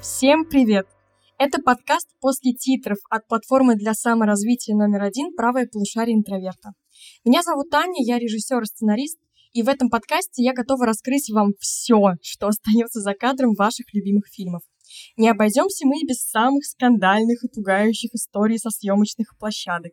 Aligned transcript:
Всем 0.00 0.46
привет! 0.46 0.86
Это 1.38 1.60
подкаст 1.62 2.08
после 2.20 2.52
титров 2.54 2.98
от 3.10 3.28
платформы 3.28 3.76
для 3.76 3.94
саморазвития 3.94 4.74
номер 4.74 5.02
один 5.02 5.34
«Правое 5.36 5.68
полушарие 5.70 6.16
интроверта». 6.16 6.70
Меня 7.26 7.42
зовут 7.42 7.70
Таня, 7.70 8.04
я 8.04 8.18
режиссер 8.18 8.60
и 8.60 8.66
сценарист, 8.66 9.18
и 9.54 9.62
в 9.62 9.68
этом 9.70 9.88
подкасте 9.88 10.42
я 10.42 10.52
готова 10.52 10.84
раскрыть 10.84 11.30
вам 11.30 11.52
все, 11.58 11.96
что 12.20 12.48
остается 12.48 13.00
за 13.00 13.14
кадром 13.14 13.54
ваших 13.54 13.86
любимых 13.94 14.26
фильмов. 14.30 14.60
Не 15.16 15.30
обойдемся 15.30 15.86
мы 15.86 16.00
и 16.00 16.06
без 16.06 16.18
самых 16.20 16.66
скандальных 16.66 17.42
и 17.42 17.48
пугающих 17.48 18.12
историй 18.12 18.58
со 18.58 18.68
съемочных 18.68 19.38
площадок. 19.38 19.92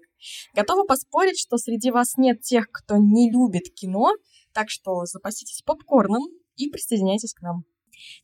Готова 0.53 0.83
поспорить, 0.83 1.39
что 1.39 1.55
среди 1.55 1.89
вас 1.89 2.17
нет 2.17 2.41
тех, 2.41 2.67
кто 2.69 2.97
не 2.97 3.31
любит 3.31 3.73
кино, 3.73 4.11
так 4.51 4.69
что 4.69 5.05
запаситесь 5.05 5.61
попкорном 5.61 6.23
и 6.57 6.69
присоединяйтесь 6.69 7.33
к 7.33 7.41
нам. 7.41 7.63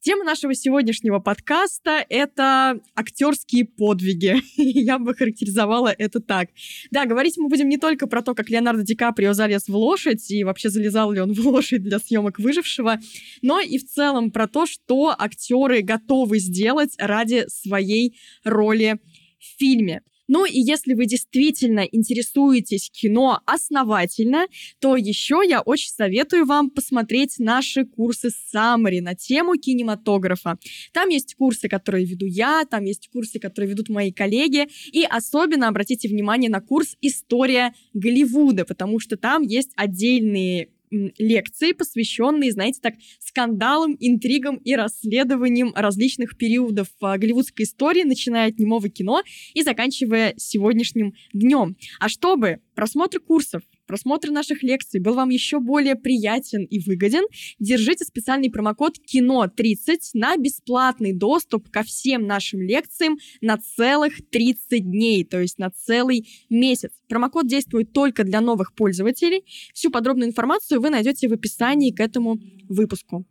Тема 0.02 0.24
нашего 0.24 0.54
сегодняшнего 0.54 1.20
подкаста— 1.20 2.06
это 2.10 2.80
актерские 2.96 3.66
подвиги. 3.66 4.36
Я 4.58 5.00
бы 5.00 5.14
характеризовала 5.14 5.94
это 5.98 6.20
так. 6.20 6.50
Да, 6.92 7.06
говорить 7.06 7.38
мы 7.38 7.50
будем 7.50 7.70
не 7.70 7.78
только 7.78 8.08
про 8.08 8.22
то, 8.22 8.36
как 8.36 8.50
Леонардо 8.50 8.84
Ди 8.84 8.96
Каприо 8.96 9.34
залез 9.34 9.68
в 9.68 9.76
лошадь 9.76 10.30
и 10.32 10.44
вообще 10.44 10.70
залезал 10.70 11.12
ли 11.12 11.20
он 11.20 11.34
в 11.34 11.40
лошадь 11.48 11.84
для 11.84 12.00
съемок 12.00 12.40
«Выжившего», 12.40 13.00
но 13.42 13.60
и 13.60 13.78
в 13.78 13.86
целом 13.86 14.32
про 14.32 14.48
то, 14.48 14.66
что 14.66 15.16
актеры 15.18 15.82
готовы 15.82 16.40
сделать 16.40 16.94
ради 16.98 17.46
своей 17.48 18.18
роли 18.44 19.00
в 19.40 19.60
фильме. 19.60 20.02
Ну 20.28 20.46
и 20.46 20.60
если 20.60 20.94
вы 20.94 21.06
действительно 21.06 21.82
интересуетесь 21.82 22.90
кино 22.92 23.42
основательно, 23.46 24.48
то 24.80 24.96
еще 24.96 25.42
я 25.48 25.62
очень 25.62 25.90
советую 25.90 26.46
вам 26.46 26.70
посмотреть 26.70 27.36
наши 27.40 27.86
курсы 27.86 28.30
Summary 28.54 29.02
на 29.02 29.16
тему 29.16 29.56
кинематографа. 29.56 30.58
Там 30.94 31.10
есть 31.10 31.36
курсы, 31.36 31.70
которые 31.70 32.06
веду 32.06 32.26
я, 32.26 32.66
там 32.70 32.84
есть 32.84 33.10
курсы, 33.12 33.40
которые 33.40 33.72
ведут 33.72 33.90
мои 33.90 34.12
коллеги, 34.12 34.68
и 34.92 35.04
особенно 35.04 35.68
обратите 35.68 36.08
внимание 36.08 36.50
на 36.50 36.62
курс 36.62 36.96
«История 37.02 37.74
Голливуда», 37.94 38.66
потому 38.66 39.00
что 39.00 39.18
там 39.18 39.44
есть 39.44 39.72
отдельные 39.76 40.70
лекции, 40.90 41.72
посвященные, 41.72 42.52
знаете, 42.52 42.80
так, 42.82 42.96
скандалам, 43.20 43.96
интригам 44.00 44.58
и 44.58 44.76
расследованиям 44.76 45.74
различных 45.76 46.38
периодов 46.38 46.88
а, 47.02 47.18
голливудской 47.18 47.66
истории, 47.66 48.04
начиная 48.04 48.50
от 48.50 48.60
немого 48.60 48.90
кино 48.90 49.24
и 49.54 49.64
заканчивая 49.64 50.34
сегодняшним 50.38 51.14
днем. 51.34 51.76
А 52.00 52.10
чтобы 52.10 52.60
просмотр 52.76 53.20
курсов 53.20 53.64
просмотр 53.88 54.30
наших 54.30 54.64
лекций 54.64 55.00
был 55.00 55.16
вам 55.16 55.30
еще 55.30 55.60
более 55.60 55.96
приятен 55.96 56.64
и 56.64 56.80
выгоден, 56.80 57.24
держите 57.60 58.06
специальный 58.06 58.52
промокод 58.52 58.98
КИНО30 59.12 59.98
на 60.14 60.38
бесплатный 60.38 61.14
доступ 61.14 61.70
ко 61.70 61.84
всем 61.84 62.28
нашим 62.28 62.62
лекциям 62.62 63.18
на 63.42 63.58
целых 63.58 64.28
30 64.30 64.84
дней, 64.84 65.24
то 65.24 65.40
есть 65.40 65.58
на 65.58 65.72
целый 65.72 66.28
месяц. 66.50 66.92
Промокод 67.08 67.48
действует 67.48 67.94
только 67.94 68.24
для 68.24 68.42
новых 68.42 68.74
пользователей. 68.74 69.44
Всю 69.74 69.90
подробную 69.90 70.30
информацию 70.30 70.82
вы 70.82 70.90
найдете 70.90 71.28
в 71.28 71.34
описании 71.34 71.92
к 71.92 72.00
этому 72.00 72.38
выпуску. 72.68 73.26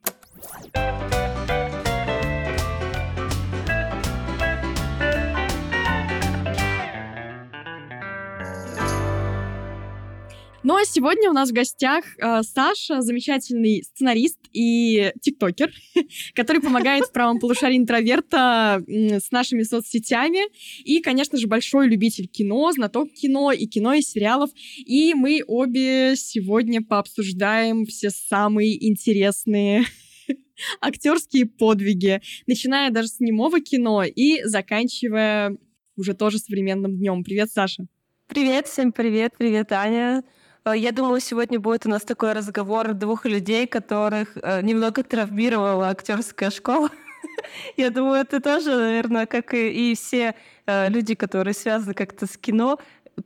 Ну 10.67 10.75
а 10.75 10.85
сегодня 10.85 11.31
у 11.31 11.33
нас 11.33 11.51
в 11.51 11.53
гостях 11.53 12.05
э, 12.19 12.43
Саша, 12.43 13.01
замечательный 13.01 13.85
сценарист 13.85 14.41
и 14.53 15.13
тиктокер, 15.23 15.71
который 16.35 16.61
помогает 16.61 17.05
в 17.05 17.13
правом 17.13 17.39
полушарии 17.39 17.77
интроверта 17.77 18.83
э, 18.85 19.21
с 19.21 19.31
нашими 19.31 19.63
соцсетями. 19.63 20.41
И, 20.83 21.01
конечно 21.03 21.39
же, 21.39 21.47
большой 21.47 21.87
любитель 21.87 22.27
кино, 22.27 22.73
знаток 22.73 23.13
кино 23.13 23.53
и 23.53 23.67
кино, 23.67 23.95
и 23.95 24.03
сериалов. 24.03 24.51
И 24.79 25.15
мы 25.15 25.41
обе 25.47 26.17
сегодня 26.17 26.83
пообсуждаем 26.83 27.87
все 27.87 28.11
самые 28.11 28.89
интересные 28.89 29.85
актерские 30.81 31.47
подвиги, 31.47 32.21
начиная 32.49 32.91
даже 32.91 33.07
с 33.07 33.21
немого 33.21 33.61
кино 33.61 34.03
и 34.03 34.43
заканчивая 34.43 35.57
уже 35.97 36.15
тоже 36.15 36.41
современным 36.41 36.97
днем. 36.97 37.23
Привет, 37.23 37.53
Саша. 37.53 37.87
Привет, 38.27 38.67
всем 38.67 38.91
привет, 38.91 39.35
привет, 39.39 39.71
Аня. 39.71 40.25
Э, 40.67 40.77
я 40.77 40.93
думаю, 40.93 41.21
сегодня 41.21 41.61
будет 41.61 41.87
у 41.87 41.89
нас 41.89 42.03
такой 42.03 42.33
разговор 42.33 42.93
двух 42.95 43.25
людей, 43.25 43.67
которых 43.67 44.37
э, 44.37 44.63
немного 44.63 45.03
травмировала 45.03 45.89
актерская 45.89 46.51
школа. 46.51 46.91
Я 47.77 47.91
думаю, 47.91 48.21
это 48.21 48.41
тоже, 48.41 48.77
наверное, 48.77 49.27
как 49.27 49.55
и, 49.55 49.95
все 49.95 50.35
э, 50.67 50.89
люди, 50.89 51.15
которые 51.15 51.55
связаны 51.55 51.95
как-то 51.95 52.27
с 52.27 52.37
кино, 52.37 52.79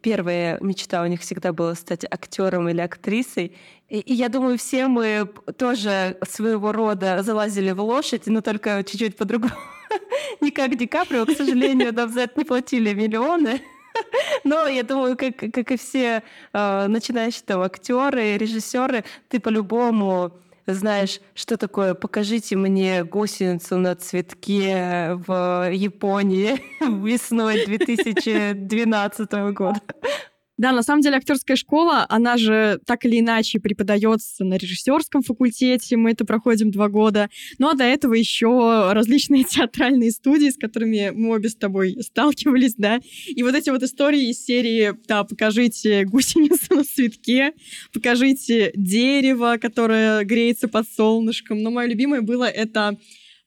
первая 0.02 0.58
мечта 0.60 1.02
у 1.02 1.06
них 1.06 1.20
всегда 1.20 1.52
была 1.52 1.74
стать 1.74 2.04
актером 2.04 2.68
или 2.68 2.80
актрисой. 2.80 3.56
И, 3.88 3.98
и 3.98 4.14
я 4.14 4.28
думаю, 4.28 4.58
все 4.58 4.86
мы 4.86 5.28
тоже 5.58 6.16
своего 6.28 6.72
рода 6.72 7.22
залазили 7.22 7.72
в 7.72 7.80
лошадь, 7.80 8.26
но 8.26 8.40
только 8.40 8.84
чуть-чуть 8.84 9.16
по-другому. 9.16 9.54
Не 10.40 10.50
как 10.50 10.76
Ди 10.76 10.86
Каприо, 10.86 11.26
к 11.26 11.30
сожалению, 11.30 11.92
нам 11.92 12.10
за 12.10 12.20
это 12.20 12.38
не 12.38 12.44
платили 12.44 12.94
миллионы. 12.94 13.60
Но 14.44 14.66
я 14.66 14.82
думаю, 14.82 15.16
как, 15.16 15.36
как 15.36 15.70
и 15.70 15.76
все 15.76 16.22
э, 16.52 16.86
начинающие 16.86 17.42
там 17.44 17.60
актеры, 17.62 18.36
режиссеры, 18.36 19.04
ты 19.28 19.40
по-любому 19.40 20.32
знаешь, 20.66 21.20
что 21.34 21.56
такое 21.56 21.94
«покажите 21.94 22.56
мне 22.56 23.04
гусеницу 23.04 23.76
на 23.78 23.96
цветке 23.96 25.14
в 25.26 25.70
Японии 25.72 26.62
весной 27.04 27.64
2012 27.64 29.32
года». 29.52 29.80
Да, 30.60 30.72
на 30.72 30.82
самом 30.82 31.00
деле 31.00 31.16
актерская 31.16 31.56
школа, 31.56 32.04
она 32.10 32.36
же 32.36 32.80
так 32.84 33.06
или 33.06 33.18
иначе 33.18 33.58
преподается 33.58 34.44
на 34.44 34.58
режиссерском 34.58 35.22
факультете, 35.22 35.96
мы 35.96 36.10
это 36.10 36.26
проходим 36.26 36.70
два 36.70 36.90
года. 36.90 37.30
Ну 37.58 37.70
а 37.70 37.74
до 37.74 37.84
этого 37.84 38.12
еще 38.12 38.92
различные 38.92 39.44
театральные 39.48 40.10
студии, 40.10 40.50
с 40.50 40.58
которыми 40.58 41.12
мы 41.14 41.30
обе 41.30 41.48
с 41.48 41.54
тобой 41.54 41.96
сталкивались, 42.02 42.74
да. 42.74 43.00
И 43.26 43.42
вот 43.42 43.54
эти 43.54 43.70
вот 43.70 43.82
истории 43.82 44.28
из 44.28 44.44
серии, 44.44 44.92
да, 45.08 45.24
покажите 45.24 46.04
гусеницу 46.04 46.74
на 46.74 46.84
цветке, 46.84 47.54
покажите 47.94 48.70
дерево, 48.74 49.56
которое 49.58 50.22
греется 50.24 50.68
под 50.68 50.86
солнышком. 50.86 51.62
Но 51.62 51.70
мое 51.70 51.86
любимое 51.86 52.20
было 52.20 52.44
это 52.44 52.98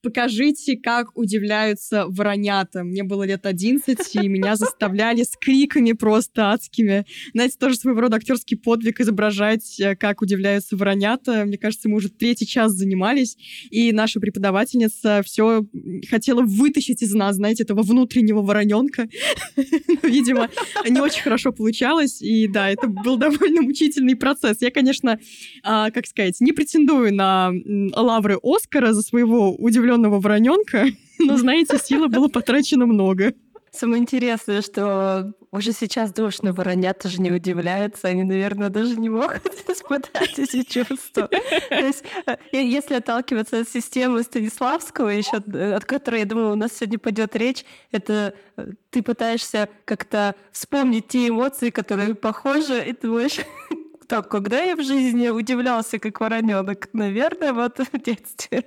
покажите, 0.04 0.76
как 0.76 1.18
удивляются 1.18 2.06
воронята. 2.08 2.84
Мне 2.84 3.04
было 3.04 3.24
лет 3.24 3.46
11, 3.46 3.98
и 4.16 4.28
меня 4.28 4.56
заставляли 4.58 5.24
с 5.24 5.38
криками 5.38 5.94
просто 5.94 6.52
адскими. 6.52 7.06
Знаете, 7.34 7.56
тоже 7.58 7.76
своего 7.76 8.02
рода 8.02 8.18
актерский 8.18 8.58
подвиг 8.58 9.00
изображать, 9.00 9.80
э, 9.80 9.96
как 9.96 10.22
удивляются 10.22 10.76
воронята. 10.76 11.46
Мне 11.46 11.58
кажется, 11.58 11.88
мы 11.88 11.96
уже 11.96 12.10
третий 12.10 12.46
час 12.46 12.74
занимались, 12.74 13.38
и 13.72 13.94
наша 13.94 14.20
преподавательница 14.20 15.22
все 15.26 15.66
хотела 16.10 16.42
вытащить 16.42 17.02
из 17.02 17.14
нас, 17.14 17.38
знаете, 17.38 17.64
этого 17.64 17.82
внутреннего 17.82 18.42
вороненка. 18.42 19.08
Видимо, 20.04 20.50
не 20.88 21.00
очень 21.00 21.22
хорошо 21.22 21.54
получалось, 21.54 22.22
и 22.22 22.48
да, 22.48 22.70
это 22.70 22.88
был 22.88 23.16
довольно 23.16 23.62
мучительный 23.62 24.18
процесс. 24.18 24.62
Я, 24.62 24.70
конечно, 24.70 25.18
а, 25.64 25.92
как 25.92 26.08
сказать, 26.08 26.42
не 26.42 26.52
претендую 26.52 27.14
на 27.14 27.52
лавры 27.96 28.38
Оскара 28.44 28.92
за 28.92 29.02
своего 29.02 29.56
удивленного 29.56 29.93
зеленого 29.94 30.20
вороненка, 30.20 30.86
но, 31.20 31.38
знаете, 31.38 31.78
силы 31.78 32.08
было 32.08 32.28
потрачено 32.28 32.86
много. 32.86 33.34
Самое 33.72 34.04
интересное, 34.04 34.62
что 34.62 35.34
уже 35.52 35.72
сейчас 35.72 36.14
душно 36.14 36.54
воронята 36.54 37.10
же 37.10 37.20
не 37.20 37.32
удивляются, 37.32 38.08
они, 38.08 38.24
наверное, 38.24 38.70
даже 38.70 39.00
не 39.00 39.10
могут 39.10 39.48
испытать 39.68 40.38
эти 40.38 40.62
чувства. 40.62 41.28
То 41.28 41.76
есть, 41.76 42.04
э, 42.28 42.38
если 42.52 42.94
отталкиваться 42.96 43.62
от 43.62 43.70
системы 43.70 44.22
Станиславского, 44.22 45.10
еще, 45.10 45.42
э, 45.52 45.74
от 45.74 45.86
которой, 45.86 46.20
я 46.20 46.26
думаю, 46.26 46.52
у 46.52 46.56
нас 46.56 46.74
сегодня 46.74 47.00
пойдет 47.00 47.36
речь, 47.36 47.66
это 47.92 48.36
э, 48.58 48.68
ты 48.92 49.02
пытаешься 49.02 49.70
как-то 49.86 50.36
вспомнить 50.52 51.08
те 51.08 51.30
эмоции, 51.30 51.72
которые 51.72 52.14
похожи, 52.14 52.80
и 52.86 52.94
думаешь, 52.94 53.40
так, 54.08 54.30
когда 54.30 54.62
я 54.62 54.76
в 54.76 54.84
жизни 54.84 55.30
удивлялся 55.30 55.98
как 55.98 56.20
вороненок? 56.20 56.90
Наверное, 56.94 57.54
вот 57.54 57.80
в 57.80 58.00
детстве. 58.00 58.66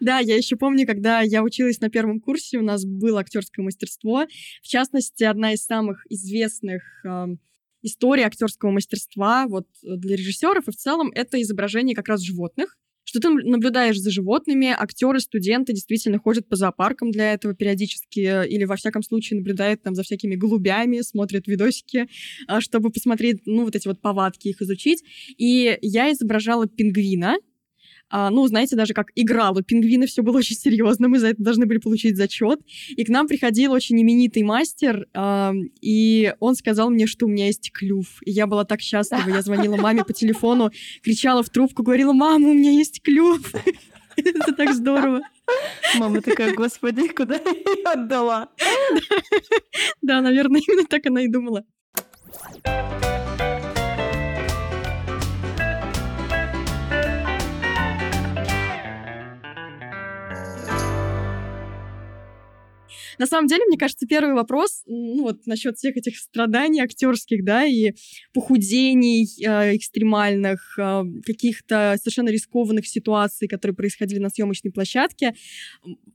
Да, 0.00 0.18
я 0.18 0.36
еще 0.36 0.56
помню, 0.56 0.86
когда 0.86 1.20
я 1.20 1.42
училась 1.42 1.80
на 1.80 1.90
первом 1.90 2.20
курсе, 2.20 2.58
у 2.58 2.62
нас 2.62 2.84
было 2.84 3.20
актерское 3.20 3.64
мастерство. 3.64 4.26
В 4.62 4.66
частности, 4.66 5.24
одна 5.24 5.52
из 5.52 5.64
самых 5.64 6.04
известных 6.08 6.82
история 7.82 8.24
актерского 8.24 8.70
мастерства 8.70 9.46
вот 9.46 9.66
для 9.82 10.16
режиссеров, 10.16 10.68
и 10.68 10.72
в 10.72 10.76
целом 10.76 11.10
это 11.14 11.40
изображение 11.40 11.94
как 11.94 12.08
раз 12.08 12.20
животных, 12.22 12.76
что 13.08 13.20
ты 13.20 13.30
наблюдаешь 13.30 13.98
за 13.98 14.10
животными, 14.10 14.66
актеры, 14.68 15.20
студенты 15.20 15.72
действительно 15.72 16.18
ходят 16.18 16.46
по 16.46 16.56
зоопаркам 16.56 17.10
для 17.10 17.32
этого 17.32 17.54
периодически, 17.54 18.20
э, 18.20 18.46
или 18.46 18.64
во 18.64 18.76
всяком 18.76 19.02
случае 19.02 19.38
наблюдают 19.38 19.82
там 19.82 19.94
за 19.94 20.02
всякими 20.02 20.34
голубями, 20.34 21.00
смотрят 21.00 21.46
видосики, 21.46 22.06
а, 22.48 22.60
чтобы 22.60 22.90
посмотреть, 22.90 23.40
ну, 23.46 23.64
вот 23.64 23.74
эти 23.74 23.88
вот 23.88 24.02
повадки 24.02 24.48
их 24.48 24.60
изучить. 24.60 25.02
И 25.38 25.78
я 25.80 26.12
изображала 26.12 26.66
пингвина, 26.66 27.36
а, 28.10 28.30
ну, 28.30 28.46
знаете, 28.46 28.76
даже 28.76 28.94
как 28.94 29.10
играла 29.14 29.62
пингвины, 29.62 30.06
все 30.06 30.22
было 30.22 30.38
очень 30.38 30.56
серьезно, 30.56 31.08
мы 31.08 31.18
за 31.18 31.28
это 31.28 31.42
должны 31.42 31.66
были 31.66 31.78
получить 31.78 32.16
зачет. 32.16 32.60
И 32.88 33.04
к 33.04 33.08
нам 33.08 33.26
приходил 33.28 33.72
очень 33.72 34.00
именитый 34.00 34.42
мастер, 34.42 35.06
а, 35.14 35.52
и 35.80 36.34
он 36.40 36.54
сказал 36.54 36.90
мне, 36.90 37.06
что 37.06 37.26
у 37.26 37.28
меня 37.28 37.46
есть 37.46 37.70
клюв. 37.72 38.20
И 38.24 38.30
я 38.30 38.46
была 38.46 38.64
так 38.64 38.80
счастлива, 38.80 39.28
я 39.28 39.42
звонила 39.42 39.76
маме 39.76 40.04
по 40.04 40.12
телефону, 40.12 40.70
кричала 41.02 41.42
в 41.42 41.50
трубку, 41.50 41.82
говорила, 41.82 42.12
мама, 42.12 42.48
у 42.48 42.54
меня 42.54 42.70
есть 42.70 43.02
клюв. 43.02 43.52
Это 44.16 44.52
так 44.52 44.74
здорово. 44.74 45.20
Мама 45.96 46.20
такая, 46.20 46.54
господи, 46.54 47.08
куда 47.08 47.36
я 47.36 47.92
отдала? 47.92 48.48
Да, 50.02 50.20
наверное, 50.20 50.60
именно 50.66 50.86
так 50.86 51.06
она 51.06 51.22
и 51.22 51.28
думала. 51.28 51.64
На 63.18 63.26
самом 63.26 63.46
деле, 63.46 63.64
мне 63.66 63.76
кажется, 63.76 64.06
первый 64.06 64.34
вопрос, 64.34 64.82
ну 64.86 65.22
вот 65.22 65.46
насчет 65.46 65.76
всех 65.76 65.96
этих 65.96 66.16
страданий 66.18 66.80
актерских, 66.80 67.44
да, 67.44 67.64
и 67.64 67.92
похудений 68.32 69.26
э, 69.44 69.76
экстремальных, 69.76 70.78
э, 70.78 71.02
каких-то 71.24 71.96
совершенно 72.00 72.28
рискованных 72.28 72.86
ситуаций, 72.86 73.48
которые 73.48 73.74
происходили 73.74 74.18
на 74.18 74.30
съемочной 74.30 74.72
площадке. 74.72 75.34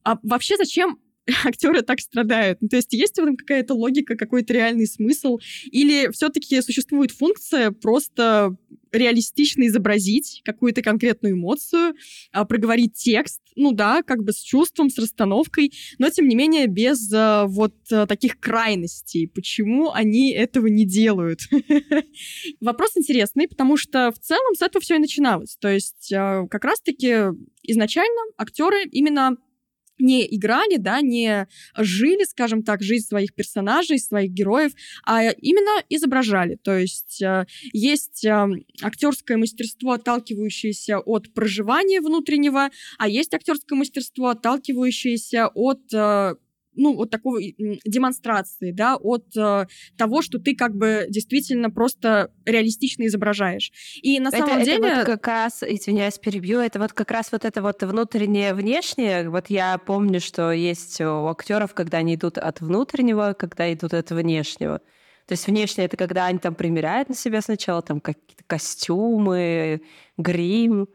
А 0.04 0.18
вообще 0.24 0.56
зачем 0.58 1.00
актеры 1.46 1.82
так 1.82 2.00
страдают? 2.00 2.62
Ну, 2.62 2.70
то 2.70 2.76
есть 2.76 2.94
есть 2.94 3.16
в 3.16 3.20
этом 3.20 3.38
какая-то 3.38 3.74
логика, 3.74 4.16
какой-то 4.16 4.54
реальный 4.54 4.88
смысл? 4.88 5.40
Или 5.66 6.12
все-таки 6.12 6.62
существует 6.62 7.12
функция 7.12 7.72
просто 7.72 8.56
реалистично 8.94 9.66
изобразить 9.68 10.42
какую-то 10.46 10.82
конкретную 10.82 11.34
эмоцию, 11.34 11.96
а, 12.32 12.46
проговорить 12.46 12.94
текст, 12.94 13.42
ну 13.56 13.72
да, 13.72 14.04
как 14.04 14.24
бы 14.24 14.32
с 14.32 14.40
чувством, 14.40 14.90
с 14.90 14.98
расстановкой, 14.98 15.74
но 15.98 16.10
тем 16.10 16.28
не 16.28 16.36
менее 16.36 16.68
без 16.68 17.12
а, 17.14 17.46
вот 17.48 17.74
а, 17.92 18.06
таких 18.06 18.40
крайностей. 18.40 19.28
Почему 19.28 19.92
они 19.92 20.32
этого 20.32 20.68
не 20.68 20.86
делают? 20.86 21.42
Вопрос 22.62 22.92
интересный, 22.96 23.48
потому 23.48 23.78
что 23.78 24.12
в 24.12 24.20
целом 24.20 24.54
с 24.56 24.62
этого 24.62 24.82
все 24.82 24.96
и 24.96 25.00
начиналось. 25.00 25.58
То 25.60 25.70
есть 25.70 26.10
как 26.10 26.64
раз-таки 26.64 27.34
изначально 27.64 28.22
актеры 28.38 28.84
именно 28.92 29.38
не 30.04 30.28
играли, 30.36 30.78
да, 30.78 31.02
не 31.02 31.48
жили, 31.78 32.24
скажем 32.26 32.64
так, 32.64 32.84
жизнь 32.84 33.08
своих 33.08 33.34
персонажей, 33.34 33.98
своих 33.98 34.32
героев, 34.32 34.74
а 35.06 35.32
именно 35.32 35.84
изображали. 35.90 36.56
То 36.62 36.78
есть 36.78 37.22
э, 37.22 37.46
есть 37.72 38.26
э, 38.26 38.48
актерское 38.82 39.38
мастерство, 39.38 39.94
отталкивающееся 39.94 41.00
от 41.00 41.34
проживания 41.34 42.02
внутреннего, 42.02 42.70
а 42.98 43.08
есть 43.08 43.34
актерское 43.34 43.78
мастерство, 43.78 44.30
отталкивающееся 44.30 45.48
от 45.48 45.94
э, 45.94 46.36
ну, 46.76 46.96
вот 46.96 47.10
такой 47.10 47.56
демонстрации, 47.86 48.72
да, 48.72 48.96
от 48.96 49.26
э, 49.38 49.68
того, 49.98 50.22
что 50.22 50.40
ты 50.40 50.56
как 50.56 50.76
бы 50.76 51.06
действительно 51.10 51.70
просто 51.70 52.32
реалистично 52.46 53.06
изображаешь. 53.08 53.72
И 54.02 54.20
на 54.20 54.30
это, 54.30 54.38
самом 54.38 54.58
это 54.58 54.66
деле... 54.66 54.96
вот 54.96 55.06
как 55.06 55.28
раз, 55.28 55.64
извиняюсь, 55.64 56.18
перебью, 56.18 56.60
это 56.60 56.80
вот 56.80 56.94
как 56.94 57.12
раз 57.12 57.32
вот 57.32 57.46
это 57.46 57.62
вот 57.62 57.84
внутреннее, 57.84 58.54
внешнее. 58.54 59.30
Вот 59.30 59.48
я 59.50 59.78
помню, 59.78 60.20
что 60.20 60.52
есть 60.52 61.00
у 61.02 61.28
актеров, 61.28 61.74
когда 61.74 62.00
они 62.00 62.16
идут 62.16 62.38
от 62.38 62.62
внутреннего, 62.62 63.36
когда 63.38 63.72
идут 63.72 63.94
от 63.94 64.12
внешнего. 64.12 64.82
То 65.28 65.34
есть 65.34 65.48
внешнее 65.48 65.86
это 65.86 65.96
когда 65.96 66.26
они 66.26 66.40
там 66.40 66.54
примеряют 66.54 67.10
на 67.10 67.16
себя 67.16 67.42
сначала 67.42 67.82
там 67.82 68.02
какие-то 68.02 68.44
костюмы, 68.46 69.82
грим, 70.18 70.88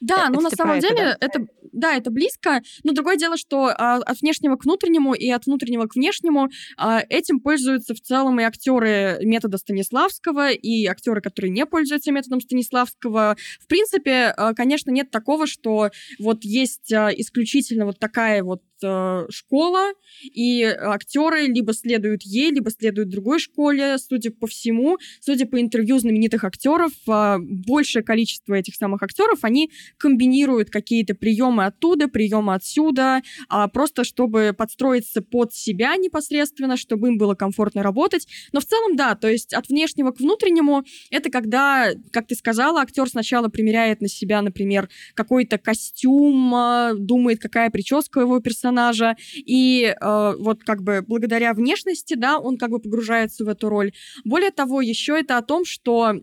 да, 0.00 0.26
э, 0.26 0.30
ну 0.30 0.40
на 0.40 0.50
самом 0.50 0.80
деле 0.80 1.16
это, 1.18 1.18
да? 1.20 1.26
это, 1.26 1.46
да, 1.72 1.96
это 1.96 2.10
близко. 2.10 2.62
Но 2.84 2.92
другое 2.92 3.16
дело, 3.16 3.36
что 3.36 3.66
а, 3.66 3.96
от 3.96 4.20
внешнего 4.20 4.56
к 4.56 4.64
внутреннему 4.64 5.14
и 5.14 5.30
от 5.30 5.46
внутреннего 5.46 5.86
к 5.86 5.94
внешнему 5.94 6.48
а, 6.76 7.02
этим 7.08 7.40
пользуются 7.40 7.94
в 7.94 8.00
целом 8.00 8.40
и 8.40 8.44
актеры 8.44 9.18
метода 9.22 9.58
Станиславского, 9.58 10.50
и 10.50 10.86
актеры, 10.86 11.20
которые 11.20 11.50
не 11.50 11.66
пользуются 11.66 12.12
методом 12.12 12.40
Станиславского. 12.40 13.36
В 13.60 13.66
принципе, 13.66 14.34
а, 14.36 14.54
конечно, 14.54 14.90
нет 14.90 15.10
такого, 15.10 15.46
что 15.46 15.90
вот 16.18 16.44
есть 16.44 16.92
а, 16.92 17.10
исключительно 17.10 17.86
вот 17.86 17.98
такая 17.98 18.42
вот 18.42 18.62
э, 18.82 19.26
школа, 19.30 19.92
и 20.22 20.62
актеры 20.64 21.46
либо 21.46 21.72
следуют 21.72 22.22
ей, 22.22 22.50
либо 22.50 22.70
следуют 22.70 23.08
другой 23.08 23.38
школе. 23.38 23.98
Судя 23.98 24.30
по 24.30 24.46
всему, 24.46 24.98
судя 25.20 25.46
по 25.46 25.60
интервью 25.60 25.98
знаменитых 25.98 26.44
актеров, 26.44 26.92
э, 27.06 27.38
большее 27.38 28.02
количество 28.02 28.54
этих 28.54 28.74
самых 28.74 29.02
актеров, 29.02 29.40
они 29.42 29.70
комбинируют 29.96 30.70
какие-то 30.70 31.14
приемы 31.14 31.64
оттуда, 31.66 32.08
приемы 32.08 32.54
отсюда, 32.54 33.22
э, 33.50 33.68
просто 33.72 34.04
чтобы 34.04 34.54
подстроиться 34.56 35.22
под 35.22 35.54
себя 35.54 35.96
непосредственно, 35.96 36.76
чтобы 36.76 37.08
им 37.08 37.18
было 37.18 37.34
комфортно 37.34 37.82
работать. 37.82 38.26
Но 38.52 38.60
в 38.60 38.64
целом, 38.64 38.96
да, 38.96 39.14
то 39.14 39.28
есть 39.28 39.52
от 39.54 39.68
внешнего 39.68 40.10
к 40.12 40.20
внутреннему, 40.20 40.84
это 41.10 41.30
когда, 41.30 41.90
как 42.12 42.26
ты 42.26 42.34
сказала, 42.34 42.80
актер 42.80 43.08
сначала 43.08 43.48
примеряет 43.48 44.00
на 44.00 44.08
себя, 44.08 44.42
например, 44.42 44.88
какой-то 45.14 45.58
костюм, 45.58 46.54
э, 46.54 46.94
думает, 46.96 47.40
какая 47.40 47.70
прическа 47.70 48.20
его 48.20 48.40
персонажа, 48.40 48.67
персонажа, 48.68 49.16
и 49.34 49.94
э, 50.00 50.32
вот 50.38 50.62
как 50.64 50.82
бы 50.82 51.02
благодаря 51.06 51.54
внешности, 51.54 52.14
да, 52.14 52.38
он 52.38 52.58
как 52.58 52.70
бы 52.70 52.78
погружается 52.78 53.44
в 53.44 53.48
эту 53.48 53.68
роль. 53.68 53.92
Более 54.24 54.50
того, 54.50 54.80
еще 54.80 55.18
это 55.18 55.38
о 55.38 55.42
том, 55.42 55.64
что 55.64 56.14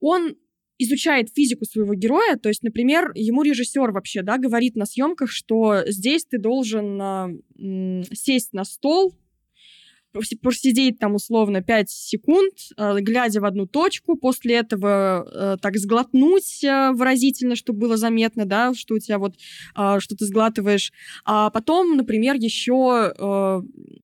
он 0.00 0.36
изучает 0.78 1.28
физику 1.34 1.66
своего 1.66 1.94
героя, 1.94 2.36
то 2.36 2.48
есть, 2.48 2.62
например, 2.62 3.12
ему 3.14 3.42
режиссер 3.42 3.90
вообще, 3.90 4.22
да, 4.22 4.38
говорит 4.38 4.76
на 4.76 4.86
съемках, 4.86 5.30
что 5.30 5.82
здесь 5.86 6.24
ты 6.24 6.38
должен 6.38 7.00
э, 7.02 8.04
сесть 8.14 8.54
на 8.54 8.64
стол, 8.64 9.14
просидеть 10.12 10.98
там 10.98 11.14
условно 11.14 11.62
5 11.62 11.90
секунд, 11.90 12.52
э, 12.76 13.00
глядя 13.00 13.40
в 13.40 13.44
одну 13.44 13.66
точку, 13.66 14.16
после 14.16 14.56
этого 14.56 15.26
э, 15.30 15.56
так 15.60 15.76
сглотнуть 15.76 16.64
э, 16.64 16.90
выразительно, 16.92 17.56
чтобы 17.56 17.80
было 17.80 17.96
заметно, 17.96 18.44
да, 18.44 18.74
что 18.74 18.94
у 18.94 18.98
тебя 18.98 19.18
вот, 19.18 19.34
что 19.74 20.16
ты 20.16 20.24
сглатываешь, 20.24 20.92
а 21.24 21.50
потом, 21.50 21.96
например, 21.96 22.36
еще 22.36 23.12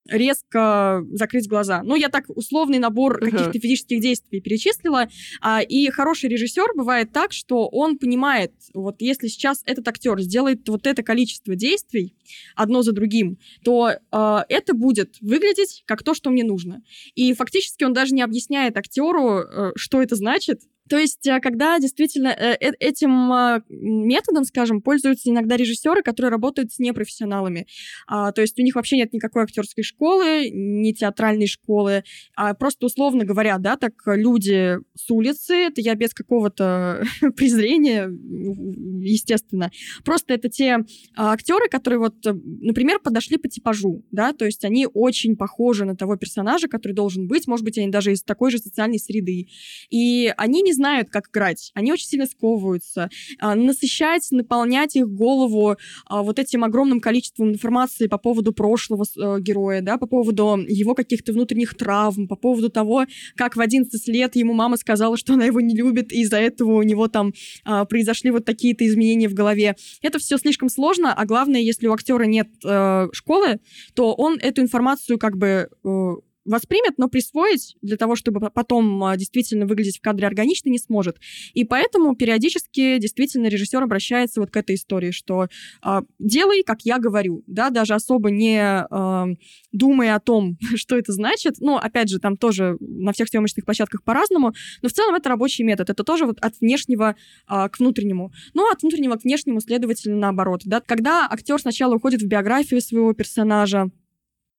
резко 0.08 1.04
закрыть 1.12 1.48
глаза. 1.48 1.82
Ну, 1.82 1.96
я 1.96 2.08
так 2.08 2.24
условный 2.28 2.78
набор 2.78 3.18
uh-huh. 3.18 3.30
каких-то 3.30 3.58
физических 3.58 4.00
действий 4.00 4.40
перечислила, 4.40 5.08
а, 5.40 5.60
и 5.62 5.88
хороший 5.90 6.30
режиссер 6.30 6.74
бывает 6.76 7.12
так, 7.12 7.32
что 7.32 7.68
он 7.68 7.98
понимает, 7.98 8.52
вот 8.74 8.96
если 9.00 9.28
сейчас 9.28 9.62
этот 9.66 9.86
актер 9.88 10.20
сделает 10.20 10.68
вот 10.68 10.86
это 10.86 11.02
количество 11.02 11.54
действий 11.56 12.14
одно 12.54 12.82
за 12.82 12.92
другим, 12.92 13.38
то 13.64 13.92
это 14.10 14.74
будет 14.74 15.16
выглядеть 15.20 15.82
как 15.86 16.02
то, 16.02 16.14
что 16.14 16.30
мне 16.30 16.44
нужно. 16.44 16.82
И 17.14 17.32
фактически 17.34 17.84
он 17.84 17.92
даже 17.92 18.14
не 18.14 18.22
объясняет 18.22 18.76
актеру, 18.76 19.40
э, 19.40 19.72
что 19.76 20.02
это 20.02 20.16
значит, 20.16 20.62
то 20.88 20.98
есть, 20.98 21.26
э, 21.26 21.40
когда 21.40 21.78
действительно 21.78 22.28
э, 22.28 22.56
э, 22.60 22.72
этим 22.78 23.32
а, 23.32 23.62
методом, 23.68 24.44
скажем, 24.44 24.80
пользуются 24.80 25.30
иногда 25.30 25.56
режиссеры, 25.56 26.02
которые 26.02 26.30
работают 26.30 26.72
с 26.72 26.78
непрофессионалами. 26.78 27.66
А, 28.06 28.32
то 28.32 28.40
есть 28.42 28.58
у 28.58 28.62
них 28.62 28.76
вообще 28.76 28.96
нет 28.96 29.12
никакой 29.12 29.44
актерской 29.44 29.82
школы, 29.82 30.50
ни 30.50 30.92
театральной 30.92 31.46
школы, 31.46 32.04
а 32.36 32.54
просто 32.54 32.86
условно 32.86 33.24
говоря, 33.24 33.58
да, 33.58 33.76
так 33.76 33.94
люди 34.06 34.78
с 34.94 35.10
улицы, 35.10 35.54
это 35.54 35.80
я 35.80 35.94
без 35.94 36.14
какого-то 36.14 37.04
презрения, 37.36 38.08
естественно. 39.02 39.70
Просто 40.04 40.34
это 40.34 40.48
те 40.48 40.78
а, 41.16 41.32
актеры, 41.32 41.68
которые 41.68 41.98
вот, 41.98 42.14
например, 42.24 43.00
подошли 43.00 43.38
по 43.38 43.48
типажу, 43.48 44.04
да, 44.12 44.32
то 44.32 44.44
есть 44.44 44.64
они 44.64 44.86
очень 44.92 45.36
похожи 45.36 45.84
на 45.84 45.96
того 45.96 46.16
персонажа, 46.16 46.68
который 46.68 46.92
должен 46.92 47.26
быть, 47.26 47.46
может 47.46 47.64
быть, 47.64 47.78
они 47.78 47.88
даже 47.88 48.12
из 48.12 48.22
такой 48.22 48.50
же 48.50 48.58
социальной 48.58 48.98
среды. 48.98 49.48
И 49.90 50.32
они 50.36 50.62
не 50.62 50.72
знают, 50.76 51.10
как 51.10 51.28
играть. 51.30 51.70
Они 51.74 51.92
очень 51.92 52.06
сильно 52.06 52.26
сковываются. 52.26 53.10
А, 53.40 53.54
насыщать, 53.54 54.28
наполнять 54.30 54.96
их 54.96 55.08
голову 55.08 55.76
а, 56.06 56.22
вот 56.22 56.38
этим 56.38 56.64
огромным 56.64 57.00
количеством 57.00 57.50
информации 57.50 58.06
по 58.06 58.18
поводу 58.18 58.52
прошлого 58.52 59.04
э, 59.04 59.40
героя, 59.40 59.80
да, 59.82 59.98
по 59.98 60.06
поводу 60.06 60.56
его 60.68 60.94
каких-то 60.94 61.32
внутренних 61.32 61.74
травм, 61.74 62.28
по 62.28 62.36
поводу 62.36 62.70
того, 62.70 63.06
как 63.34 63.56
в 63.56 63.60
11 63.60 64.08
лет 64.08 64.36
ему 64.36 64.54
мама 64.54 64.76
сказала, 64.76 65.16
что 65.16 65.34
она 65.34 65.46
его 65.46 65.60
не 65.60 65.74
любит, 65.74 66.12
и 66.12 66.22
из-за 66.22 66.38
этого 66.38 66.74
у 66.74 66.82
него 66.82 67.08
там 67.08 67.32
а, 67.64 67.84
произошли 67.84 68.30
вот 68.30 68.44
такие-то 68.44 68.86
изменения 68.86 69.28
в 69.28 69.34
голове. 69.34 69.76
Это 70.02 70.18
все 70.18 70.38
слишком 70.38 70.68
сложно, 70.68 71.12
а 71.12 71.24
главное, 71.24 71.60
если 71.60 71.86
у 71.86 71.92
актера 71.92 72.24
нет 72.24 72.48
э, 72.64 73.08
школы, 73.12 73.60
то 73.94 74.14
он 74.14 74.38
эту 74.38 74.60
информацию 74.62 75.18
как 75.18 75.36
бы 75.36 75.68
э, 75.84 76.14
воспримет, 76.46 76.98
но 76.98 77.08
присвоить 77.08 77.76
для 77.82 77.96
того, 77.96 78.16
чтобы 78.16 78.50
потом 78.50 79.02
а, 79.04 79.16
действительно 79.16 79.66
выглядеть 79.66 79.98
в 79.98 80.00
кадре 80.00 80.26
органично, 80.26 80.70
не 80.70 80.78
сможет. 80.78 81.18
И 81.54 81.64
поэтому 81.64 82.14
периодически 82.16 82.98
действительно 82.98 83.48
режиссер 83.48 83.82
обращается 83.82 84.40
вот 84.40 84.50
к 84.50 84.56
этой 84.56 84.76
истории, 84.76 85.10
что 85.10 85.48
э, 85.84 86.00
делай, 86.18 86.62
как 86.62 86.82
я 86.82 86.98
говорю, 86.98 87.42
да, 87.46 87.70
даже 87.70 87.94
особо 87.94 88.30
не 88.30 88.58
э, 88.58 89.36
думая 89.72 90.14
о 90.14 90.20
том, 90.20 90.56
что 90.76 90.96
это 90.96 91.12
значит. 91.12 91.56
Ну, 91.60 91.76
опять 91.76 92.08
же, 92.08 92.18
там 92.18 92.36
тоже 92.36 92.76
на 92.80 93.12
всех 93.12 93.28
съемочных 93.28 93.64
площадках 93.64 94.02
по-разному, 94.04 94.52
но 94.82 94.88
в 94.88 94.92
целом 94.92 95.14
это 95.14 95.28
рабочий 95.28 95.64
метод. 95.64 95.90
Это 95.90 96.04
тоже 96.04 96.26
вот 96.26 96.38
от 96.40 96.54
внешнего 96.60 97.16
э, 97.48 97.68
к 97.68 97.78
внутреннему. 97.78 98.32
Ну, 98.54 98.70
от 98.70 98.82
внутреннего 98.82 99.16
к 99.16 99.24
внешнему, 99.24 99.60
следовательно, 99.60 100.16
наоборот. 100.16 100.62
Да? 100.64 100.80
Когда 100.80 101.26
актер 101.30 101.60
сначала 101.60 101.96
уходит 101.96 102.22
в 102.22 102.26
биографию 102.26 102.80
своего 102.80 103.12
персонажа, 103.12 103.90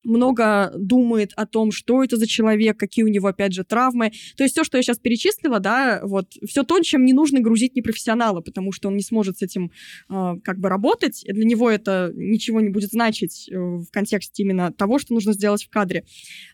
много 0.07 0.71
думает 0.75 1.31
о 1.35 1.45
том, 1.45 1.71
что 1.71 2.03
это 2.03 2.17
за 2.17 2.27
человек, 2.27 2.77
какие 2.77 3.03
у 3.03 3.09
него, 3.09 3.27
опять 3.27 3.53
же, 3.53 3.63
травмы. 3.63 4.11
То 4.35 4.43
есть 4.43 4.55
все, 4.55 4.63
что 4.63 4.77
я 4.77 4.83
сейчас 4.83 4.99
перечислила, 4.99 5.59
да, 5.59 6.01
вот, 6.03 6.33
все 6.47 6.63
то, 6.63 6.79
чем 6.81 7.05
не 7.05 7.13
нужно 7.13 7.39
грузить 7.39 7.75
непрофессионала, 7.75 8.41
потому 8.41 8.71
что 8.71 8.87
он 8.87 8.95
не 8.95 9.03
сможет 9.03 9.39
с 9.39 9.41
этим 9.41 9.71
э, 10.09 10.33
как 10.43 10.59
бы 10.59 10.69
работать, 10.69 11.23
и 11.23 11.31
для 11.31 11.45
него 11.45 11.69
это 11.69 12.11
ничего 12.15 12.61
не 12.61 12.69
будет 12.69 12.91
значить 12.91 13.49
э, 13.49 13.55
в 13.55 13.87
контексте 13.91 14.43
именно 14.43 14.71
того, 14.71 14.99
что 14.99 15.13
нужно 15.13 15.33
сделать 15.33 15.63
в 15.63 15.69
кадре. 15.69 16.05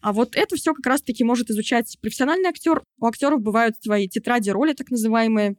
А 0.01 0.13
вот 0.13 0.35
это 0.35 0.55
все 0.55 0.73
как 0.73 0.85
раз-таки 0.85 1.23
может 1.23 1.49
изучать 1.49 1.97
профессиональный 2.01 2.49
актер. 2.49 2.81
У 2.99 3.05
актеров 3.05 3.41
бывают 3.41 3.75
свои 3.81 4.07
тетради 4.07 4.49
роли, 4.49 4.73
так 4.73 4.89
называемые, 4.89 5.55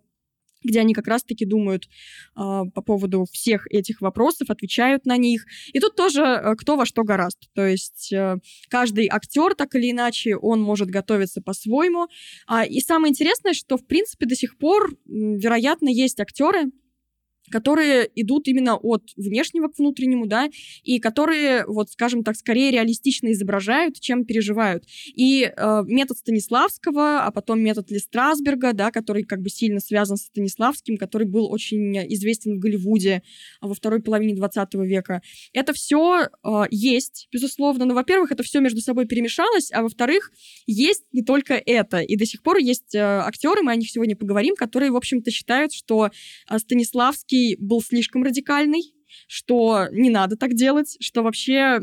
где 0.64 0.80
они 0.80 0.94
как 0.94 1.06
раз-таки 1.06 1.44
думают 1.44 1.84
э, 1.84 1.88
по 2.36 2.82
поводу 2.82 3.26
всех 3.30 3.66
этих 3.70 4.00
вопросов, 4.00 4.50
отвечают 4.50 5.06
на 5.06 5.16
них. 5.16 5.44
И 5.72 5.80
тут 5.80 5.94
тоже 5.94 6.22
э, 6.22 6.54
кто 6.56 6.76
во 6.76 6.86
что 6.86 7.04
гораст. 7.04 7.38
То 7.54 7.66
есть 7.66 8.12
э, 8.12 8.38
каждый 8.68 9.08
актер, 9.08 9.54
так 9.54 9.74
или 9.74 9.90
иначе, 9.90 10.36
он 10.36 10.60
может 10.60 10.88
готовиться 10.88 11.40
по-своему. 11.42 12.08
А, 12.46 12.64
и 12.64 12.80
самое 12.80 13.10
интересное, 13.10 13.52
что, 13.52 13.76
в 13.76 13.86
принципе, 13.86 14.26
до 14.26 14.34
сих 14.34 14.58
пор, 14.58 14.96
вероятно, 15.06 15.88
есть 15.88 16.20
актеры, 16.20 16.70
которые 17.50 18.08
идут 18.14 18.48
именно 18.48 18.76
от 18.76 19.02
внешнего 19.16 19.68
к 19.68 19.78
внутреннему, 19.78 20.26
да, 20.26 20.48
и 20.82 20.98
которые, 20.98 21.64
вот, 21.66 21.90
скажем 21.90 22.24
так, 22.24 22.36
скорее 22.36 22.70
реалистично 22.70 23.32
изображают, 23.32 24.00
чем 24.00 24.24
переживают. 24.24 24.84
И 25.14 25.44
э, 25.44 25.82
метод 25.86 26.18
Станиславского, 26.18 27.24
а 27.24 27.30
потом 27.30 27.60
метод 27.60 27.90
Ли 27.90 27.98
Страсберга, 27.98 28.72
да, 28.72 28.90
который 28.90 29.24
как 29.24 29.40
бы 29.40 29.50
сильно 29.50 29.80
связан 29.80 30.16
с 30.16 30.22
Станиславским, 30.22 30.96
который 30.96 31.26
был 31.26 31.50
очень 31.50 31.96
известен 32.14 32.56
в 32.56 32.58
Голливуде 32.58 33.22
во 33.60 33.74
второй 33.74 34.00
половине 34.00 34.34
20 34.34 34.74
века. 34.74 35.22
Это 35.52 35.72
все 35.72 36.28
э, 36.42 36.62
есть, 36.70 37.28
безусловно, 37.32 37.84
но, 37.84 37.94
во-первых, 37.94 38.32
это 38.32 38.42
все 38.42 38.60
между 38.60 38.80
собой 38.80 39.06
перемешалось, 39.06 39.70
а 39.72 39.82
во-вторых, 39.82 40.32
есть 40.66 41.04
не 41.12 41.22
только 41.22 41.54
это. 41.54 41.98
И 41.98 42.16
до 42.16 42.26
сих 42.26 42.42
пор 42.42 42.58
есть 42.58 42.94
э, 42.94 43.00
актеры, 43.00 43.62
мы 43.62 43.72
о 43.72 43.76
них 43.76 43.90
сегодня 43.90 44.16
поговорим, 44.16 44.54
которые, 44.56 44.90
в 44.90 44.96
общем-то, 44.96 45.30
считают, 45.30 45.72
что 45.72 46.10
э, 46.50 46.58
Станиславский 46.58 47.43
Был 47.58 47.80
слишком 47.82 48.22
радикальный, 48.22 48.94
что 49.26 49.86
не 49.90 50.10
надо 50.10 50.36
так 50.36 50.54
делать, 50.54 50.96
что 51.00 51.22
вообще 51.22 51.80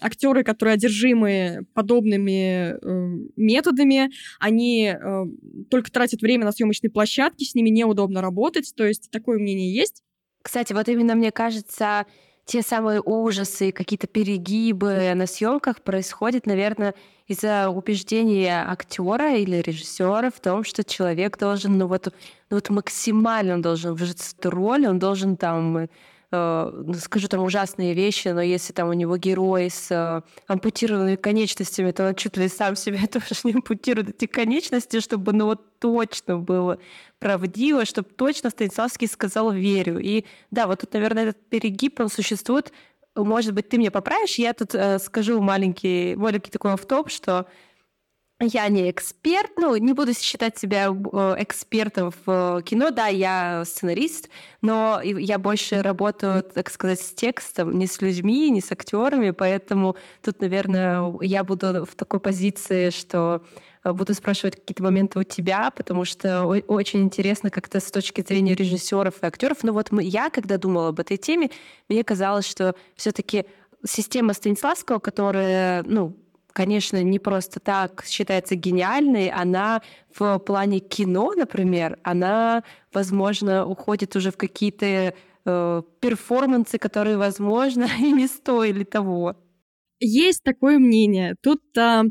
актеры, 0.00 0.44
которые 0.44 0.74
одержимы 0.74 1.66
подобными 1.74 2.74
э, 2.74 3.28
методами, 3.36 4.10
они 4.40 4.86
э, 4.86 5.24
только 5.70 5.90
тратят 5.90 6.22
время 6.22 6.44
на 6.44 6.52
съемочной 6.52 6.90
площадке, 6.90 7.44
с 7.44 7.54
ними 7.54 7.68
неудобно 7.68 8.20
работать, 8.20 8.72
то 8.76 8.84
есть 8.86 9.10
такое 9.10 9.38
мнение 9.38 9.74
есть. 9.74 10.02
Кстати, 10.42 10.72
вот 10.72 10.88
именно 10.88 11.14
мне 11.14 11.30
кажется, 11.30 12.06
те 12.44 12.62
самые 12.62 13.00
ужасы, 13.00 13.72
какие-то 13.72 14.06
перегибы 14.06 15.12
на 15.14 15.26
съемках 15.26 15.80
происходят, 15.80 16.46
наверное, 16.46 16.94
из-за 17.28 17.68
убеждения 17.68 18.64
актера 18.68 19.36
или 19.36 19.56
режиссера 19.56 20.30
в 20.30 20.40
том, 20.40 20.64
что 20.64 20.84
человек 20.84 21.38
должен, 21.38 21.78
ну 21.78 21.86
вот, 21.86 22.06
ну 22.50 22.56
вот 22.56 22.68
максимально 22.70 23.54
он 23.54 23.62
должен 23.62 23.94
вжиться 23.94 24.34
в 24.34 24.38
эту 24.38 24.50
роль, 24.50 24.86
он 24.86 24.98
должен 24.98 25.36
там 25.36 25.88
скажу 26.32 27.28
там 27.28 27.42
ужасные 27.42 27.92
вещи, 27.92 28.28
но 28.28 28.40
если 28.40 28.72
там 28.72 28.88
у 28.88 28.94
него 28.94 29.16
герой 29.18 29.68
с 29.68 29.90
э, 29.90 30.22
ампутированными 30.46 31.16
конечностями, 31.16 31.90
то 31.90 32.08
он 32.08 32.14
чуть 32.14 32.36
ли 32.38 32.48
сам 32.48 32.74
себе 32.74 33.06
тоже 33.12 33.34
не 33.44 33.52
ампутирует 33.52 34.10
эти 34.10 34.26
конечности, 34.26 35.00
чтобы 35.00 35.32
ну 35.32 35.46
вот 35.46 35.78
точно 35.78 36.38
было 36.38 36.78
правдиво, 37.18 37.84
чтобы 37.84 38.08
точно 38.08 38.50
Станиславский 38.50 39.08
сказал 39.08 39.52
«верю». 39.52 39.98
И 39.98 40.24
да, 40.50 40.66
вот 40.66 40.80
тут, 40.80 40.94
наверное, 40.94 41.24
этот 41.24 41.48
перегиб, 41.48 42.00
он 42.00 42.08
существует. 42.08 42.72
Может 43.14 43.52
быть, 43.52 43.68
ты 43.68 43.76
мне 43.76 43.90
поправишь, 43.90 44.36
я 44.36 44.54
тут 44.54 44.74
э, 44.74 44.98
скажу 44.98 45.40
маленький, 45.40 46.16
маленький 46.16 46.50
такой 46.50 46.72
автоп, 46.72 47.10
что 47.10 47.46
я 48.44 48.68
не 48.68 48.90
эксперт, 48.90 49.52
ну, 49.56 49.76
не 49.76 49.92
буду 49.92 50.14
считать 50.14 50.58
себя 50.58 50.88
э, 50.88 51.34
экспертом 51.38 52.12
в 52.24 52.58
э, 52.58 52.62
кино, 52.62 52.90
да, 52.90 53.06
я 53.06 53.64
сценарист, 53.64 54.28
но 54.60 55.00
я 55.02 55.38
больше 55.38 55.82
работаю, 55.82 56.42
так 56.42 56.70
сказать, 56.70 57.00
с 57.00 57.12
текстом, 57.12 57.78
не 57.78 57.86
с 57.86 58.00
людьми, 58.00 58.50
не 58.50 58.60
с 58.60 58.72
актерами, 58.72 59.30
поэтому 59.30 59.96
тут, 60.22 60.40
наверное, 60.40 61.14
я 61.20 61.44
буду 61.44 61.84
в 61.84 61.94
такой 61.94 62.20
позиции, 62.20 62.90
что 62.90 63.42
э, 63.84 63.92
буду 63.92 64.14
спрашивать 64.14 64.56
какие-то 64.56 64.82
моменты 64.82 65.18
у 65.18 65.22
тебя, 65.22 65.70
потому 65.70 66.04
что 66.04 66.44
очень 66.44 67.02
интересно 67.02 67.50
как-то 67.50 67.80
с 67.80 67.90
точки 67.90 68.24
зрения 68.26 68.54
режиссеров 68.54 69.22
и 69.22 69.26
актеров. 69.26 69.62
Но 69.62 69.72
вот 69.72 69.90
я, 70.00 70.30
когда 70.30 70.58
думала 70.58 70.88
об 70.88 71.00
этой 71.00 71.16
теме, 71.16 71.50
мне 71.88 72.04
казалось, 72.04 72.46
что 72.46 72.74
все-таки 72.96 73.44
система 73.84 74.32
Станиславского, 74.32 74.98
которая, 74.98 75.82
ну, 75.84 76.16
конечно, 76.52 77.02
не 77.02 77.18
просто 77.18 77.60
так 77.60 78.04
считается 78.06 78.54
гениальной, 78.54 79.28
она 79.28 79.82
в 80.14 80.38
плане 80.38 80.80
кино, 80.80 81.32
например, 81.36 81.98
она, 82.02 82.62
возможно, 82.92 83.66
уходит 83.66 84.16
уже 84.16 84.30
в 84.30 84.36
какие-то 84.36 85.14
э, 85.44 85.82
перформансы, 86.00 86.78
которые, 86.78 87.16
возможно, 87.16 87.86
и 88.00 88.12
не 88.12 88.26
стоили 88.26 88.84
того. 88.84 89.36
Есть 90.00 90.42
такое 90.42 90.78
мнение. 90.78 91.36
Тут 91.42 91.60
э, 91.78 92.02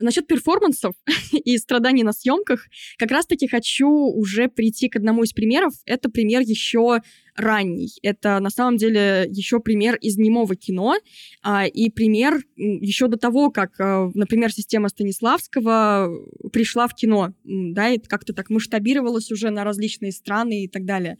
насчет 0.00 0.26
перформансов 0.26 0.94
и 1.32 1.58
страданий 1.58 2.02
на 2.02 2.12
съемках 2.12 2.66
как 2.98 3.10
раз-таки 3.10 3.48
хочу 3.48 3.88
уже 3.88 4.48
прийти 4.48 4.88
к 4.88 4.96
одному 4.96 5.22
из 5.22 5.32
примеров. 5.32 5.72
Это 5.86 6.10
пример 6.10 6.42
еще 6.42 7.00
ранний. 7.38 7.90
Это 8.02 8.40
на 8.40 8.50
самом 8.50 8.76
деле 8.76 9.26
еще 9.30 9.60
пример 9.60 9.96
из 9.96 10.18
немого 10.18 10.56
кино 10.56 10.96
а, 11.42 11.66
и 11.66 11.88
пример 11.90 12.42
еще 12.56 13.06
до 13.06 13.16
того, 13.16 13.50
как, 13.50 13.78
а, 13.80 14.10
например, 14.14 14.52
система 14.52 14.88
Станиславского 14.88 16.10
пришла 16.52 16.88
в 16.88 16.94
кино, 16.94 17.32
да, 17.44 17.90
и 17.90 17.98
как-то 17.98 18.32
так 18.32 18.50
масштабировалась 18.50 19.30
уже 19.30 19.50
на 19.50 19.64
различные 19.64 20.12
страны 20.12 20.64
и 20.64 20.68
так 20.68 20.84
далее. 20.84 21.16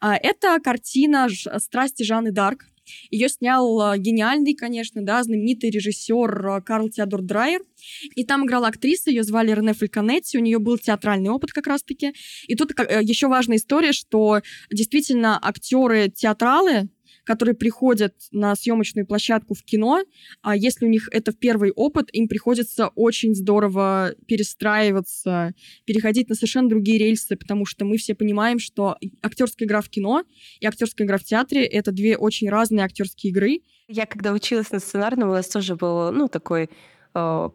А, 0.00 0.16
это 0.16 0.58
картина 0.62 1.28
«Страсти 1.58 2.02
Жанны 2.02 2.32
Дарк», 2.32 2.66
ее 3.10 3.28
снял 3.28 3.80
а, 3.80 3.98
гениальный, 3.98 4.54
конечно, 4.54 5.02
да, 5.02 5.22
знаменитый 5.22 5.70
режиссер 5.70 6.46
а, 6.46 6.60
Карл 6.60 6.88
Теодор 6.88 7.22
Драйер. 7.22 7.62
И 8.14 8.24
там 8.24 8.44
играла 8.44 8.68
актриса, 8.68 9.10
ее 9.10 9.22
звали 9.22 9.52
Рене 9.52 9.72
Фальконетти, 9.72 10.38
у 10.38 10.42
нее 10.42 10.58
был 10.58 10.78
театральный 10.78 11.30
опыт 11.30 11.52
как 11.52 11.66
раз-таки. 11.66 12.12
И 12.46 12.54
тут 12.54 12.72
э, 12.78 13.00
еще 13.02 13.28
важная 13.28 13.56
история, 13.56 13.92
что 13.92 14.40
действительно 14.70 15.38
актеры-театралы, 15.40 16.88
которые 17.24 17.54
приходят 17.54 18.14
на 18.30 18.54
съемочную 18.54 19.06
площадку 19.06 19.54
в 19.54 19.62
кино, 19.62 20.02
а 20.42 20.56
если 20.56 20.86
у 20.86 20.88
них 20.88 21.08
это 21.12 21.32
первый 21.32 21.70
опыт, 21.70 22.08
им 22.12 22.28
приходится 22.28 22.88
очень 22.88 23.34
здорово 23.34 24.14
перестраиваться, 24.26 25.54
переходить 25.84 26.28
на 26.28 26.34
совершенно 26.34 26.68
другие 26.68 26.98
рельсы, 26.98 27.36
потому 27.36 27.66
что 27.66 27.84
мы 27.84 27.96
все 27.96 28.14
понимаем, 28.14 28.58
что 28.58 28.96
актерская 29.22 29.66
игра 29.66 29.80
в 29.80 29.88
кино 29.88 30.24
и 30.60 30.66
актерская 30.66 31.06
игра 31.06 31.18
в 31.18 31.24
театре 31.24 31.64
это 31.64 31.92
две 31.92 32.16
очень 32.16 32.48
разные 32.48 32.84
актерские 32.84 33.30
игры. 33.30 33.60
Я 33.88 34.06
когда 34.06 34.32
училась 34.32 34.70
на 34.70 34.78
сценарном, 34.78 35.30
у 35.30 35.32
нас 35.32 35.48
тоже 35.48 35.76
был, 35.76 36.12
ну, 36.12 36.28
такой 36.28 36.70
э, 37.14 37.48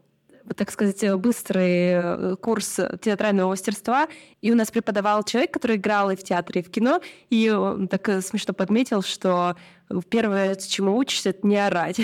так 0.56 0.72
сказать, 0.72 1.04
быстрый 1.20 1.94
э, 1.94 2.36
курс 2.38 2.80
театрального 3.02 3.50
мастерства, 3.50 4.08
и 4.42 4.52
у 4.52 4.56
нас 4.56 4.72
преподавал 4.72 5.24
человек, 5.24 5.52
который 5.52 5.78
играл 5.78 6.12
и 6.12 6.16
в 6.16 6.24
театре, 6.24 6.62
и 6.62 6.64
в 6.64 6.70
кино, 6.70 7.02
и 7.30 7.50
он 7.50 7.88
так 7.88 8.08
э, 8.10 8.22
смешно 8.22 8.54
подметил, 8.54 9.02
что 9.02 9.56
первое, 10.10 10.56
чему 10.56 10.96
учишься, 10.98 11.30
это 11.30 11.46
не 11.48 11.58
орать. 11.58 12.00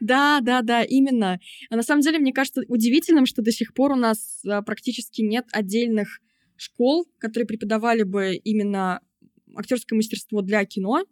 Да, 0.00 0.40
да, 0.42 0.60
да, 0.60 0.82
именно. 0.82 1.40
А 1.70 1.76
на 1.76 1.82
самом 1.82 2.02
деле, 2.02 2.18
мне 2.18 2.32
кажется 2.32 2.62
удивительным, 2.68 3.24
что 3.24 3.40
до 3.40 3.52
сих 3.52 3.72
пор 3.72 3.92
у 3.92 3.96
нас 3.96 4.42
практически 4.66 5.22
нет 5.22 5.46
отдельных 5.52 6.20
школ, 6.56 7.06
которые 7.18 7.46
преподавали 7.46 8.02
бы 8.02 8.34
именно 8.34 9.00
актерское 9.56 9.96
мастерство 9.96 10.42
для 10.42 10.64
кино. 10.64 11.04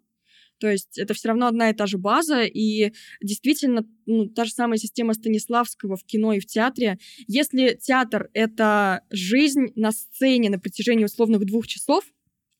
То 0.62 0.71
есть 0.71 0.97
это 0.97 1.12
все 1.12 1.26
равно 1.26 1.49
одна 1.49 1.71
и 1.71 1.75
та 1.75 1.87
же 1.87 1.99
база, 1.99 2.45
и 2.45 2.92
действительно 3.21 3.85
ну, 4.07 4.28
та 4.28 4.45
же 4.45 4.52
самая 4.52 4.78
система 4.78 5.12
Станиславского 5.12 5.97
в 5.97 6.04
кино 6.04 6.35
и 6.35 6.38
в 6.38 6.47
театре. 6.47 7.00
Если 7.26 7.76
театр— 7.83 8.31
это 8.33 9.00
жизнь 9.11 9.73
на 9.75 9.90
сцене 9.90 10.50
на 10.50 10.61
протяжении 10.61 11.04
условных 11.04 11.45
двух 11.47 11.66
часов, 11.66 12.04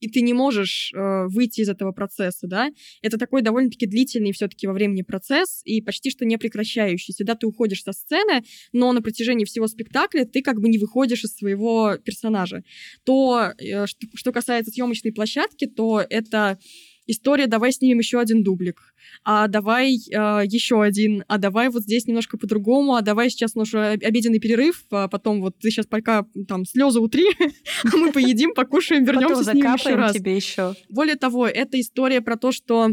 и 0.01 0.09
ты 0.09 0.21
не 0.21 0.35
можешь 0.35 0.93
э, 0.93 1.27
выйти 1.29 1.61
из 1.61 1.69
этого 1.69 1.93
процесса, 1.93 2.49
да, 2.49 2.71
это 3.03 3.19
такой 3.19 3.41
довольно-таки 3.41 3.87
длительный 3.87 4.33
все-таки 4.33 4.67
во 4.67 4.73
времени 4.73 5.03
процесс 5.03 5.63
и 5.65 5.81
почти 5.81 6.11
что 6.11 6.25
не 6.25 6.39
прекращающийся, 6.39 7.25
да, 7.25 7.37
ты 7.37 7.47
уходишь 7.47 7.85
со 7.85 7.93
сцены, 7.93 8.43
но 8.73 8.93
на 8.93 9.01
протяжении 9.01 9.45
всего 9.45 9.69
спектакля 9.69 10.25
ты 10.25 10.43
как 10.43 10.61
бы 10.61 10.69
не 10.69 10.79
выходишь 10.79 11.23
из 11.23 11.37
своего 11.37 11.99
персонажа. 12.05 12.65
То, 13.05 13.53
э, 13.57 13.87
что, 13.87 14.09
что 14.15 14.33
касается 14.33 14.73
съемочной 14.73 15.13
площадки, 15.13 15.67
то 15.67 16.05
это 16.11 16.59
история 17.07 17.47
«давай 17.47 17.73
снимем 17.73 17.99
еще 17.99 18.21
один 18.21 18.43
дублик», 18.43 18.95
а 19.25 19.49
давай 19.49 19.95
э, 19.95 20.43
еще 20.47 20.83
один, 20.83 21.25
а 21.29 21.39
давай 21.39 21.69
вот 21.69 21.83
здесь 21.83 22.07
немножко 22.07 22.39
по-другому, 22.39 22.95
а 22.95 23.03
давай 23.03 23.31
сейчас 23.31 23.55
наш 23.55 23.75
обеденный 23.75 24.39
перерыв, 24.39 24.85
а 24.91 25.09
потом 25.09 25.41
вот 25.41 25.59
ты 25.59 25.71
сейчас 25.71 25.87
пока 25.87 26.27
там 26.49 26.65
слезы 26.65 27.01
утри, 27.01 27.27
а 27.85 27.97
мы 27.97 28.13
поедим, 28.13 28.55
покушаем, 28.55 29.05
вернемся 29.05 29.45
с 29.45 29.55
ним 29.55 29.65
еще 29.65 29.95
раз. 29.95 30.13
тебе 30.13 30.37
еще. 30.37 30.75
Более 30.89 31.17
того, 31.17 31.47
это 31.47 31.81
история 31.81 32.21
про 32.21 32.37
то, 32.37 32.53
что 32.53 32.91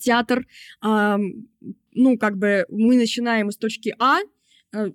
театр, 0.00 0.46
э, 0.84 1.16
ну, 1.92 2.18
как 2.18 2.36
бы 2.36 2.66
мы 2.68 2.96
начинаем 2.96 3.48
из 3.48 3.56
точки 3.56 3.94
А, 3.98 4.20
э, 4.74 4.90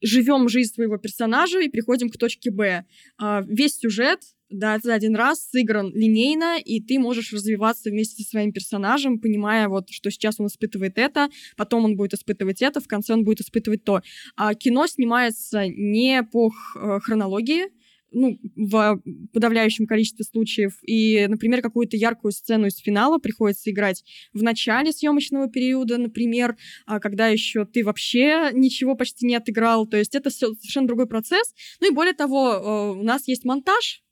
живем 0.00 0.48
жизнь 0.48 0.74
своего 0.74 0.98
персонажа 0.98 1.60
и 1.60 1.68
приходим 1.68 2.10
к 2.10 2.16
точке 2.16 2.50
Б. 2.50 2.84
Э, 3.20 3.42
весь 3.46 3.78
сюжет 3.78 4.20
да, 4.50 4.78
за 4.82 4.94
один 4.94 5.14
раз 5.14 5.48
сыгран 5.50 5.92
линейно, 5.94 6.58
и 6.58 6.80
ты 6.80 6.98
можешь 6.98 7.32
развиваться 7.32 7.90
вместе 7.90 8.22
со 8.22 8.30
своим 8.30 8.52
персонажем, 8.52 9.18
понимая 9.18 9.68
вот, 9.68 9.90
что 9.90 10.10
сейчас 10.10 10.40
он 10.40 10.46
испытывает 10.46 10.96
это, 10.96 11.28
потом 11.56 11.84
он 11.84 11.96
будет 11.96 12.14
испытывать 12.14 12.62
это, 12.62 12.80
в 12.80 12.88
конце 12.88 13.12
он 13.12 13.24
будет 13.24 13.40
испытывать 13.40 13.84
то. 13.84 14.00
А 14.36 14.54
кино 14.54 14.86
снимается 14.86 15.66
не 15.68 16.22
по 16.22 16.48
э, 16.48 16.98
хронологии, 17.00 17.66
ну, 18.12 18.38
в 18.56 19.00
подавляющем 19.32 19.86
количестве 19.86 20.24
случаев. 20.24 20.78
И, 20.82 21.26
например, 21.28 21.62
какую-то 21.62 21.96
яркую 21.96 22.32
сцену 22.32 22.66
из 22.66 22.76
финала 22.76 23.18
приходится 23.18 23.70
играть 23.70 24.04
в 24.32 24.42
начале 24.42 24.92
съемочного 24.92 25.48
периода, 25.48 25.98
например, 25.98 26.56
а 26.86 27.00
когда 27.00 27.28
еще 27.28 27.64
ты 27.64 27.84
вообще 27.84 28.50
ничего 28.52 28.94
почти 28.94 29.26
не 29.26 29.36
отыграл. 29.36 29.86
То 29.86 29.96
есть 29.96 30.14
это 30.14 30.30
совершенно 30.30 30.86
другой 30.86 31.06
процесс. 31.06 31.54
Ну 31.80 31.90
и 31.90 31.94
более 31.94 32.14
того, 32.14 32.52
э, 32.52 32.98
у 33.00 33.02
нас 33.02 33.28
есть 33.28 33.44
монтаж, 33.44 34.02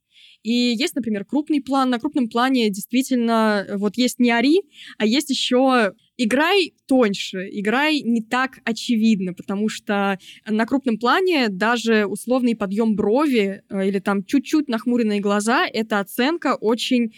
и 0.43 0.53
есть, 0.53 0.95
например, 0.95 1.25
крупный 1.25 1.61
план. 1.61 1.91
На 1.91 1.99
крупном 1.99 2.29
плане 2.29 2.71
действительно 2.71 3.67
вот 3.75 3.97
есть 3.97 4.21
не 4.21 4.31
ори, 4.31 4.63
а 4.97 5.05
есть 5.05 5.31
еще 5.31 5.93
играй 6.17 6.73
тоньше, 6.87 7.49
играй 7.51 8.01
не 8.01 8.23
так 8.23 8.59
очевидно, 8.65 9.35
потому 9.35 9.69
что 9.69 10.19
на 10.47 10.67
крупном 10.67 10.99
плане 10.99 11.49
даже 11.49 12.07
условный 12.07 12.57
подъем 12.57 12.97
брови 12.97 13.63
э, 13.69 13.89
или 13.89 13.99
там 13.99 14.25
чуть-чуть 14.25 14.69
нахмуренные 14.69 15.21
глаза— 15.21 15.67
это 15.73 16.01
оценка 16.01 16.55
очень 16.55 17.13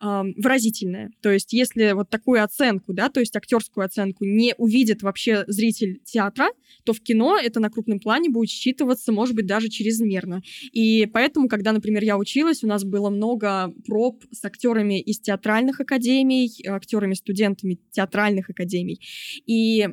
выразительная. 0.00 1.10
То 1.22 1.30
есть 1.30 1.52
если 1.52 1.92
вот 1.92 2.10
такую 2.10 2.42
оценку, 2.42 2.92
да, 2.92 3.08
то 3.08 3.20
есть 3.20 3.34
актерскую 3.36 3.86
оценку 3.86 4.24
не 4.24 4.54
увидит 4.58 5.02
вообще 5.02 5.44
зритель 5.46 6.00
театра, 6.04 6.48
то 6.84 6.92
в 6.92 7.00
кино 7.00 7.38
это 7.38 7.60
на 7.60 7.70
крупном 7.70 8.00
плане 8.00 8.28
будет 8.28 8.50
считываться, 8.50 9.12
может 9.12 9.34
быть, 9.34 9.46
даже 9.46 9.68
чрезмерно. 9.68 10.42
И 10.72 11.06
поэтому, 11.06 11.48
когда, 11.48 11.72
например, 11.72 12.04
я 12.04 12.18
училась, 12.18 12.62
у 12.64 12.66
нас 12.66 12.84
было 12.84 13.10
много 13.10 13.72
проб 13.86 14.22
с 14.30 14.44
актерами 14.44 15.00
из 15.00 15.20
театральных 15.20 15.80
академий, 15.80 16.50
актерами, 16.66 17.14
студентами 17.14 17.78
театральных 17.90 18.50
академий. 18.50 19.00
И 19.46 19.88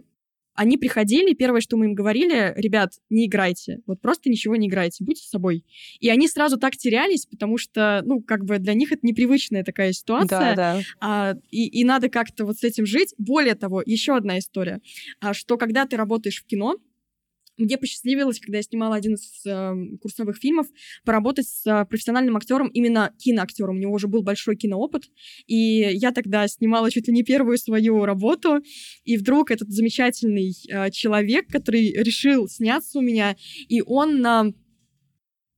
они 0.54 0.78
приходили, 0.78 1.34
первое, 1.34 1.62
что 1.62 1.78
мы 1.78 1.86
им 1.86 1.94
говорили, 1.94 2.54
ребят, 2.56 2.94
не 3.10 3.28
играйте, 3.28 3.80
вот 3.86 4.02
просто 4.02 4.30
ничего 4.30 4.56
не 4.56 4.68
играйте, 4.68 5.04
будьте 5.04 5.28
собой. 5.28 5.66
И 6.00 6.10
они 6.10 6.28
сразу 6.28 6.58
так 6.58 6.76
терялись, 6.76 7.26
потому 7.26 7.58
что, 7.58 8.02
ну, 8.06 8.22
как 8.22 8.46
бы 8.46 8.60
для 8.60 8.74
них 8.74 8.92
это 8.92 9.06
непривычная 9.06 9.64
такая 9.64 9.94
ситуация, 9.94 10.56
да, 10.56 10.56
да. 10.56 10.82
А, 11.00 11.34
и, 11.50 11.68
и 11.68 11.84
надо 11.84 12.10
как-то 12.10 12.46
вот 12.46 12.58
с 12.58 12.64
этим 12.64 12.86
жить. 12.86 13.14
Более 13.18 13.56
того, 13.56 13.82
еще 13.86 14.16
одна 14.16 14.40
история, 14.40 14.82
а, 15.20 15.34
что 15.34 15.58
когда 15.58 15.86
ты 15.86 15.98
работаешь 15.98 16.42
в 16.42 16.46
кино, 16.46 16.78
мне 17.62 17.78
посчастливилось, 17.78 18.40
когда 18.40 18.58
я 18.58 18.64
снимала 18.64 18.96
один 18.96 19.16
из 19.16 19.46
э, 19.46 19.98
курсовых 20.02 20.38
фильмов, 20.38 20.68
поработать 21.06 21.48
с 21.48 21.66
э, 21.66 21.86
профессиональным 21.86 22.38
актером, 22.38 22.68
именно 22.70 23.14
киноактером. 23.18 23.78
У 23.78 23.80
него 23.80 23.94
уже 23.94 24.08
был 24.08 24.24
большой 24.24 24.56
киноопыт. 24.56 25.06
И 25.48 25.56
я 25.56 26.12
тогда 26.12 26.48
снимала 26.48 26.92
чуть 26.92 27.08
ли 27.08 27.14
не 27.14 27.24
первую 27.24 27.58
свою 27.58 28.06
работу. 28.06 28.62
И 29.04 29.18
вдруг 29.18 29.52
этот 29.52 29.70
замечательный 29.70 30.54
э, 30.70 30.92
человек, 30.92 31.48
который 31.48 31.92
решил 31.94 32.48
сняться 32.48 33.00
у 33.00 33.02
меня, 33.02 33.36
и 33.68 33.82
он 33.82 34.26
э, 34.26 34.54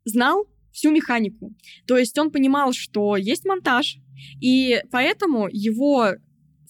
знал 0.06 0.47
всю 0.71 0.91
механику. 0.91 1.56
То 1.88 1.97
есть 1.97 2.17
он 2.17 2.32
понимал, 2.32 2.73
что 2.73 3.15
есть 3.15 3.45
монтаж, 3.45 3.97
и 4.41 4.82
поэтому 4.91 5.47
его 5.51 6.13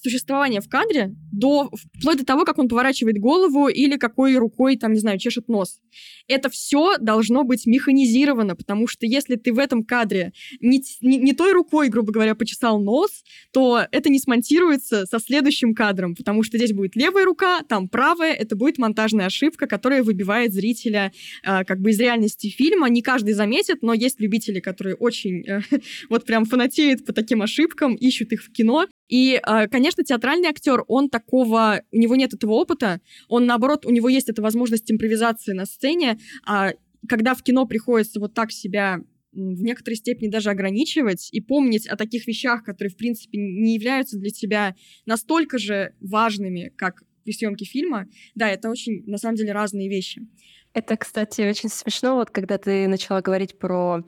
существование 0.03 0.61
в 0.61 0.69
кадре 0.69 1.15
до, 1.31 1.71
вплоть 1.73 2.17
до 2.17 2.25
того, 2.25 2.45
как 2.45 2.59
он 2.59 2.67
поворачивает 2.67 3.17
голову 3.17 3.67
или 3.67 3.97
какой 3.97 4.37
рукой, 4.37 4.77
там, 4.77 4.93
не 4.93 4.99
знаю, 4.99 5.17
чешет 5.17 5.47
нос. 5.47 5.79
Это 6.27 6.49
все 6.49 6.97
должно 6.99 7.43
быть 7.43 7.65
механизировано, 7.65 8.55
потому 8.55 8.87
что 8.87 9.05
если 9.05 9.35
ты 9.35 9.53
в 9.53 9.59
этом 9.59 9.83
кадре 9.83 10.33
не, 10.59 10.81
не, 11.01 11.17
не 11.17 11.33
той 11.33 11.53
рукой, 11.53 11.89
грубо 11.89 12.11
говоря, 12.11 12.35
почесал 12.35 12.81
нос, 12.81 13.23
то 13.51 13.85
это 13.91 14.09
не 14.09 14.19
смонтируется 14.19 15.05
со 15.05 15.19
следующим 15.19 15.73
кадром, 15.73 16.15
потому 16.15 16.43
что 16.43 16.57
здесь 16.57 16.73
будет 16.73 16.95
левая 16.95 17.25
рука, 17.25 17.61
там 17.67 17.87
правая, 17.87 18.33
это 18.33 18.55
будет 18.55 18.77
монтажная 18.77 19.27
ошибка, 19.27 19.67
которая 19.67 20.03
выбивает 20.03 20.53
зрителя 20.53 21.11
э, 21.43 21.63
как 21.63 21.79
бы 21.79 21.91
из 21.91 21.99
реальности 21.99 22.49
фильма. 22.49 22.89
Не 22.89 23.01
каждый 23.01 23.33
заметит, 23.33 23.81
но 23.81 23.93
есть 23.93 24.19
любители, 24.19 24.59
которые 24.59 24.95
очень 24.95 25.43
э, 25.47 25.61
вот 26.09 26.25
прям 26.25 26.45
фанатеют 26.45 27.05
по 27.05 27.13
таким 27.13 27.41
ошибкам, 27.41 27.95
ищут 27.95 28.33
их 28.33 28.43
в 28.43 28.51
кино. 28.51 28.85
И, 29.07 29.39
э, 29.45 29.67
конечно, 29.67 30.03
театральный 30.03 30.49
актер, 30.49 30.83
он 30.87 31.09
такого, 31.09 31.81
у 31.91 31.97
него 31.97 32.15
нет 32.15 32.33
этого 32.33 32.53
опыта, 32.53 33.01
он, 33.27 33.45
наоборот, 33.45 33.85
у 33.85 33.91
него 33.91 34.09
есть 34.09 34.29
эта 34.29 34.41
возможность 34.41 34.91
импровизации 34.91 35.53
на 35.53 35.65
сцене, 35.65 36.19
а 36.45 36.71
когда 37.07 37.35
в 37.35 37.43
кино 37.43 37.65
приходится 37.65 38.19
вот 38.19 38.33
так 38.33 38.51
себя 38.51 39.01
в 39.33 39.61
некоторой 39.63 39.97
степени 39.97 40.29
даже 40.29 40.51
ограничивать 40.51 41.29
и 41.31 41.41
помнить 41.41 41.87
о 41.87 41.97
таких 41.97 42.27
вещах, 42.27 42.63
которые, 42.63 42.91
в 42.91 42.97
принципе, 42.97 43.37
не 43.39 43.73
являются 43.73 44.17
для 44.17 44.29
тебя 44.29 44.75
настолько 45.05 45.57
же 45.57 45.95
важными, 45.99 46.71
как 46.75 47.03
при 47.23 47.31
съемке 47.31 47.65
фильма, 47.65 48.07
да, 48.35 48.49
это 48.49 48.69
очень, 48.69 49.03
на 49.05 49.17
самом 49.17 49.35
деле, 49.35 49.53
разные 49.53 49.89
вещи. 49.89 50.27
Это, 50.73 50.97
кстати, 50.97 51.41
очень 51.41 51.69
смешно, 51.69 52.15
вот 52.15 52.29
когда 52.29 52.57
ты 52.57 52.87
начала 52.87 53.21
говорить 53.21 53.57
про 53.57 54.03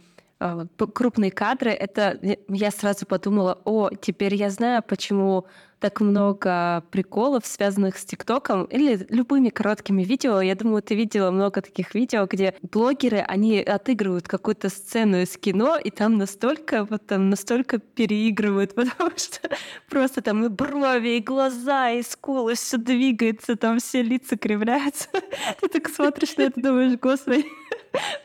крупные 0.94 1.32
кадры, 1.32 1.72
это 1.72 2.20
я 2.48 2.72
сразу 2.72 3.06
подумала, 3.06 3.60
о, 3.66 3.90
теперь 3.90 4.36
я 4.36 4.50
знаю, 4.50 4.84
почему 4.88 5.46
так 5.80 6.02
много 6.02 6.84
приколов, 6.90 7.46
связанных 7.46 7.98
с 7.98 8.06
ТикТоком 8.06 8.66
или 8.66 9.06
любыми 9.10 9.50
короткими 9.50 10.04
видео. 10.04 10.42
Я 10.42 10.56
думаю, 10.56 10.82
ты 10.82 10.96
видела 10.96 11.32
много 11.32 11.62
таких 11.62 11.94
видео, 11.94 12.26
где 12.26 12.56
блогеры, 12.62 13.20
они 13.20 13.60
отыгрывают 13.60 14.28
какую-то 14.28 14.70
сцену 14.70 15.22
из 15.22 15.38
кино, 15.38 15.78
и 15.78 15.92
там 15.92 16.18
настолько, 16.18 16.86
вот 16.86 17.06
там 17.06 17.30
настолько 17.30 17.78
переигрывают, 17.78 18.74
потому 18.76 19.12
что 19.16 19.50
просто 19.90 20.22
там 20.22 20.46
и 20.46 20.50
брови, 20.50 21.18
и 21.18 21.22
глаза, 21.22 21.92
и 21.92 22.02
скулы, 22.02 22.56
все 22.56 22.78
двигается, 22.78 23.56
там 23.56 23.80
все 23.80 24.02
лица 24.02 24.38
кривляются. 24.38 25.08
Ты 25.62 25.68
так 25.68 25.90
смотришь 25.90 26.36
на 26.38 26.44
это, 26.44 26.62
думаешь, 26.62 26.98
господи, 27.00 27.46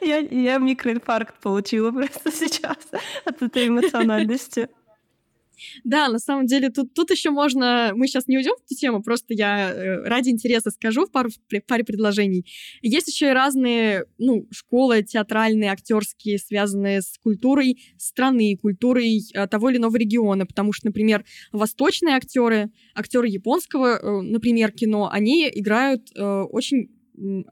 я, 0.00 0.18
я 0.18 0.58
микроинфаркт 0.58 1.40
получила 1.40 1.90
просто 1.90 2.30
сейчас 2.32 2.78
от 3.24 3.42
этой 3.42 3.68
эмоциональности. 3.68 4.68
Да, 5.84 6.08
на 6.08 6.18
самом 6.18 6.46
деле 6.46 6.70
тут, 6.70 6.94
тут 6.94 7.10
еще 7.10 7.30
можно... 7.30 7.92
Мы 7.94 8.06
сейчас 8.06 8.26
не 8.28 8.36
уйдем 8.36 8.52
в 8.52 8.64
эту 8.64 8.74
тему, 8.78 9.02
просто 9.02 9.34
я 9.34 9.70
э, 9.70 10.02
ради 10.08 10.30
интереса 10.30 10.70
скажу 10.70 11.06
в 11.06 11.10
пару, 11.10 11.30
паре 11.66 11.84
предложений. 11.84 12.46
Есть 12.82 13.08
еще 13.08 13.28
и 13.28 13.32
разные 13.32 14.06
ну, 14.18 14.46
школы 14.50 15.02
театральные, 15.02 15.70
актерские, 15.70 16.38
связанные 16.38 17.02
с 17.02 17.18
культурой 17.22 17.78
страны, 17.98 18.56
культурой 18.60 19.20
э, 19.34 19.46
того 19.46 19.70
или 19.70 19.78
иного 19.78 19.96
региона, 19.96 20.46
потому 20.46 20.72
что, 20.72 20.86
например, 20.86 21.24
восточные 21.52 22.16
актеры, 22.16 22.70
актеры 22.94 23.28
японского, 23.28 23.98
э, 23.98 24.20
например, 24.22 24.72
кино, 24.72 25.10
они 25.10 25.50
играют 25.52 26.10
очень 26.16 26.88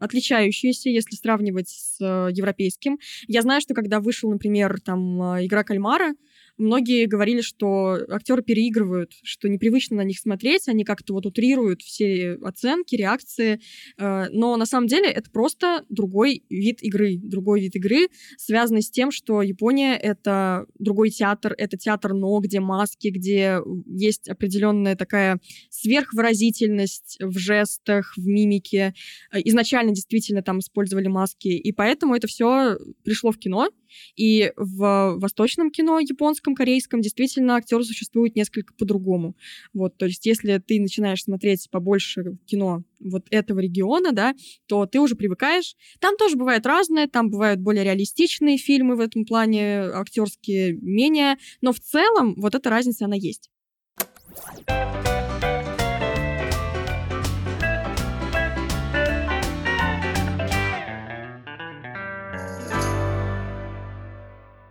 отличающиеся, 0.00 0.90
если 0.90 1.16
сравнивать 1.16 1.68
с 1.68 2.00
европейским. 2.00 2.98
Я 3.26 3.42
знаю, 3.42 3.60
что 3.60 3.74
когда 3.74 4.00
вышел, 4.00 4.30
например, 4.30 4.80
там 4.80 5.20
«Игра 5.44 5.64
кальмара», 5.64 6.14
многие 6.58 7.06
говорили, 7.06 7.40
что 7.40 7.98
актеры 8.10 8.42
переигрывают, 8.42 9.12
что 9.22 9.48
непривычно 9.48 9.98
на 9.98 10.04
них 10.04 10.18
смотреть, 10.18 10.68
они 10.68 10.84
как-то 10.84 11.14
вот 11.14 11.26
утрируют 11.26 11.82
все 11.82 12.38
оценки, 12.42 12.96
реакции, 12.96 13.60
э, 13.96 14.26
но 14.30 14.56
на 14.56 14.66
самом 14.66 14.88
деле 14.88 15.08
это 15.08 15.30
просто 15.30 15.84
другой 15.88 16.44
вид 16.50 16.82
игры, 16.82 17.16
другой 17.16 17.60
вид 17.60 17.76
игры, 17.76 18.08
связанный 18.36 18.82
с 18.82 18.90
тем, 18.90 19.10
что 19.10 19.42
Япония— 19.42 19.96
это 20.02 20.66
другой 20.78 21.10
театр, 21.10 21.54
это 21.56 21.76
театр 21.76 22.14
но, 22.14 22.38
где 22.40 22.60
маски, 22.60 23.08
где 23.08 23.60
есть 23.86 24.28
определенная 24.28 24.96
такая 24.96 25.40
сверхвыразительность 25.70 27.18
в 27.20 27.38
жестах, 27.38 28.14
в 28.16 28.26
мимике. 28.26 28.94
Изначально 29.32 29.92
действительно 29.92 30.42
там 30.42 30.58
использовали 30.58 31.08
маски, 31.08 31.48
и 31.48 31.72
поэтому 31.72 32.14
это 32.14 32.26
все 32.26 32.78
пришло 33.04 33.30
в 33.30 33.38
кино— 33.38 33.70
И 34.16 34.52
в 34.56 35.16
восточном 35.18 35.70
кино, 35.70 35.98
японском, 35.98 36.54
корейском, 36.54 37.00
действительно 37.00 37.56
актеры 37.56 37.84
существуют 37.84 38.36
несколько 38.36 38.74
по-другому. 38.74 39.36
Вот, 39.72 39.96
то 39.96 40.06
есть 40.06 40.26
если 40.26 40.58
ты 40.58 40.80
начинаешь 40.80 41.22
смотреть 41.22 41.68
побольше 41.70 42.36
кино 42.46 42.82
вот 43.00 43.26
этого 43.30 43.60
региона, 43.60 44.12
да, 44.12 44.34
то 44.66 44.86
ты 44.86 45.00
уже 45.00 45.14
привыкаешь. 45.14 45.76
Там 46.00 46.16
тоже 46.16 46.36
бывает 46.36 46.66
разное, 46.66 47.06
там 47.08 47.30
бывают 47.30 47.60
более 47.60 47.84
реалистичные 47.84 48.58
фильмы 48.58 48.96
в 48.96 49.00
этом 49.00 49.24
плане, 49.24 49.80
актерские 49.80 50.74
менее, 50.80 51.36
но 51.60 51.72
в 51.72 51.80
целом 51.80 52.34
вот 52.36 52.54
эта 52.54 52.70
разница, 52.70 53.04
она 53.04 53.16
есть. 53.16 53.50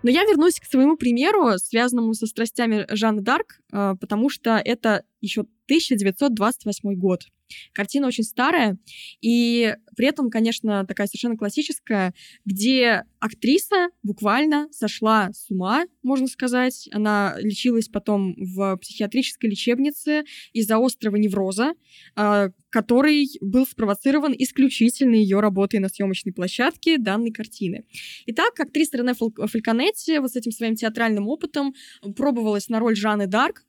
Но 0.03 0.10
я 0.10 0.23
вернусь 0.23 0.60
к 0.60 0.65
своему 0.65 0.95
примеру, 0.95 1.57
связанному 1.57 2.13
со 2.13 2.27
страстями 2.27 2.86
Жанны 2.89 3.21
Дарк, 3.21 3.60
а, 3.71 3.95
потому 3.95 4.29
что 4.29 4.62
это 4.63 5.03
еще 5.21 5.45
1928 5.67 6.95
год. 6.95 7.23
Картина 7.73 8.08
очень 8.08 8.23
старая, 8.23 8.77
и 9.21 9.73
при 9.95 10.08
этом, 10.08 10.30
конечно, 10.30 10.86
такая 10.86 11.08
совершенно 11.08 11.38
классическая, 11.38 12.13
где 12.45 13.03
актриса 13.19 13.88
буквально 14.03 14.67
сошла 14.71 15.32
с 15.34 15.49
ума, 15.49 15.86
можно 16.03 16.27
сказать. 16.27 16.89
Она 16.91 17.36
лечилась 17.39 17.88
потом 17.88 18.36
в 18.38 18.77
психиатрической 18.77 19.49
лечебнице 19.49 20.23
из-за 20.53 20.77
острого 20.77 21.15
невроза, 21.15 21.73
а, 22.15 22.49
который 22.69 23.30
был 23.41 23.65
спровоцирован 23.65 24.36
исключительно 24.38 25.15
ее 25.15 25.39
работой 25.39 25.80
на 25.80 25.89
съемочной 25.89 26.34
площадке 26.34 26.97
данной 26.97 27.32
картины. 27.32 27.86
Итак, 28.27 28.60
актриса 28.60 28.97
Рене 28.97 29.13
Фальконетти 29.13 30.19
вот 30.19 30.32
с 30.32 30.36
этим 30.36 30.51
своим 30.51 30.75
театральным 30.75 31.27
опытом 31.27 31.73
пробовалась 32.15 32.69
на 32.69 32.80
роль 32.80 32.95
Жанны 32.95 33.27
Дарк, 33.27 33.63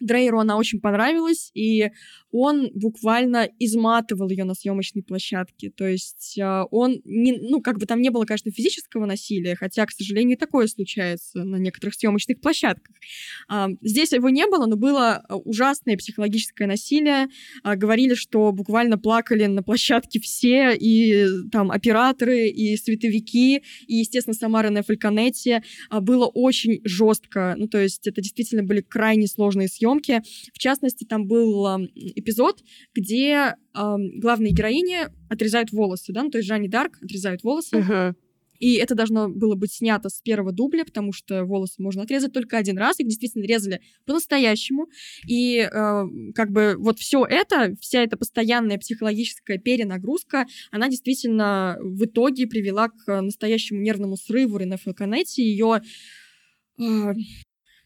Дрейеру 0.00 0.40
она 0.40 0.56
очень 0.56 0.80
понравилась, 0.80 1.50
и 1.54 1.90
он 2.36 2.70
буквально 2.74 3.48
изматывал 3.60 4.28
ее 4.28 4.42
на 4.42 4.54
съемочной 4.54 5.02
площадке. 5.02 5.70
То 5.70 5.86
есть 5.86 6.36
э, 6.36 6.64
он, 6.72 7.00
не, 7.04 7.38
ну, 7.38 7.62
как 7.62 7.78
бы 7.78 7.86
там 7.86 8.02
не 8.02 8.10
было, 8.10 8.24
конечно, 8.24 8.50
физического 8.50 9.06
насилия, 9.06 9.54
хотя, 9.54 9.86
к 9.86 9.92
сожалению, 9.92 10.36
такое 10.36 10.66
случается 10.66 11.44
на 11.44 11.56
некоторых 11.56 11.94
съемочных 11.94 12.40
площадках. 12.40 12.96
Э, 13.48 13.68
здесь 13.82 14.10
его 14.12 14.30
не 14.30 14.46
было, 14.48 14.66
но 14.66 14.76
было 14.76 15.24
ужасное 15.44 15.96
психологическое 15.96 16.66
насилие. 16.66 17.28
Говорили, 17.62 18.14
что 18.14 18.50
буквально 18.50 18.98
плакали 18.98 19.46
на 19.46 19.62
площадке 19.62 20.18
все, 20.18 20.74
и 20.74 21.26
там 21.52 21.70
операторы, 21.70 22.48
и 22.48 22.76
световики, 22.76 23.62
и, 23.86 23.94
естественно, 23.94 24.34
сама 24.34 24.62
Рене 24.62 24.82
Фальконетти. 24.82 25.62
Было 26.00 26.26
очень 26.26 26.80
жестко. 26.84 27.54
Ну, 27.56 27.68
то 27.68 27.78
есть 27.78 28.08
это 28.08 28.20
действительно 28.20 28.64
были 28.64 28.80
крайне 28.80 29.28
сложные 29.28 29.68
съемки. 29.68 29.93
В 30.00 30.58
частности, 30.58 31.04
там 31.04 31.26
был 31.26 31.66
эпизод, 31.94 32.62
где 32.94 33.54
э, 33.74 33.96
главные 34.16 34.52
героини 34.52 35.08
отрезают 35.28 35.72
волосы, 35.72 36.12
да, 36.12 36.22
ну, 36.22 36.30
то 36.30 36.38
есть 36.38 36.48
Жанни 36.48 36.68
Дарк 36.68 36.98
отрезают 37.02 37.42
волосы. 37.42 37.76
Uh-huh. 37.76 38.14
И 38.58 38.74
это 38.74 38.94
должно 38.94 39.28
было 39.28 39.56
быть 39.56 39.72
снято 39.72 40.08
с 40.08 40.20
первого 40.20 40.52
дубля, 40.52 40.84
потому 40.84 41.12
что 41.12 41.44
волосы 41.44 41.82
можно 41.82 42.02
отрезать 42.02 42.32
только 42.32 42.56
один 42.56 42.78
раз. 42.78 43.00
Их 43.00 43.08
действительно 43.08 43.44
резали 43.44 43.80
по-настоящему. 44.06 44.86
И 45.26 45.58
э, 45.58 46.04
как 46.34 46.50
бы 46.50 46.76
вот 46.78 46.98
все 46.98 47.24
это, 47.24 47.74
вся 47.80 48.02
эта 48.02 48.16
постоянная 48.16 48.78
психологическая 48.78 49.58
перенагрузка, 49.58 50.46
она 50.70 50.88
действительно 50.88 51.76
в 51.80 52.04
итоге 52.04 52.46
привела 52.46 52.88
к 52.88 53.20
настоящему 53.20 53.80
нервному 53.80 54.16
срыву 54.16 54.56
Рене 54.58 54.76
Фалконетти. 54.76 55.42
Ее 55.42 55.82
э, 56.78 57.12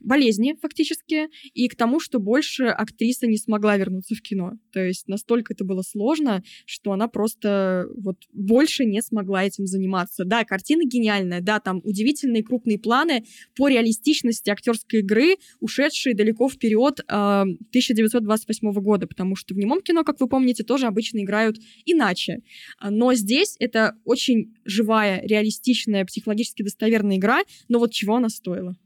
болезни 0.01 0.57
фактически, 0.61 1.29
и 1.55 1.69
к 1.69 1.77
тому, 1.77 2.01
что 2.01 2.19
больше 2.19 2.65
актриса 2.65 3.27
не 3.27 3.37
смогла 3.37 3.77
вернуться 3.77 4.15
в 4.15 4.23
кино. 4.23 4.53
То 4.73 4.81
есть 4.81 5.09
настолько 5.09 5.55
это 5.55 5.65
было 5.65 5.83
сложно, 5.83 6.43
что 6.67 6.93
она 6.93 7.09
просто 7.09 7.87
вот 7.97 8.17
больше 8.33 8.85
не 8.85 9.03
смогла 9.03 9.45
этим 9.45 9.67
заниматься. 9.67 10.25
Да, 10.25 10.45
картина 10.45 10.83
гениальная, 10.85 11.41
да, 11.41 11.61
там 11.61 11.81
удивительные 11.85 12.43
крупные 12.43 12.79
планы 12.79 13.25
по 13.57 13.69
реалистичности 13.69 14.51
актерской 14.51 15.01
игры, 15.01 15.37
ушедшие 15.61 16.15
далеко 16.15 16.49
вперед 16.49 17.01
э, 17.01 17.05
а, 17.09 17.43
1928 17.43 18.73
года, 18.81 19.07
потому 19.07 19.37
что 19.37 19.55
в 19.55 19.59
немом 19.59 19.81
кино, 19.81 20.05
как 20.05 20.21
вы 20.21 20.29
помните, 20.29 20.65
тоже 20.65 20.87
обычно 20.87 21.23
играют 21.23 21.59
иначе. 21.85 22.43
Но 22.83 23.15
здесь 23.15 23.57
это 23.59 23.97
очень 24.05 24.55
живая, 24.65 25.21
реалистичная, 25.25 26.05
психологически 26.05 26.63
достоверная 26.63 27.17
игра, 27.17 27.41
но 27.69 27.79
вот 27.79 27.93
чего 27.93 28.17
она 28.17 28.29
стоила? 28.29 28.77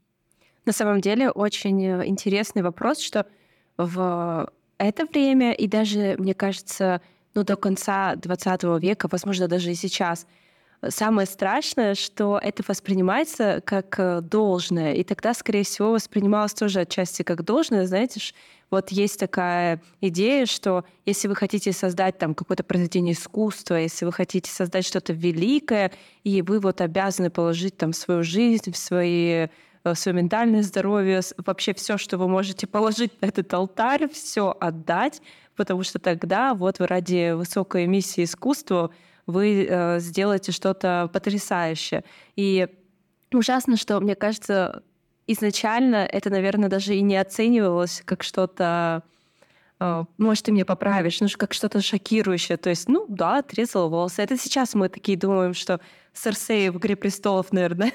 На 0.65 0.73
самом 0.73 1.01
деле 1.01 1.31
очень 1.31 1.85
э, 1.85 2.07
интересный 2.07 2.63
вопрос, 2.63 3.01
что 3.01 3.27
в 3.77 4.51
это 4.79 5.07
время 5.07 5.53
и 5.53 5.67
даже, 5.67 6.17
мне 6.19 6.35
кажется, 6.35 7.01
ну, 7.35 7.45
до 7.45 7.57
конца 7.57 8.15
20 8.17 8.65
века, 8.81 9.09
возможно, 9.11 9.49
даже 9.49 9.73
и 9.73 9.75
сейчас, 9.75 10.27
самое 10.89 11.27
страшное, 11.27 11.95
что 11.95 12.41
это 12.43 12.63
воспринимается 12.67 13.63
как 13.65 13.99
э, 13.99 14.21
должное. 14.21 14.95
И 14.95 15.05
тогда, 15.05 15.33
скорее 15.35 15.65
всего, 15.65 15.93
воспринималось 15.93 16.55
тоже 16.55 16.81
отчасти 16.81 17.23
как 17.23 17.45
должное. 17.45 17.87
Знаете, 17.87 18.21
вот 18.71 18.91
есть 18.91 19.21
такая 19.21 19.81
идея, 20.01 20.47
что 20.47 20.85
если 21.05 21.29
вы 21.29 21.37
хотите 21.37 21.73
создать 21.73 22.19
там 22.19 22.35
какое-то 22.35 22.65
произведение 22.65 23.15
искусства, 23.15 23.77
если 23.77 24.05
вы 24.05 24.13
хотите 24.13 24.51
создать 24.51 24.85
что-то 24.85 25.13
великое, 25.13 25.93
и 26.25 26.43
вы 26.43 26.59
вот 26.59 26.81
обязаны 26.81 27.31
положить 27.31 27.77
там 27.77 27.93
свою 27.93 28.23
жизнь, 28.23 28.73
в 28.73 28.77
свои 28.77 29.49
свое 29.95 30.17
ментальное 30.17 30.63
здоровье, 30.63 31.21
вообще 31.39 31.75
все, 31.75 31.99
что 31.99 32.19
вы 32.19 32.29
можете 32.29 32.67
положить 32.67 33.21
на 33.21 33.27
этот 33.27 33.53
алтарь, 33.53 34.09
все 34.09 34.57
отдать, 34.61 35.21
потому 35.57 35.83
что 35.83 35.99
тогда 35.99 36.55
вот 36.55 36.79
вы 36.79 36.87
ради 36.87 37.33
высокой 37.33 37.87
миссии 37.87 38.25
искусства 38.25 38.91
вы 39.27 39.67
э, 39.69 40.01
сделаете 40.01 40.53
что-то 40.53 41.11
потрясающее. 41.13 42.05
И 42.37 42.69
ужасно, 43.33 43.77
что, 43.77 44.01
мне 44.01 44.15
кажется, 44.15 44.83
изначально 45.27 45.97
это, 45.97 46.31
наверное, 46.31 46.69
даже 46.69 46.95
и 46.95 47.03
не 47.03 47.17
оценивалось 47.17 48.03
как 48.05 48.23
что-то 48.23 49.03
э, 49.05 49.09
может, 50.19 50.45
ты 50.45 50.53
меня 50.53 50.65
поправишь, 50.65 51.21
ну, 51.21 51.29
как 51.37 51.55
что-то 51.55 51.81
шокирующее. 51.81 52.57
То 52.57 52.71
есть, 52.71 52.89
ну, 52.89 53.07
да, 53.09 53.39
отрезала 53.39 53.89
волосы. 53.89 54.23
Это 54.23 54.37
сейчас 54.37 54.75
мы 54.75 54.89
такие 54.89 55.19
думаем, 55.19 55.55
что 55.55 55.81
Серсеи 56.13 56.69
в 56.69 56.79
«Игре 56.79 56.97
престолов», 56.97 57.53
наверное. 57.53 57.93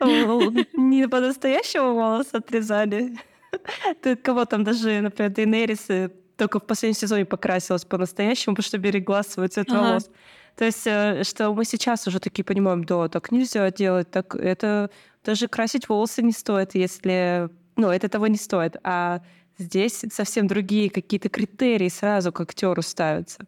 Не 0.00 1.08
по-настоящему 1.08 1.94
волос 1.94 2.28
отрезали. 2.32 3.16
Ты 4.02 4.16
кого 4.16 4.44
там 4.44 4.64
даже, 4.64 5.00
например, 5.00 5.30
Дейнерис 5.32 5.88
э, 5.88 6.10
только 6.36 6.58
в 6.58 6.66
последнем 6.66 6.98
сезоне 6.98 7.24
покрасилась 7.24 7.84
по-настоящему, 7.84 8.54
потому 8.54 8.66
что 8.66 8.78
берегла 8.78 9.22
свой 9.22 9.48
цвет 9.48 9.70
волос. 9.70 10.10
То 10.56 10.64
есть, 10.64 10.86
э, 10.86 11.22
что 11.24 11.52
мы 11.54 11.64
сейчас 11.64 12.06
уже 12.06 12.20
такие 12.20 12.44
понимаем, 12.44 12.84
да, 12.84 13.08
так 13.08 13.32
нельзя 13.32 13.70
делать, 13.70 14.10
так 14.10 14.34
это 14.34 14.90
даже 15.24 15.48
красить 15.48 15.88
волосы 15.88 16.22
не 16.22 16.32
стоит, 16.32 16.74
если, 16.74 17.48
ну, 17.76 17.90
это 17.90 18.08
того 18.08 18.26
не 18.26 18.36
стоит. 18.36 18.76
А 18.84 19.22
здесь 19.58 20.04
совсем 20.10 20.46
другие 20.46 20.90
какие-то 20.90 21.28
критерии 21.28 21.88
сразу 21.88 22.32
к 22.32 22.40
актеру 22.40 22.82
ставятся. 22.82 23.46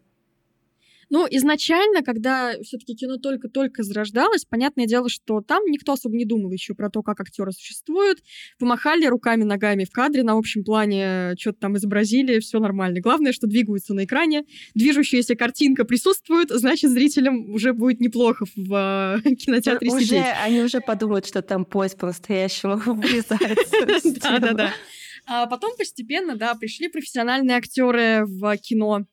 Ну, 1.09 1.27
изначально, 1.31 2.03
когда 2.03 2.55
все-таки 2.63 2.95
кино 2.97 3.17
только-только 3.17 3.83
зарождалось, 3.85 4.45
понятное 4.45 4.87
дело, 4.87 5.09
что 5.09 5.41
там 5.41 5.65
никто 5.67 5.93
особо 5.93 6.17
не 6.17 6.25
думал 6.25 6.51
еще 6.51 6.75
про 6.75 6.91
то, 6.91 7.03
как 7.03 7.21
актеры 7.21 7.53
существуют. 7.53 8.19
Помахали 8.59 9.07
руками, 9.07 9.45
ногами 9.45 9.85
в 9.85 9.91
кадре, 9.91 10.25
на 10.25 10.33
общем 10.33 10.65
плане 10.65 11.35
что-то 11.39 11.61
там 11.61 11.77
изобразили, 11.77 12.41
все 12.41 12.59
нормально. 12.59 13.01
Главное, 13.01 13.33
что 13.33 13.47
двигаются 13.47 13.95
на 13.95 14.05
экране, 14.05 14.45
движущаяся 14.75 15.37
картинка 15.37 15.85
присутствует, 15.85 16.51
значит, 16.51 16.91
зрителям 16.91 17.53
уже 17.53 17.73
будет 17.73 18.01
неплохо 18.01 18.45
в 18.57 19.23
э, 19.25 19.35
кинотеатре 19.37 19.89
уже, 19.91 20.05
сидеть. 20.05 20.25
Они 20.45 20.61
уже 20.61 20.81
подумают, 20.81 21.27
что 21.27 21.41
там 21.41 21.65
поезд 21.65 21.99
по-настоящему 21.99 22.77
врезается. 22.95 24.21
Да-да-да. 24.21 24.73
А 25.27 25.47
потом 25.47 25.77
постепенно, 25.77 26.37
да, 26.37 26.55
пришли 26.55 26.89
профессиональные 26.89 27.57
актеры 27.57 28.25
в 28.27 28.57
кино. 28.59 29.07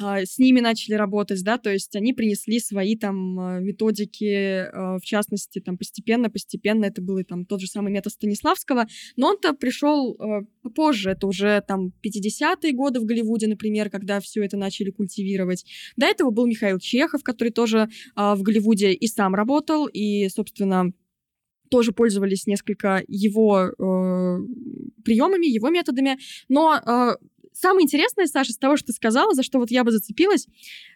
А, 0.00 0.24
с 0.24 0.38
ними 0.38 0.60
начали 0.60 0.94
работать, 0.94 1.42
да, 1.42 1.58
то 1.58 1.70
есть 1.70 1.96
они 1.96 2.12
принесли 2.12 2.60
свои 2.60 2.96
там 2.96 3.38
а, 3.40 3.58
методики, 3.58 4.68
а, 4.72 4.98
в 4.98 5.02
частности, 5.02 5.58
там 5.58 5.76
постепенно-постепенно 5.76 6.84
это 6.84 7.02
был 7.02 7.22
там 7.24 7.44
тот 7.44 7.60
же 7.60 7.66
самый 7.66 7.92
метод 7.92 8.12
Станиславского, 8.12 8.86
но 9.16 9.30
он-то 9.30 9.54
пришел 9.54 10.16
позже, 10.74 11.10
это 11.10 11.26
уже 11.26 11.64
там 11.66 11.92
50-е 12.04 12.72
годы 12.72 13.00
в 13.00 13.04
Голливуде, 13.04 13.48
например, 13.48 13.90
когда 13.90 14.20
все 14.20 14.44
это 14.44 14.56
начали 14.56 14.90
культивировать. 14.90 15.64
До 15.96 16.06
этого 16.06 16.30
был 16.30 16.46
Михаил 16.46 16.78
Чехов, 16.78 17.22
который 17.24 17.50
тоже 17.50 17.88
в 18.14 18.42
Голливуде 18.42 18.92
и 18.92 19.06
сам 19.08 19.34
работал, 19.34 19.86
и, 19.86 20.28
собственно, 20.28 20.92
тоже 21.68 21.92
пользовались 21.92 22.46
несколько 22.46 23.02
его 23.06 23.66
э, 23.66 23.72
приемами, 25.04 25.46
его 25.46 25.70
методами, 25.70 26.18
но 26.48 26.76
э, 26.76 27.16
самое 27.52 27.84
интересное, 27.84 28.26
Саша, 28.26 28.52
из 28.52 28.58
того, 28.58 28.76
что 28.76 28.88
ты 28.88 28.92
сказала, 28.92 29.34
за 29.34 29.42
что 29.42 29.58
вот 29.58 29.70
я 29.70 29.84
бы 29.84 29.90
зацепилась, 29.90 30.46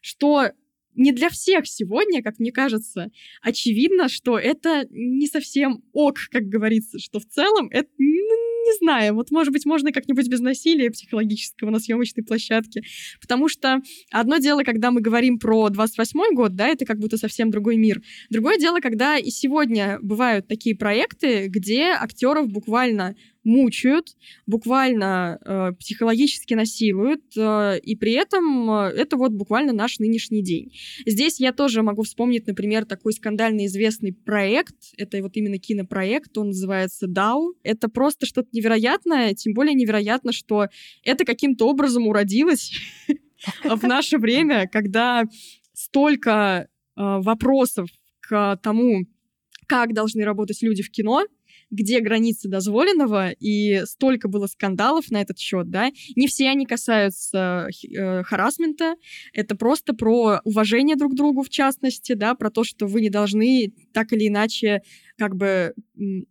что 0.01 0.51
не 0.95 1.13
для 1.13 1.31
всех 1.31 1.67
сегодня, 1.67 2.23
как 2.23 2.39
мне 2.39 2.53
кажется, 2.53 3.11
очевидно, 3.41 4.09
что 4.09 4.39
это 4.39 4.87
не 4.91 5.27
совсем 5.27 5.83
ок, 5.93 6.19
как 6.31 6.45
говорится, 6.45 6.99
что 6.99 7.19
в 7.19 7.27
целом 7.27 7.69
это 7.71 7.89
не 8.63 8.77
знаю, 8.79 9.15
вот, 9.15 9.31
может 9.31 9.53
быть, 9.53 9.67
можно 9.67 9.93
как-нибудь 9.93 10.29
без 10.29 10.41
насилия 10.41 10.91
психологического 10.91 11.71
на 11.71 11.79
съемочной 11.79 12.25
площадке, 12.25 12.83
потому 13.21 13.49
что 13.49 13.81
одно 14.11 14.39
дело, 14.39 14.63
когда 14.63 14.91
мы 14.91 15.01
говорим 15.01 15.39
про 15.39 15.69
28 15.69 16.35
год, 16.35 16.55
да, 16.55 16.69
это 16.69 16.85
как 16.85 16.99
будто 16.99 17.17
совсем 17.17 17.51
другой 17.51 17.77
мир. 17.77 18.03
Другое 18.31 18.59
дело, 18.59 18.81
когда 18.81 19.17
и 19.17 19.31
сегодня 19.31 19.99
бывают 20.03 20.49
такие 20.49 20.77
проекты, 20.77 21.49
где 21.49 21.91
актеров 21.91 22.49
буквально 22.49 23.15
мучают, 23.45 24.17
буквально 24.47 25.39
э, 25.45 25.73
психологически 25.79 26.55
насилуют, 26.55 27.23
э, 27.37 27.79
и 27.81 27.97
при 27.97 28.13
этом 28.13 28.71
э, 28.71 28.93
это 28.97 29.17
вот 29.17 29.33
буквально 29.33 29.73
наш 29.73 29.99
нынешний 29.99 30.43
день. 30.43 30.73
Здесь 31.07 31.41
я 31.41 31.53
тоже 31.53 31.83
могу 31.83 32.03
вспомнить, 32.03 32.47
например, 32.47 32.85
такой 32.85 33.13
скандально 33.13 33.67
известный 33.67 34.13
проект, 34.13 34.77
это 34.97 35.21
вот 35.23 35.37
именно 35.37 35.59
кинопроект, 35.59 36.37
он 36.39 36.49
называется 36.49 37.07
«Дау». 37.07 37.55
Это 37.63 37.89
просто 37.89 38.27
что-то 38.27 38.49
невероятное, 38.53 39.35
тем 39.35 39.55
более 39.55 39.75
невероятно, 39.75 40.33
что 40.33 40.69
это 41.05 41.25
каким-то 41.25 41.69
образом 41.69 42.07
уродилось 42.07 42.73
в 43.65 43.83
наше 43.87 44.19
время, 44.19 44.69
когда 44.71 45.25
столько 45.73 46.33
э, 46.33 46.67
вопросов 46.97 47.89
к 48.21 48.59
тому, 48.63 49.07
как 49.67 49.95
должны 49.95 50.25
работать 50.25 50.63
люди 50.63 50.83
в 50.83 50.91
кино, 50.91 51.25
где 51.73 52.01
границы 52.01 52.49
дозволенного, 52.49 53.31
и 53.31 53.83
столько 53.87 54.29
было 54.29 54.47
скандалов 54.47 55.11
на 55.11 55.21
этот 55.21 55.39
счет, 55.39 55.71
да. 55.71 55.91
Не 56.15 56.29
все 56.29 56.49
они 56.49 56.67
касаются 56.67 57.69
э, 57.69 58.23
харасмента, 58.23 58.95
это 59.33 59.57
просто 59.57 59.95
про 59.95 60.41
уважение 60.45 60.97
друг 60.97 61.13
к 61.13 61.17
другу, 61.17 61.43
в 61.43 61.49
частности, 61.49 62.13
да, 62.13 62.35
про 62.35 62.51
то, 62.51 62.63
что 62.63 62.87
вы 62.87 63.01
не 63.01 63.11
должны 63.11 63.73
так 63.93 64.13
или 64.13 64.29
иначе 64.29 64.83
как 65.23 65.37
бы 65.37 65.73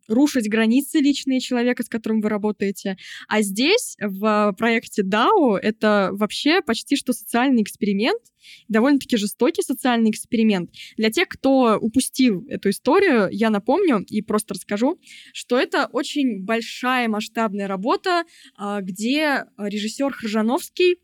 рушить 0.10 0.50
границы 0.50 1.00
личные 1.00 1.40
человека, 1.40 1.82
с 1.82 1.88
которым 1.88 2.20
вы 2.20 2.28
работаете. 2.28 2.98
А 3.30 3.42
здесь, 3.42 3.96
в 4.02 4.54
проекте 4.58 5.02
DAO, 5.02 5.56
это 5.56 6.10
вообще 6.12 6.62
почти 6.62 6.98
что 6.98 7.14
социальный 7.14 7.62
эксперимент, 7.62 8.22
довольно-таки 8.68 9.16
жестокий 9.16 9.62
социальный 9.62 10.12
эксперимент. 10.12 10.72
Для 10.98 11.10
тех, 11.10 11.30
кто 11.30 11.78
упустил 11.80 12.46
эту 12.50 12.72
историю, 12.72 13.30
я 13.32 13.50
напомню 13.50 14.04
и 14.10 14.22
просто 14.22 14.56
расскажу, 14.56 15.00
что 15.32 15.58
это 15.58 15.88
очень 15.94 16.44
большая 16.44 17.08
масштабная 17.08 17.70
работа, 17.70 18.26
а, 18.58 18.82
где 18.82 19.46
режиссер 19.58 20.12
Хржановский 20.12 20.98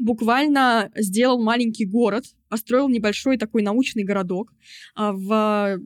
буквально 0.00 0.90
сделал 0.96 1.40
маленький 1.40 1.84
город, 1.86 2.24
построил 2.54 2.88
небольшой 2.88 3.36
такой 3.36 3.62
научный 3.62 4.04
городок 4.04 4.52
а, 4.94 5.12
в 5.12 5.80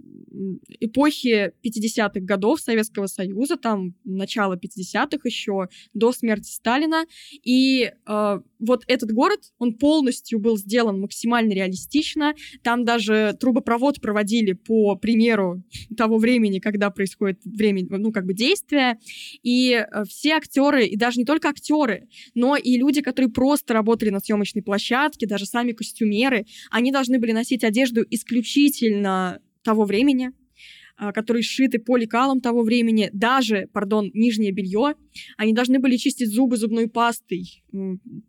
эпохе 0.81 1.55
50-х 1.65 2.21
годов 2.21 2.61
Советского 2.61 3.07
Союза, 3.07 3.57
там 3.57 3.95
начало 4.05 4.55
50-х 4.55 5.21
еще, 5.25 5.69
до 5.95 6.13
смерти 6.13 6.51
Сталина. 6.51 7.07
И 7.43 7.91
э, 8.07 8.41
вот 8.59 8.85
этот 8.87 9.13
город, 9.13 9.41
он 9.59 9.75
полностью 9.75 10.41
был 10.41 10.59
сделан 10.59 11.01
максимально 11.01 11.55
реалистично. 11.55 12.35
Там 12.63 12.85
даже 12.85 13.35
трубопровод 13.41 14.03
проводили 14.03 14.53
по 14.53 14.95
примеру 14.97 15.63
того 15.97 16.19
времени, 16.19 16.59
когда 16.59 16.91
происходит 16.91 17.41
время, 17.45 17.87
ну, 17.89 18.13
как 18.13 18.27
бы 18.27 18.35
действия. 18.35 18.99
И 19.43 19.73
э, 19.73 20.05
все 20.05 20.33
актеры, 20.33 20.85
и 20.85 20.97
даже 20.99 21.19
не 21.19 21.25
только 21.25 21.49
актеры, 21.49 22.09
но 22.35 22.57
и 22.57 22.77
люди, 22.77 23.01
которые 23.01 23.31
просто 23.31 23.73
работали 23.73 24.11
на 24.11 24.21
съемочной 24.21 24.63
площадке, 24.63 25.27
даже 25.27 25.47
сами 25.47 25.73
костюмеры, 25.73 26.45
они 26.71 26.93
должны 26.93 27.19
были 27.19 27.33
носить 27.33 27.65
одежду 27.65 28.05
исключительно 28.09 29.41
того 29.63 29.85
времени, 29.85 30.33
которые 31.15 31.43
сшиты 31.43 31.79
по 31.79 31.97
лекалам 31.97 32.41
того 32.41 32.63
времени, 32.63 33.11
даже, 33.13 33.69
пардон, 33.73 34.11
нижнее 34.15 34.53
белье, 34.53 34.95
они 35.37 35.53
должны 35.53 35.79
были 35.79 35.97
чистить 35.97 36.33
зубы 36.33 36.57
зубной 36.57 36.89
пастой 36.89 37.63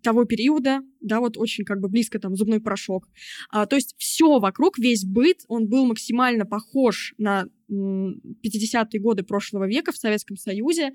того 0.01 0.25
периода, 0.25 0.81
да, 1.01 1.19
вот 1.19 1.37
очень 1.37 1.63
как 1.63 1.79
бы 1.79 1.89
близко 1.89 2.19
там 2.19 2.35
зубной 2.35 2.59
порошок. 2.61 3.07
А, 3.49 3.65
то 3.65 3.75
есть 3.75 3.95
все 3.97 4.39
вокруг, 4.39 4.77
весь 4.77 5.05
быт, 5.05 5.39
он 5.47 5.67
был 5.67 5.85
максимально 5.85 6.45
похож 6.45 7.13
на 7.17 7.45
50-е 7.71 8.99
годы 8.99 9.23
прошлого 9.23 9.67
века 9.67 9.91
в 9.91 9.97
Советском 9.97 10.37
Союзе, 10.37 10.91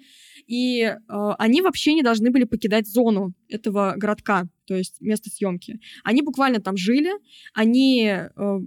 и 0.46 0.82
э, 0.82 0.96
они 1.08 1.62
вообще 1.62 1.94
не 1.94 2.02
должны 2.02 2.30
были 2.30 2.44
покидать 2.44 2.88
зону 2.88 3.32
этого 3.48 3.94
городка, 3.96 4.48
то 4.66 4.74
есть 4.74 5.00
место 5.00 5.30
съемки. 5.30 5.78
Они 6.02 6.22
буквально 6.22 6.60
там 6.60 6.76
жили, 6.76 7.12
они 7.52 8.06
э, 8.08 8.58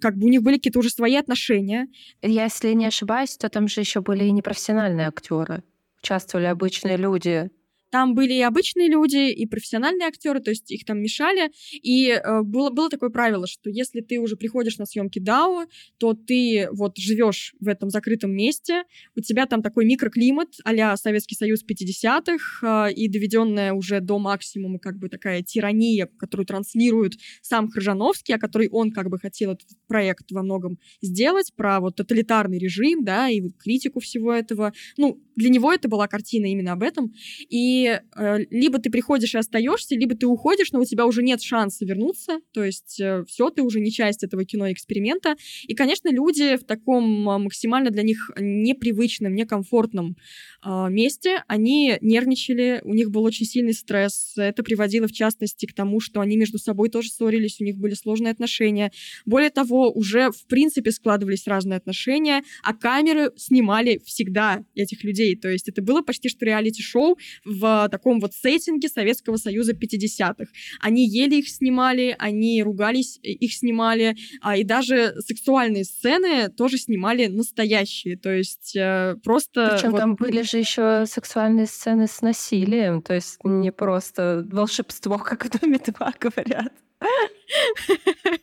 как 0.00 0.16
бы 0.16 0.26
у 0.26 0.28
них 0.28 0.42
были 0.42 0.56
какие-то 0.56 0.78
уже 0.80 0.90
свои 0.90 1.16
отношения. 1.16 1.88
Если 2.22 2.72
не 2.72 2.86
ошибаюсь, 2.86 3.36
то 3.36 3.48
там 3.48 3.68
же 3.68 3.80
еще 3.80 4.00
были 4.00 4.24
и 4.24 4.32
непрофессиональные 4.32 5.08
актеры, 5.08 5.62
участвовали 6.02 6.46
обычные 6.46 6.96
люди. 6.96 7.50
Там 7.90 8.14
были 8.14 8.34
и 8.34 8.42
обычные 8.42 8.88
люди, 8.88 9.30
и 9.30 9.46
профессиональные 9.46 10.08
актеры, 10.08 10.40
то 10.40 10.50
есть 10.50 10.70
их 10.70 10.84
там 10.84 11.00
мешали. 11.00 11.50
И 11.72 12.10
э, 12.10 12.42
было, 12.42 12.70
было 12.70 12.88
такое 12.88 13.10
правило, 13.10 13.46
что 13.46 13.70
если 13.70 14.00
ты 14.00 14.18
уже 14.18 14.36
приходишь 14.36 14.78
на 14.78 14.86
съемки 14.86 15.18
DAO, 15.18 15.66
то 15.98 16.14
ты 16.14 16.68
вот 16.72 16.96
живешь 16.96 17.54
в 17.60 17.68
этом 17.68 17.90
закрытом 17.90 18.32
месте, 18.32 18.84
у 19.16 19.20
тебя 19.20 19.46
там 19.46 19.62
такой 19.62 19.84
микроклимат 19.84 20.48
а 20.64 20.96
Советский 20.96 21.34
Союз 21.34 21.64
50-х, 21.64 22.88
э, 22.88 22.92
и 22.92 23.08
доведенная 23.08 23.72
уже 23.72 24.00
до 24.00 24.18
максимума 24.18 24.78
как 24.78 24.98
бы 24.98 25.08
такая 25.08 25.42
тирания, 25.42 26.08
которую 26.18 26.46
транслирует 26.46 27.14
сам 27.42 27.68
Хржановский, 27.68 28.34
о 28.34 28.38
которой 28.38 28.68
он 28.68 28.92
как 28.92 29.08
бы 29.08 29.18
хотел 29.18 29.52
этот 29.52 29.68
проект 29.86 30.30
во 30.32 30.42
многом 30.42 30.78
сделать, 31.02 31.52
про 31.56 31.80
вот 31.80 31.96
тоталитарный 31.96 32.58
режим, 32.58 33.04
да, 33.04 33.28
и 33.28 33.42
критику 33.50 34.00
всего 34.00 34.32
этого. 34.32 34.72
Ну, 34.96 35.20
для 35.36 35.48
него 35.50 35.72
это 35.72 35.88
была 35.88 36.06
картина 36.06 36.46
именно 36.46 36.72
об 36.72 36.82
этом. 36.82 37.12
И 37.48 37.79
э, 37.88 38.38
либо 38.50 38.78
ты 38.78 38.90
приходишь 38.90 39.34
и 39.34 39.38
остаешься, 39.38 39.94
либо 39.94 40.14
ты 40.14 40.26
уходишь, 40.26 40.72
но 40.72 40.80
у 40.80 40.84
тебя 40.84 41.06
уже 41.06 41.22
нет 41.22 41.42
шанса 41.42 41.84
вернуться, 41.84 42.40
то 42.52 42.64
есть 42.64 43.00
э, 43.00 43.24
все, 43.26 43.50
ты 43.50 43.62
уже 43.62 43.80
не 43.80 43.90
часть 43.90 44.22
этого 44.24 44.44
кино-эксперимента. 44.44 45.36
И, 45.64 45.74
конечно, 45.74 46.08
люди 46.08 46.56
в 46.56 46.64
таком 46.64 47.28
э, 47.28 47.38
максимально 47.38 47.90
для 47.90 48.02
них 48.02 48.30
непривычном, 48.38 49.34
некомфортном 49.34 50.16
э, 50.64 50.86
месте, 50.90 51.42
они 51.46 51.96
нервничали, 52.00 52.80
у 52.84 52.94
них 52.94 53.10
был 53.10 53.24
очень 53.24 53.46
сильный 53.46 53.74
стресс. 53.74 54.34
Это 54.36 54.62
приводило, 54.62 55.06
в 55.06 55.12
частности, 55.12 55.66
к 55.66 55.74
тому, 55.74 56.00
что 56.00 56.20
они 56.20 56.36
между 56.36 56.58
собой 56.58 56.88
тоже 56.88 57.10
ссорились, 57.10 57.60
у 57.60 57.64
них 57.64 57.76
были 57.76 57.94
сложные 57.94 58.32
отношения. 58.32 58.92
Более 59.26 59.50
того, 59.50 59.90
уже, 59.90 60.30
в 60.30 60.46
принципе, 60.46 60.90
складывались 60.90 61.46
разные 61.46 61.76
отношения, 61.76 62.42
а 62.62 62.74
камеры 62.74 63.30
снимали 63.36 64.00
всегда 64.04 64.64
этих 64.74 65.04
людей. 65.04 65.36
То 65.36 65.48
есть 65.48 65.68
это 65.68 65.82
было 65.82 66.02
почти 66.02 66.28
что 66.28 66.44
реалити-шоу 66.44 67.18
в 67.44 67.64
таком 67.90 68.20
вот 68.20 68.34
сеттинге 68.34 68.88
Советского 68.88 69.36
Союза 69.36 69.72
50-х. 69.72 70.46
Они 70.80 71.06
ели 71.06 71.36
их 71.36 71.48
снимали, 71.48 72.16
они 72.18 72.62
ругались, 72.62 73.18
э, 73.22 73.28
их 73.30 73.54
снимали, 73.54 74.16
а, 74.40 74.56
и 74.56 74.64
даже 74.64 75.14
сексуальные 75.20 75.84
сцены 75.84 76.48
тоже 76.48 76.78
снимали 76.78 77.26
настоящие, 77.26 78.16
то 78.16 78.30
есть 78.30 78.76
э, 78.76 79.16
просто... 79.22 79.76
Причем 79.76 79.90
вот... 79.92 79.98
там 79.98 80.14
были 80.16 80.42
же 80.42 80.58
еще 80.58 81.04
сексуальные 81.06 81.66
сцены 81.66 82.06
с 82.06 82.22
насилием, 82.22 83.02
то 83.02 83.14
есть 83.14 83.38
не 83.44 83.72
просто 83.72 84.46
волшебство, 84.50 85.18
как 85.24 85.44
в 85.44 85.60
Доме 85.60 85.78
2 85.78 86.14
говорят. 86.18 86.72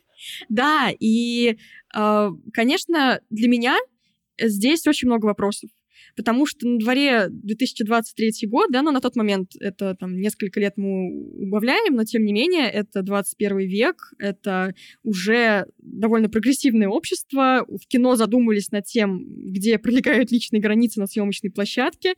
Да, 0.48 0.90
и, 0.98 1.58
э, 1.96 2.30
конечно, 2.52 3.20
для 3.30 3.48
меня 3.48 3.78
здесь 4.38 4.86
очень 4.86 5.08
много 5.08 5.26
вопросов 5.26 5.70
потому 6.16 6.46
что 6.46 6.66
на 6.66 6.78
дворе 6.78 7.26
2023 7.30 8.48
год, 8.48 8.68
да, 8.70 8.82
но 8.82 8.90
на 8.90 9.00
тот 9.00 9.16
момент 9.16 9.52
это 9.60 9.94
там 9.94 10.18
несколько 10.18 10.60
лет 10.60 10.74
мы 10.76 11.08
убавляем, 11.46 11.94
но 11.94 12.04
тем 12.04 12.24
не 12.24 12.32
менее 12.32 12.68
это 12.70 13.02
21 13.02 13.58
век, 13.58 14.12
это 14.18 14.74
уже 15.02 15.66
довольно 15.78 16.28
прогрессивное 16.28 16.88
общество, 16.88 17.66
в 17.68 17.86
кино 17.86 18.16
задумались 18.16 18.70
над 18.70 18.84
тем, 18.84 19.24
где 19.28 19.78
пролегают 19.78 20.30
личные 20.32 20.60
границы 20.60 21.00
на 21.00 21.06
съемочной 21.06 21.50
площадке, 21.50 22.14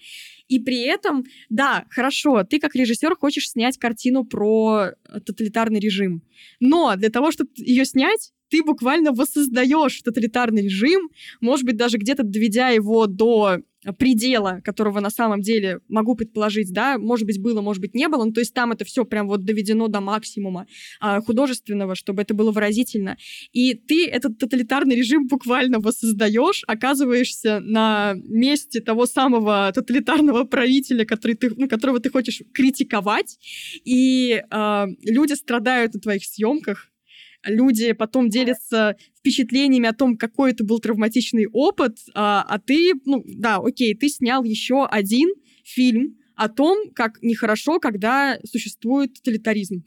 и 0.49 0.59
при 0.59 0.83
этом, 0.83 1.25
да, 1.49 1.85
хорошо, 1.91 2.45
ты 2.45 2.59
как 2.59 2.75
режиссер 2.75 3.17
хочешь 3.17 3.51
снять 3.51 3.79
картину 3.79 4.25
про 4.25 4.93
тоталитарный 5.25 5.81
режим, 5.81 6.23
но 6.59 6.95
для 6.97 7.11
того, 7.11 7.31
чтобы 7.31 7.51
ее 7.57 7.85
снять, 7.85 8.33
ты 8.51 8.63
буквально 8.65 9.13
воссоздаешь 9.13 10.03
тоталитарный 10.03 10.63
режим, 10.63 11.09
может 11.41 11.65
быть, 11.65 11.77
даже 11.77 11.97
где-то 11.99 12.25
доведя 12.25 12.69
его 12.69 13.07
до 13.07 13.61
предела, 13.99 14.61
которого 14.65 15.01
на 15.01 15.11
самом 15.11 15.41
деле 15.41 15.81
могу 15.89 16.15
предположить, 16.15 16.73
да, 16.73 16.99
может 16.99 17.27
быть, 17.27 17.41
было, 17.41 17.63
может 17.63 17.81
быть, 17.81 17.95
не 17.95 18.09
было, 18.09 18.25
ну, 18.25 18.33
то 18.33 18.41
есть 18.41 18.53
там 18.53 18.73
это 18.73 18.85
все 18.85 19.05
прям 19.05 19.27
вот 19.27 19.45
доведено 19.45 19.89
до 19.89 20.01
максимума 20.01 20.67
а, 21.01 21.21
художественного, 21.21 21.95
чтобы 21.95 22.23
это 22.23 22.35
было 22.35 22.53
выразительно. 22.53 23.17
И 23.53 23.75
ты 23.75 24.07
этот 24.07 24.39
тоталитарный 24.39 24.97
режим 24.97 25.27
буквально 25.27 25.79
воссоздаешь, 25.81 26.63
оказываешься 26.67 27.61
на 27.61 28.15
месте 28.17 28.81
того 28.81 29.07
самого 29.07 29.73
тоталитарного 29.75 30.45
правителя, 30.45 31.05
который 31.05 31.37
ты, 31.37 31.51
ну, 31.57 31.69
которого 31.69 32.01
ты 32.01 32.11
хочешь 32.11 32.43
критиковать, 32.53 33.39
и 33.85 34.43
а, 34.51 34.87
люди 35.03 35.33
страдают 35.33 35.95
на 35.95 36.01
твоих 36.01 36.25
съемках, 36.25 36.90
люди 37.45 37.93
потом 37.93 38.29
делятся 38.29 38.97
впечатлениями 39.19 39.89
о 39.89 39.93
том, 39.93 40.17
какой 40.17 40.53
это 40.53 40.65
был 40.65 40.79
травматичный 40.79 41.47
опыт, 41.47 41.99
а, 42.15 42.45
а 42.49 42.59
ты, 42.59 42.93
ну 43.05 43.23
да, 43.27 43.57
окей, 43.57 43.95
ты 43.95 44.09
снял 44.09 44.45
еще 44.45 44.87
один 44.87 45.29
фильм 45.65 46.17
о 46.37 46.49
том, 46.49 46.91
как 46.95 47.23
нехорошо, 47.23 47.81
когда 47.81 48.39
существует 48.45 49.15
тоталитаризм. 49.15 49.85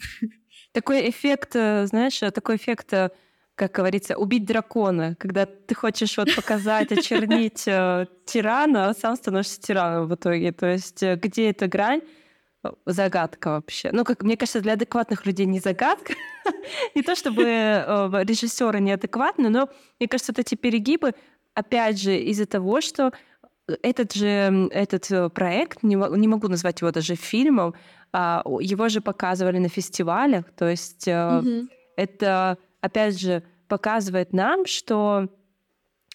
Такой 0.71 1.09
эффект, 1.09 1.51
э, 1.55 1.85
знаешь, 1.87 2.19
такой 2.19 2.55
эффект 2.55 2.93
э, 2.93 3.09
как 3.55 3.71
говорится, 3.71 4.17
убить 4.17 4.45
дракона, 4.45 5.15
когда 5.19 5.45
ты 5.45 5.75
хочешь 5.75 6.17
вот 6.17 6.35
показать, 6.35 6.91
очернить 6.91 7.67
э, 7.67 8.07
тирана, 8.25 8.89
а 8.89 8.93
сам 8.93 9.15
становишься 9.15 9.61
тираном 9.61 10.07
в 10.07 10.15
итоге. 10.15 10.51
То 10.51 10.71
есть 10.71 11.03
э, 11.03 11.15
где 11.15 11.51
эта 11.51 11.67
грань? 11.67 12.01
Загадка 12.85 13.49
вообще. 13.49 13.89
Ну, 13.91 14.03
как 14.03 14.23
мне 14.23 14.37
кажется, 14.37 14.61
для 14.61 14.73
адекватных 14.73 15.25
людей 15.25 15.45
не 15.45 15.59
загадка. 15.59 16.13
не 16.95 17.01
то 17.01 17.15
чтобы 17.15 17.43
э, 17.43 18.23
режиссеры 18.23 18.79
неадекватны, 18.79 19.49
но 19.49 19.69
мне 19.99 20.07
кажется, 20.07 20.31
вот 20.31 20.39
эти 20.39 20.55
перегибы, 20.55 21.13
опять 21.53 21.99
же, 22.01 22.17
из-за 22.17 22.45
того, 22.45 22.81
что 22.81 23.11
этот 23.81 24.13
же 24.13 24.69
этот 24.71 25.11
э, 25.11 25.29
проект, 25.29 25.83
не, 25.83 25.95
не 25.95 26.27
могу 26.27 26.47
назвать 26.47 26.81
его 26.81 26.91
даже 26.91 27.15
фильмом, 27.15 27.73
а, 28.11 28.43
его 28.59 28.89
же 28.89 29.01
показывали 29.01 29.57
на 29.57 29.69
фестивалях, 29.69 30.45
то 30.55 30.69
есть 30.69 31.07
mm-hmm. 31.07 31.67
это 31.95 32.57
опять 32.83 33.19
же, 33.19 33.43
показывает 33.69 34.33
нам, 34.33 34.65
что 34.65 35.29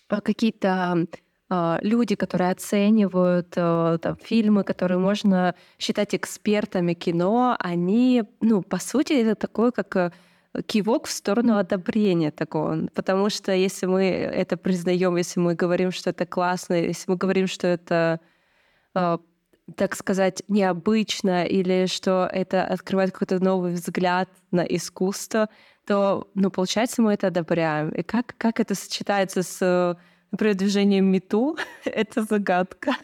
какие-то 0.06 1.06
люди, 1.50 2.14
которые 2.14 2.50
оценивают 2.50 3.54
э, 3.56 3.98
там, 4.02 4.16
фильмы, 4.22 4.64
которые 4.64 4.98
можно 4.98 5.54
считать 5.78 6.14
экспертами 6.14 6.92
кино, 6.92 7.56
они, 7.58 8.24
ну, 8.40 8.62
по 8.62 8.78
сути, 8.78 9.14
это 9.14 9.34
такое, 9.34 9.70
как 9.70 10.12
кивок 10.66 11.06
в 11.06 11.10
сторону 11.10 11.56
одобрения 11.56 12.30
такого. 12.30 12.88
Потому 12.94 13.30
что 13.30 13.52
если 13.52 13.86
мы 13.86 14.04
это 14.04 14.56
признаем, 14.56 15.16
если 15.16 15.40
мы 15.40 15.54
говорим, 15.54 15.90
что 15.90 16.10
это 16.10 16.26
классно, 16.26 16.74
если 16.74 17.10
мы 17.10 17.16
говорим, 17.16 17.46
что 17.46 17.66
это 17.66 18.20
так 19.76 19.94
сказать, 19.94 20.42
необычно 20.48 21.44
или 21.44 21.86
что 21.86 22.28
это 22.32 22.64
открывает 22.64 23.12
какой-то 23.12 23.42
новый 23.42 23.72
взгляд 23.74 24.28
на 24.50 24.62
искусство, 24.62 25.48
то, 25.86 26.28
ну, 26.34 26.50
получается, 26.50 27.02
мы 27.02 27.14
это 27.14 27.28
одобряем. 27.28 27.90
И 27.90 28.02
как, 28.02 28.34
как 28.38 28.60
это 28.60 28.74
сочетается 28.74 29.42
с, 29.42 29.96
например, 30.30 30.56
движением 30.56 31.06
МИТУ, 31.06 31.56
это 31.84 32.22
загадка. 32.22 32.96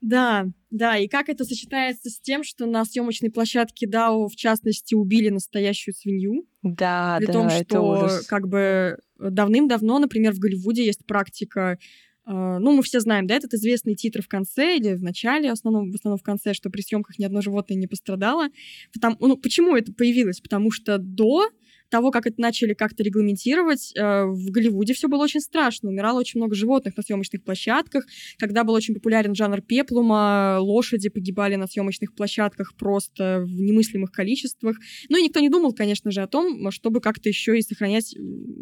Да, 0.00 0.46
да, 0.70 0.98
и 0.98 1.06
как 1.06 1.28
это 1.28 1.44
сочетается 1.44 2.10
с 2.10 2.20
тем, 2.20 2.42
что 2.42 2.66
на 2.66 2.84
съемочной 2.84 3.30
площадке 3.30 3.86
Дао, 3.86 4.26
в 4.26 4.34
частности, 4.34 4.94
убили 4.94 5.28
настоящую 5.28 5.94
свинью. 5.94 6.44
Да, 6.62 7.16
При 7.18 7.26
да, 7.26 7.32
том, 7.32 7.46
это 7.46 7.64
что 7.64 7.80
ужас. 7.82 8.26
как 8.26 8.48
бы 8.48 8.98
давным-давно, 9.18 10.00
например, 10.00 10.32
в 10.32 10.38
Голливуде 10.38 10.84
есть 10.84 11.06
практика 11.06 11.78
Uh, 12.24 12.58
ну, 12.58 12.70
мы 12.70 12.84
все 12.84 13.00
знаем, 13.00 13.26
да, 13.26 13.34
этот 13.34 13.52
известный 13.54 13.96
титр 13.96 14.22
в 14.22 14.28
конце 14.28 14.76
или 14.76 14.94
в 14.94 15.02
начале, 15.02 15.48
в 15.48 15.54
основном, 15.54 15.90
в 15.90 15.94
основном 15.96 16.18
в 16.18 16.22
конце, 16.22 16.54
что 16.54 16.70
при 16.70 16.80
съемках 16.80 17.18
ни 17.18 17.24
одно 17.24 17.40
животное 17.40 17.76
не 17.76 17.88
пострадало. 17.88 18.46
Потому, 18.92 19.16
ну, 19.18 19.36
почему 19.36 19.74
это 19.74 19.92
появилось? 19.92 20.40
Потому 20.40 20.70
что 20.70 20.98
до 20.98 21.48
того, 21.92 22.10
как 22.10 22.26
это 22.26 22.40
начали 22.40 22.72
как-то 22.72 23.02
регламентировать, 23.02 23.92
э, 23.94 24.24
в 24.24 24.50
Голливуде 24.50 24.94
все 24.94 25.08
было 25.08 25.22
очень 25.22 25.40
страшно. 25.40 25.90
Умирало 25.90 26.18
очень 26.20 26.40
много 26.40 26.54
животных 26.54 26.96
на 26.96 27.02
съемочных 27.02 27.44
площадках. 27.44 28.06
Когда 28.38 28.64
был 28.64 28.72
очень 28.72 28.94
популярен 28.94 29.34
жанр 29.34 29.60
пеплума, 29.60 30.56
лошади 30.58 31.10
погибали 31.10 31.56
на 31.56 31.66
съемочных 31.66 32.14
площадках 32.14 32.74
просто 32.78 33.44
в 33.44 33.60
немыслимых 33.60 34.10
количествах. 34.10 34.78
Ну 35.10 35.18
и 35.18 35.24
никто 35.24 35.40
не 35.40 35.50
думал, 35.50 35.74
конечно 35.74 36.10
же, 36.10 36.22
о 36.22 36.26
том, 36.26 36.70
чтобы 36.70 37.02
как-то 37.02 37.28
еще 37.28 37.58
и 37.58 37.62
сохранять, 37.62 38.16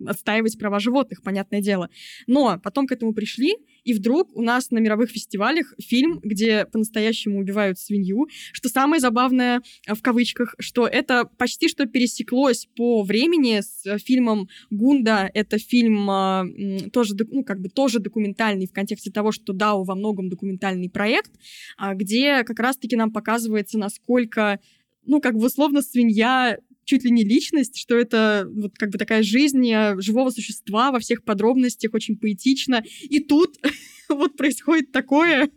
отстаивать 0.09 0.59
права 0.59 0.81
животных, 0.81 1.23
понятное 1.23 1.61
дело. 1.61 1.88
Но 2.27 2.59
потом 2.59 2.88
к 2.88 2.93
этому 2.93 3.14
пришли, 3.14 3.55
и 3.85 3.95
вдруг 3.95 4.37
у 4.37 4.43
нас 4.43 4.71
на 4.71 4.79
мировых 4.79 5.11
фестивалях 5.11 5.75
фильм, 5.81 6.21
где 6.23 6.66
по-настоящему 6.66 7.40
убивают 7.40 7.79
свинью. 7.79 8.29
Что 8.53 8.69
самое 8.69 9.01
забавное, 9.01 9.62
э, 9.87 9.95
в 9.95 10.03
кавычках, 10.03 10.55
что 10.59 10.87
это 10.87 11.25
почти 11.38 11.69
что 11.69 11.87
пересеклось 11.87 12.69
по 12.77 13.03
времени 13.03 13.61
с 13.61 13.87
э, 13.87 13.99
фильмом 13.99 14.49
«Гунда». 14.71 15.31
Это 15.35 15.59
фильм 15.59 16.09
а, 16.11 16.45
тоже, 16.93 17.14
ну, 17.31 17.45
как 17.45 17.61
бы 17.61 17.69
тоже 17.69 17.99
документальный 17.99 18.66
в 18.66 18.73
контексте 18.73 19.11
того, 19.11 19.33
что 19.33 19.53
DAO 19.53 19.85
во 19.85 19.95
многом 19.95 20.29
документальный 20.29 20.90
проект, 20.90 21.33
а, 21.77 21.95
где 21.95 22.45
как 22.45 22.59
раз-таки 22.59 22.97
нам 22.97 23.12
показывается, 23.12 23.79
насколько 23.79 24.61
ну, 25.07 25.21
как 25.21 25.35
бы 25.35 25.47
условно 25.47 25.83
свинья 25.83 26.59
чуть 26.90 27.05
ли 27.05 27.12
не 27.12 27.22
личность, 27.22 27.79
что 27.79 27.96
это 27.96 28.48
вот 28.53 28.76
как 28.76 28.90
бы 28.90 28.98
такая 28.98 29.22
жизнь 29.22 29.64
э, 29.70 29.94
живого 30.00 30.31
существа 30.31 30.90
во 30.90 30.98
всех 30.98 31.22
подробностях, 31.22 31.94
очень 31.94 32.16
поэтично. 32.16 32.83
И 33.03 33.20
тут 33.20 33.59
вот 34.09 34.37
происходит 34.37 34.90
такое, 34.90 35.50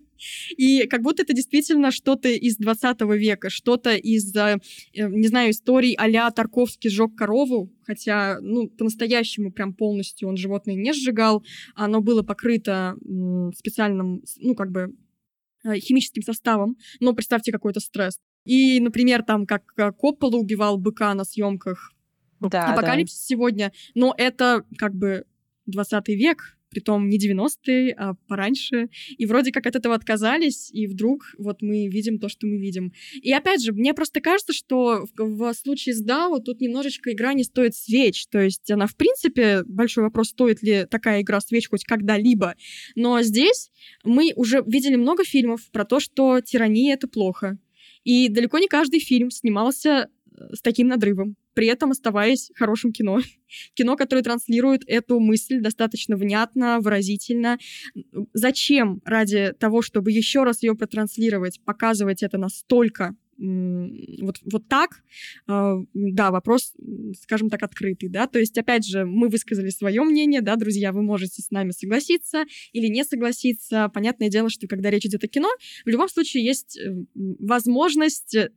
и 0.56 0.86
как 0.86 1.02
будто 1.02 1.24
это 1.24 1.34
действительно 1.34 1.89
что-то 1.89 2.30
из 2.30 2.58
20 2.58 3.02
века, 3.17 3.50
что-то 3.50 3.96
из, 3.96 4.36
э, 4.36 4.60
э, 4.93 5.10
не 5.10 5.28
знаю, 5.28 5.50
историй 5.50 5.96
а-ля 5.96 6.30
Тарковский 6.30 6.91
сжег 6.91 7.15
корову, 7.15 7.74
хотя, 7.82 8.38
ну, 8.39 8.67
по-настоящему 8.67 9.52
прям 9.52 9.74
полностью 9.74 10.30
он 10.30 10.38
животное 10.38 10.76
не 10.76 10.93
сжигал, 10.93 11.43
оно 11.74 12.02
было 12.02 12.22
покрыто 12.22 12.96
специальным, 13.58 14.22
ну, 14.38 14.54
как 14.54 14.72
бы 14.72 14.96
химическим 15.65 16.22
составом, 16.22 16.78
но 17.00 17.13
представьте 17.13 17.52
какой-то 17.52 17.80
стресс. 17.80 18.19
И, 18.46 18.80
например, 18.80 19.24
там, 19.24 19.46
как 19.46 19.64
Коппола 19.98 20.38
убивал 20.38 20.78
быка 20.78 21.14
на 21.14 21.24
съемках 21.24 21.94
да, 22.40 22.74
Апокалипсис 22.74 23.20
да. 23.20 23.26
сегодня, 23.26 23.72
но 23.96 24.14
это 24.18 24.64
как 24.78 24.94
бы 24.94 25.26
20 25.66 26.08
век, 26.10 26.58
притом 26.70 27.08
не 27.08 27.20
90-е, 27.20 27.94
а 27.94 28.16
пораньше. 28.28 28.90
И 29.18 29.26
вроде 29.26 29.52
как 29.52 29.68
от 29.68 29.76
этого 29.76 29.96
отказались, 29.96 30.72
и 30.72 30.88
вдруг 30.88 31.24
вот 31.38 31.62
мы 31.62 31.88
видим 31.88 32.20
то, 32.20 32.30
что 32.30 32.48
мы 32.48 32.58
видим. 32.58 32.92
И 33.22 33.32
опять 33.32 33.64
же, 33.64 33.72
мне 33.74 33.94
просто 33.94 34.22
кажется, 34.22 34.54
что 34.54 35.06
в, 35.16 35.38
в 35.38 35.54
случае 35.54 35.94
с 35.94 36.06
DAO 36.06 36.40
тут 36.42 36.62
немножечко 36.62 37.12
игра 37.12 37.34
не 37.34 37.44
стоит 37.44 37.76
свеч. 37.76 38.28
То 38.28 38.42
есть 38.42 38.70
она, 38.72 38.88
в 38.88 38.96
принципе, 38.96 39.64
большой 39.66 40.04
вопрос, 40.06 40.30
стоит 40.30 40.64
ли 40.64 40.86
такая 40.90 41.22
игра 41.22 41.40
свеч 41.42 41.70
хоть 41.70 41.86
когда-либо. 41.86 42.56
Но 42.96 43.22
здесь 43.22 43.72
мы 44.04 44.34
уже 44.36 44.64
видели 44.66 44.96
много 44.96 45.24
фильмов 45.24 45.62
про 45.72 45.86
то, 45.86 46.00
что 46.00 46.42
тирания— 46.42 46.94
это 46.96 47.08
плохо 47.08 47.60
и 48.04 48.30
далеко 48.30 48.60
не 48.60 48.68
каждый 48.68 49.00
фильм 49.00 49.32
снимался 49.32 50.10
э, 50.36 50.56
с 50.56 50.62
таким 50.62 50.88
надрывом, 50.88 51.36
при 51.54 51.68
этом 51.68 51.92
оставаясь 51.92 52.52
хорошим 52.56 52.92
кино. 52.92 53.20
кино, 53.74 53.96
которое 53.96 54.24
транслирует 54.24 54.84
эту 54.88 55.20
мысль 55.20 55.60
достаточно 55.60 56.16
внятно, 56.16 56.80
выразительно. 56.80 57.58
Зачем 58.34 59.02
ради 59.06 59.54
того, 59.60 59.82
чтобы 59.82 60.12
еще 60.12 60.44
раз 60.44 60.63
ее 60.63 60.76
протранслировать, 60.76 61.62
показывать 61.63 62.24
это 62.24 62.38
настолько 62.38 63.16
вот, 63.38 64.38
вот 64.43 64.67
так, 64.67 65.04
а, 65.48 65.76
да, 65.93 66.32
вопрос, 66.32 66.74
скажем 67.22 67.50
так, 67.50 67.63
открытый, 67.63 68.10
да, 68.10 68.28
то 68.28 68.39
есть, 68.39 68.58
опять 68.58 68.86
же, 68.86 69.06
мы 69.06 69.30
высказали 69.30 69.69
свое 69.69 70.04
мнение, 70.04 70.41
да, 70.41 70.56
друзья, 70.56 70.91
вы 70.91 71.02
можете 71.02 71.41
с 71.41 71.52
нами 71.52 71.72
согласиться 71.72 72.46
или 72.72 72.88
не 72.88 73.04
согласиться, 73.04 73.89
понятное 73.93 74.30
дело, 74.30 74.50
что 74.50 74.67
когда 74.67 74.89
речь 74.89 75.06
идет 75.06 75.24
о 75.24 75.28
кино, 75.28 75.50
в 75.86 75.89
любом 75.89 76.10
случае 76.10 76.46
есть 76.46 76.78
э, 76.78 76.93
возможность 77.13 78.36
э, 78.36 78.50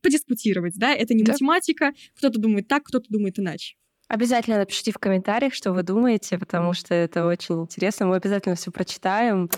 подискутировать, 0.00 0.74
да, 0.76 0.94
это 0.94 1.14
не 1.14 1.22
да. 1.22 1.32
математика, 1.32 1.92
кто-то 2.16 2.40
думает 2.40 2.68
так, 2.68 2.84
кто-то 2.84 3.06
думает 3.08 3.38
иначе. 3.38 3.76
Обязательно 4.12 4.58
напишите 4.58 4.92
в 4.92 4.98
комментариях, 4.98 5.54
что 5.54 5.72
вы 5.72 5.82
думаете, 5.82 6.38
потому 6.38 6.74
что 6.74 6.94
это 6.94 7.24
очень 7.24 7.62
интересно. 7.62 8.06
Мы 8.06 8.16
обязательно 8.16 8.56
все 8.56 8.70
прочитаем. 8.70 9.48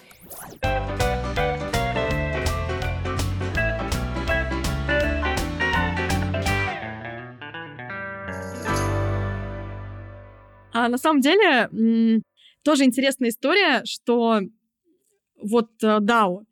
А 10.75 10.89
на 10.89 10.99
самом 10.99 11.21
деле 11.21 11.71
тоже 12.65 12.85
интересная 12.85 13.31
история, 13.31 13.83
что 13.85 14.41
вот 15.41 15.71
DAO, 15.83 16.41
э, 16.41 16.45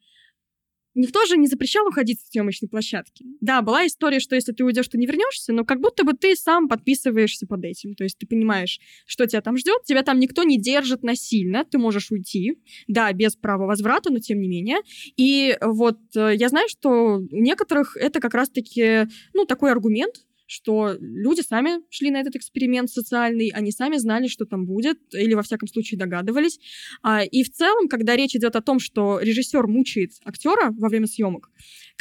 никто 0.95 1.25
же 1.27 1.37
не 1.37 1.49
запрещал 1.49 1.89
уходить 1.89 2.21
с 2.21 2.31
съемочной 2.31 2.69
площадки. 2.69 3.25
Да, 3.41 3.63
была 3.63 3.85
история, 3.87 4.21
что 4.21 4.37
если 4.37 4.53
ты 4.53 4.65
уйдешь, 4.65 4.87
то 4.87 4.97
не 4.97 5.07
вернешься, 5.07 5.53
но 5.53 5.65
как 5.65 5.81
будто 5.81 6.05
бы 6.05 6.13
ты 6.13 6.37
сам 6.37 6.69
подписываешься 6.69 7.49
под 7.49 7.65
этим. 7.65 7.95
То 7.95 8.05
есть 8.05 8.17
ты 8.19 8.27
понимаешь, 8.27 8.79
что 9.07 9.27
тебя 9.27 9.41
там 9.41 9.57
ждет, 9.57 9.83
тебя 9.85 10.03
там 10.03 10.21
никто 10.21 10.45
не 10.45 10.57
держит 10.57 11.03
насильно, 11.03 11.65
ты 11.65 11.79
можешь 11.79 12.13
уйти, 12.13 12.59
да, 12.87 13.13
без 13.13 13.35
права 13.35 13.67
возврата, 13.67 14.13
но 14.13 14.21
тем 14.21 14.41
не 14.41 14.49
менее. 14.49 14.79
И 15.17 15.57
вот 15.61 15.99
э, 16.15 16.37
я 16.37 16.49
знаю, 16.49 16.69
что 16.69 17.17
у 17.17 17.37
некоторых 17.41 17.97
это 17.97 18.21
как 18.21 18.35
раз-таки, 18.35 19.09
ну, 19.35 19.47
такой 19.47 19.73
аргумент, 19.73 20.15
что 20.53 20.97
люди 21.01 21.41
сами 21.41 21.81
шли 21.89 22.11
на 22.11 22.21
этот 22.21 22.37
эксперимент 22.37 22.91
социальный, 22.91 23.49
они 23.55 23.73
сами 23.73 23.97
знали, 23.97 24.29
что 24.29 24.45
там 24.45 24.67
будет, 24.67 24.99
или 25.15 25.33
во 25.35 25.43
всяком 25.43 25.67
случае 25.67 25.99
догадывались. 25.99 26.61
А, 27.03 27.25
и 27.25 27.43
в 27.43 27.51
целом, 27.51 27.89
когда 27.89 28.17
речь 28.17 28.37
идет 28.37 28.55
о 28.55 28.61
том, 28.61 28.79
что 28.79 29.19
режиссер 29.19 29.67
мучает 29.67 30.11
актера 30.25 30.71
во 30.79 30.89
время 30.89 31.07
съемок, 31.07 31.51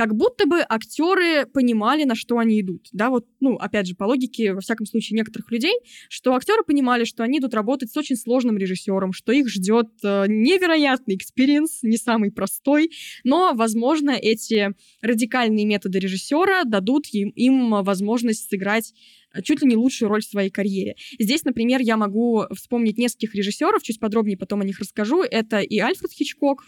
как 0.01 0.15
будто 0.15 0.47
бы 0.47 0.65
актеры 0.67 1.45
понимали, 1.45 2.05
на 2.05 2.15
что 2.15 2.39
они 2.39 2.59
идут. 2.59 2.87
Да, 2.91 3.11
вот, 3.11 3.27
ну, 3.39 3.57
опять 3.57 3.85
же, 3.85 3.93
по 3.93 4.05
логике, 4.05 4.51
во 4.55 4.59
всяком 4.59 4.87
случае, 4.87 5.15
некоторых 5.15 5.51
людей, 5.51 5.75
что 6.09 6.33
актеры 6.33 6.63
понимали, 6.63 7.03
что 7.03 7.21
они 7.21 7.37
идут 7.37 7.53
работать 7.53 7.91
с 7.91 7.97
очень 7.97 8.15
сложным 8.15 8.57
режиссером, 8.57 9.13
что 9.13 9.31
их 9.31 9.47
ждет 9.47 9.89
э, 10.03 10.25
невероятный 10.27 11.17
experience, 11.17 11.84
не 11.83 11.97
самый 11.97 12.31
простой, 12.31 12.89
но, 13.23 13.51
возможно, 13.53 14.09
эти 14.09 14.73
радикальные 15.03 15.67
методы 15.67 15.99
режиссера 15.99 16.63
дадут 16.63 17.05
им, 17.11 17.29
им 17.35 17.83
возможность 17.83 18.49
сыграть 18.49 18.95
чуть 19.43 19.61
ли 19.61 19.67
не 19.67 19.75
лучшую 19.75 20.09
роль 20.09 20.21
в 20.21 20.25
своей 20.25 20.49
карьере. 20.49 20.95
Здесь, 21.19 21.43
например, 21.43 21.82
я 21.82 21.97
могу 21.97 22.43
вспомнить 22.53 22.97
нескольких 22.97 23.36
режиссеров, 23.36 23.84
чуть 23.84 23.99
подробнее 23.99 24.38
потом 24.38 24.61
о 24.61 24.65
них 24.65 24.79
расскажу. 24.79 25.23
Это 25.23 25.59
и 25.59 25.79
Альфред 25.79 26.11
Хичкок. 26.11 26.65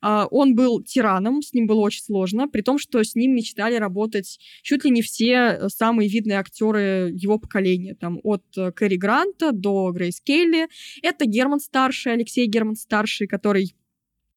А, 0.00 0.26
он 0.30 0.54
был 0.54 0.82
тираном, 0.82 1.42
с 1.42 1.52
ним 1.52 1.66
было 1.66 1.80
очень 1.80 2.02
сложно, 2.02 2.48
при 2.48 2.62
том, 2.62 2.78
что 2.78 3.02
с 3.02 3.14
ним 3.14 3.34
мечтали 3.34 3.76
работать 3.76 4.38
чуть 4.62 4.84
ли 4.84 4.90
не 4.90 5.02
все 5.02 5.68
самые 5.68 6.08
видные 6.08 6.38
актеры 6.38 7.12
его 7.14 7.38
поколения, 7.38 7.94
там 7.94 8.20
от 8.22 8.44
Кэрри 8.74 8.96
Гранта 8.96 9.52
до 9.52 9.90
Грейс 9.92 10.20
Келли. 10.20 10.68
Это 11.02 11.26
Герман 11.26 11.60
Старший, 11.60 12.12
Алексей 12.12 12.46
Герман 12.46 12.76
Старший, 12.76 13.26
который 13.26 13.74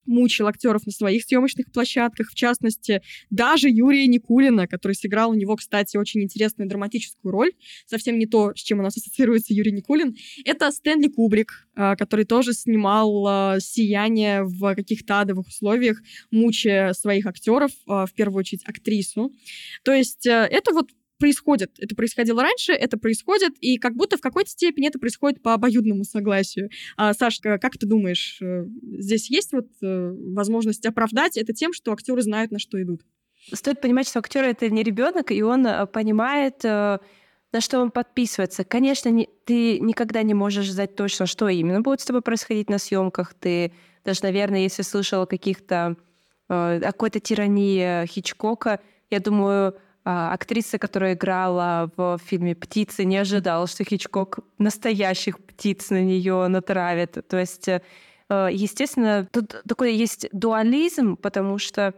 мучил 0.09 0.47
актеров 0.47 0.85
на 0.85 0.91
своих 0.91 1.23
съемочных 1.23 1.71
площадках, 1.71 2.31
в 2.31 2.35
частности, 2.35 3.01
даже 3.29 3.69
Юрия 3.69 4.07
Никулина, 4.07 4.67
который 4.67 4.93
сыграл 4.93 5.31
у 5.31 5.35
него, 5.35 5.55
кстати, 5.55 5.95
очень 5.97 6.23
интересную 6.23 6.67
драматическую 6.67 7.31
роль, 7.31 7.51
совсем 7.85 8.17
не 8.17 8.25
то, 8.25 8.53
с 8.55 8.59
чем 8.59 8.79
у 8.79 8.81
нас 8.81 8.97
ассоциируется 8.97 9.53
Юрий 9.53 9.71
Никулин. 9.71 10.15
Это 10.43 10.71
Стэнли 10.71 11.07
Кубрик, 11.07 11.67
а, 11.75 11.95
который 11.95 12.25
тоже 12.25 12.53
снимал 12.53 13.25
а, 13.27 13.59
«Сияние» 13.59 14.43
в 14.43 14.75
каких-то 14.75 15.21
адовых 15.21 15.47
условиях, 15.47 16.01
мучая 16.31 16.93
своих 16.93 17.25
актеров, 17.25 17.71
а, 17.87 18.05
в 18.05 18.13
первую 18.13 18.39
очередь 18.39 18.63
актрису. 18.65 19.31
То 19.83 19.93
есть 19.93 20.25
э, 20.25 20.47
это 20.49 20.73
вот 20.73 20.89
происходит. 21.19 21.71
Это 21.77 21.95
происходило 21.95 22.41
раньше, 22.41 22.71
это 22.71 22.97
происходит, 22.97 23.53
и 23.59 23.77
как 23.77 23.95
будто 23.95 24.17
в 24.17 24.21
какой-то 24.21 24.49
степени 24.49 24.87
это 24.87 24.97
происходит 24.97 25.43
по 25.43 25.53
обоюдному 25.53 26.03
согласию. 26.03 26.69
А, 26.97 27.13
Сашка, 27.13 27.59
как 27.59 27.77
ты 27.77 27.85
думаешь, 27.85 28.39
э, 28.41 28.65
здесь 28.97 29.29
есть 29.29 29.51
вот 29.51 29.67
э, 29.83 30.13
возможность 30.33 30.85
оправдать 30.85 31.37
это 31.37 31.53
тем, 31.53 31.73
что 31.73 31.91
актеры 31.91 32.21
знают, 32.21 32.51
на 32.51 32.59
что 32.59 32.81
идут? 32.81 33.01
Стоит 33.53 33.81
понимать, 33.81 34.07
что 34.07 34.19
актер 34.19 34.43
это 34.43 34.69
не 34.69 34.81
ребенок, 34.81 35.31
и 35.31 35.43
он 35.43 35.67
э, 35.67 35.85
понимает, 35.85 36.63
на 36.63 37.61
что 37.61 37.79
он 37.79 37.91
подписывается. 37.91 38.63
Конечно, 38.63 39.09
не, 39.09 39.27
ты 39.45 39.79
никогда 39.79 40.23
не 40.23 40.33
можешь 40.33 40.71
знать 40.71 40.95
точно, 40.95 41.25
что 41.25 41.49
именно 41.49 41.81
будет 41.81 42.01
с 42.01 42.05
тобой 42.05 42.21
происходить 42.21 42.69
на 42.69 42.77
съемках. 42.77 43.33
Ты 43.33 43.73
даже, 44.05 44.21
наверное, 44.23 44.61
если 44.61 44.83
слышал 44.83 45.23
о 45.23 45.27
каких-то 45.27 45.97
какой-то 46.47 47.19
тирании 47.19 48.07
Хичкока, 48.07 48.79
я 49.11 49.19
думаю, 49.19 49.75
актриса, 50.03 50.77
которая 50.77 51.13
играла 51.13 51.91
в 51.95 52.19
фильме 52.23 52.55
«Птицы», 52.55 53.03
не 53.05 53.17
ожидала, 53.17 53.67
что 53.67 53.83
Хичкок 53.83 54.39
настоящих 54.57 55.39
птиц 55.39 55.89
на 55.89 56.01
нее 56.01 56.47
натравит. 56.47 57.17
То 57.27 57.37
есть, 57.37 57.67
э, 57.67 57.79
естественно, 58.29 59.27
тут 59.31 59.61
такой 59.67 59.95
есть 59.95 60.27
дуализм, 60.31 61.15
потому 61.17 61.57
что, 61.57 61.93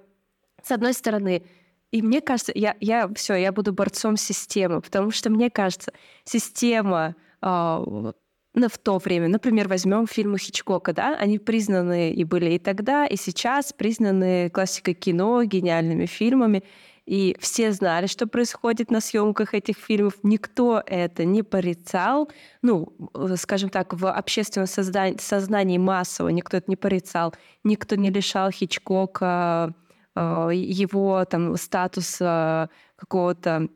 с 0.63 0.71
одной 0.71 0.93
стороны, 0.93 1.43
и 1.91 2.01
мне 2.01 2.21
кажется, 2.21 2.51
я, 2.55 2.75
я 2.79 3.09
все, 3.15 3.35
я 3.35 3.51
буду 3.51 3.73
борцом 3.73 4.17
системы, 4.17 4.81
потому 4.81 5.11
что 5.11 5.29
мне 5.29 5.49
кажется, 5.49 5.91
система 6.23 7.15
э, 7.41 8.11
ну, 8.53 8.67
в 8.67 8.77
то 8.77 8.97
время, 8.97 9.27
например, 9.29 9.67
возьмем 9.67 10.07
фильмы 10.07 10.37
Хичкока, 10.37 10.93
да, 10.93 11.15
они 11.15 11.39
признаны 11.39 12.11
и 12.11 12.23
были 12.23 12.51
и 12.51 12.59
тогда, 12.59 13.05
и 13.05 13.15
сейчас 13.15 13.71
признаны 13.71 14.49
классикой 14.49 14.93
кино, 14.93 15.43
гениальными 15.43 16.05
фильмами. 16.05 16.63
И 17.12 17.36
все 17.41 17.74
знали, 17.74 18.07
что 18.07 18.26
происходит 18.26 18.89
на 18.89 19.01
съемках 19.01 19.53
этих 19.53 19.76
фильмов. 19.76 20.14
Никто 20.24 20.82
это 20.86 21.26
не 21.26 21.43
порицал. 21.43 22.32
Ну, 22.62 22.93
э, 23.14 23.36
скажем 23.36 23.70
так, 23.70 23.93
в 23.93 24.09
общественном 24.09 24.66
создании, 24.66 25.18
сознании 25.20 25.78
массово 25.78 26.30
никто 26.30 26.55
это 26.55 26.72
не 26.72 26.78
порицал. 26.78 27.34
Никто 27.66 27.97
не 27.97 28.12
лишал 28.12 28.49
Хичкока 28.49 29.74
э, 30.16 30.51
его 30.53 31.26
там 31.26 31.57
статуса 31.57 32.70
какого-то 32.95 33.68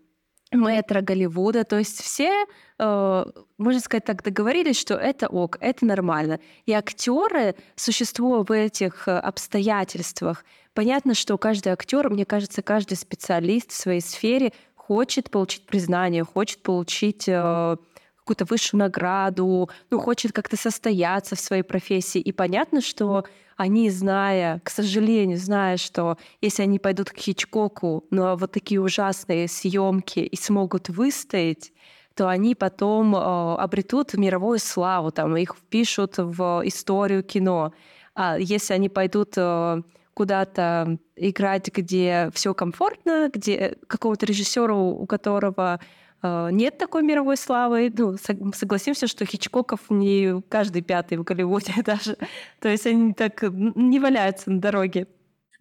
мэтра 0.51 1.01
Голливуда. 1.01 1.63
То 1.63 1.77
есть 1.77 2.01
все, 2.01 2.45
э, 2.79 3.25
можно 3.57 3.79
сказать 3.79 4.05
так, 4.05 4.23
договорились, 4.23 4.79
что 4.79 4.95
это 4.95 5.27
ок, 5.27 5.57
это 5.59 5.85
нормально. 5.85 6.39
И 6.65 6.73
актеры, 6.73 7.55
существуя 7.75 8.43
в 8.43 8.51
этих 8.51 9.07
э, 9.07 9.17
обстоятельствах, 9.17 10.45
понятно, 10.73 11.13
что 11.13 11.37
каждый 11.37 11.73
актер, 11.73 12.09
мне 12.09 12.25
кажется, 12.25 12.61
каждый 12.61 12.97
специалист 12.97 13.71
в 13.71 13.75
своей 13.75 14.01
сфере 14.01 14.53
хочет 14.75 15.31
получить 15.31 15.65
признание, 15.65 16.23
хочет 16.23 16.61
получить 16.61 17.27
э, 17.27 17.77
какую-то 18.17 18.45
высшую 18.45 18.79
награду, 18.79 19.69
ну, 19.89 19.99
хочет 19.99 20.31
как-то 20.31 20.57
состояться 20.57 21.35
в 21.35 21.39
своей 21.39 21.63
профессии. 21.63 22.19
И 22.19 22.31
понятно, 22.31 22.81
что 22.81 23.25
они, 23.55 23.89
зная, 23.89 24.59
к 24.63 24.69
сожалению, 24.69 25.37
зная, 25.37 25.77
что 25.77 26.17
если 26.41 26.63
они 26.63 26.79
пойдут 26.79 27.09
к 27.09 27.17
Хичкоку 27.17 28.05
на 28.11 28.35
вот 28.35 28.51
такие 28.51 28.81
ужасные 28.81 29.47
съемки 29.47 30.19
и 30.19 30.35
смогут 30.35 30.89
выстоять, 30.89 31.71
то 32.15 32.29
они 32.29 32.55
потом 32.55 33.15
э, 33.15 33.19
обретут 33.19 34.13
мировую 34.13 34.59
славу, 34.59 35.11
там 35.11 35.35
их 35.35 35.55
впишут 35.55 36.17
в 36.17 36.61
историю 36.65 37.23
кино. 37.23 37.73
А 38.13 38.37
если 38.37 38.73
они 38.73 38.89
пойдут 38.89 39.33
э, 39.35 39.81
куда-то 40.13 40.97
играть, 41.17 41.69
где 41.73 42.29
все 42.33 42.53
комфортно, 42.53 43.29
где 43.33 43.77
какого-то 43.87 44.25
режиссера, 44.25 44.75
у 44.75 45.05
которого 45.05 45.79
э, 45.81 46.04
нет 46.23 46.77
такой 46.77 47.03
мировой 47.03 47.37
славы. 47.37 47.93
Ну, 47.95 48.17
согласимся, 48.53 49.07
что 49.07 49.25
Хичкоков 49.25 49.79
не 49.89 50.41
каждый 50.49 50.81
пятый 50.81 51.17
в 51.17 51.23
Голливуде 51.23 51.73
даже. 51.85 52.17
То 52.59 52.69
есть 52.69 52.85
они 52.87 53.13
так 53.13 53.43
не 53.51 53.99
валяются 53.99 54.51
на 54.51 54.59
дороге. 54.59 55.07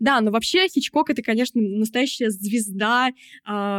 Да, 0.05 0.21
но 0.21 0.31
вообще 0.31 0.69
Хичкок 0.69 1.09
это, 1.09 1.23
конечно, 1.23 1.59
настоящая 1.63 2.29
звезда 2.29 3.09
э, 3.09 3.13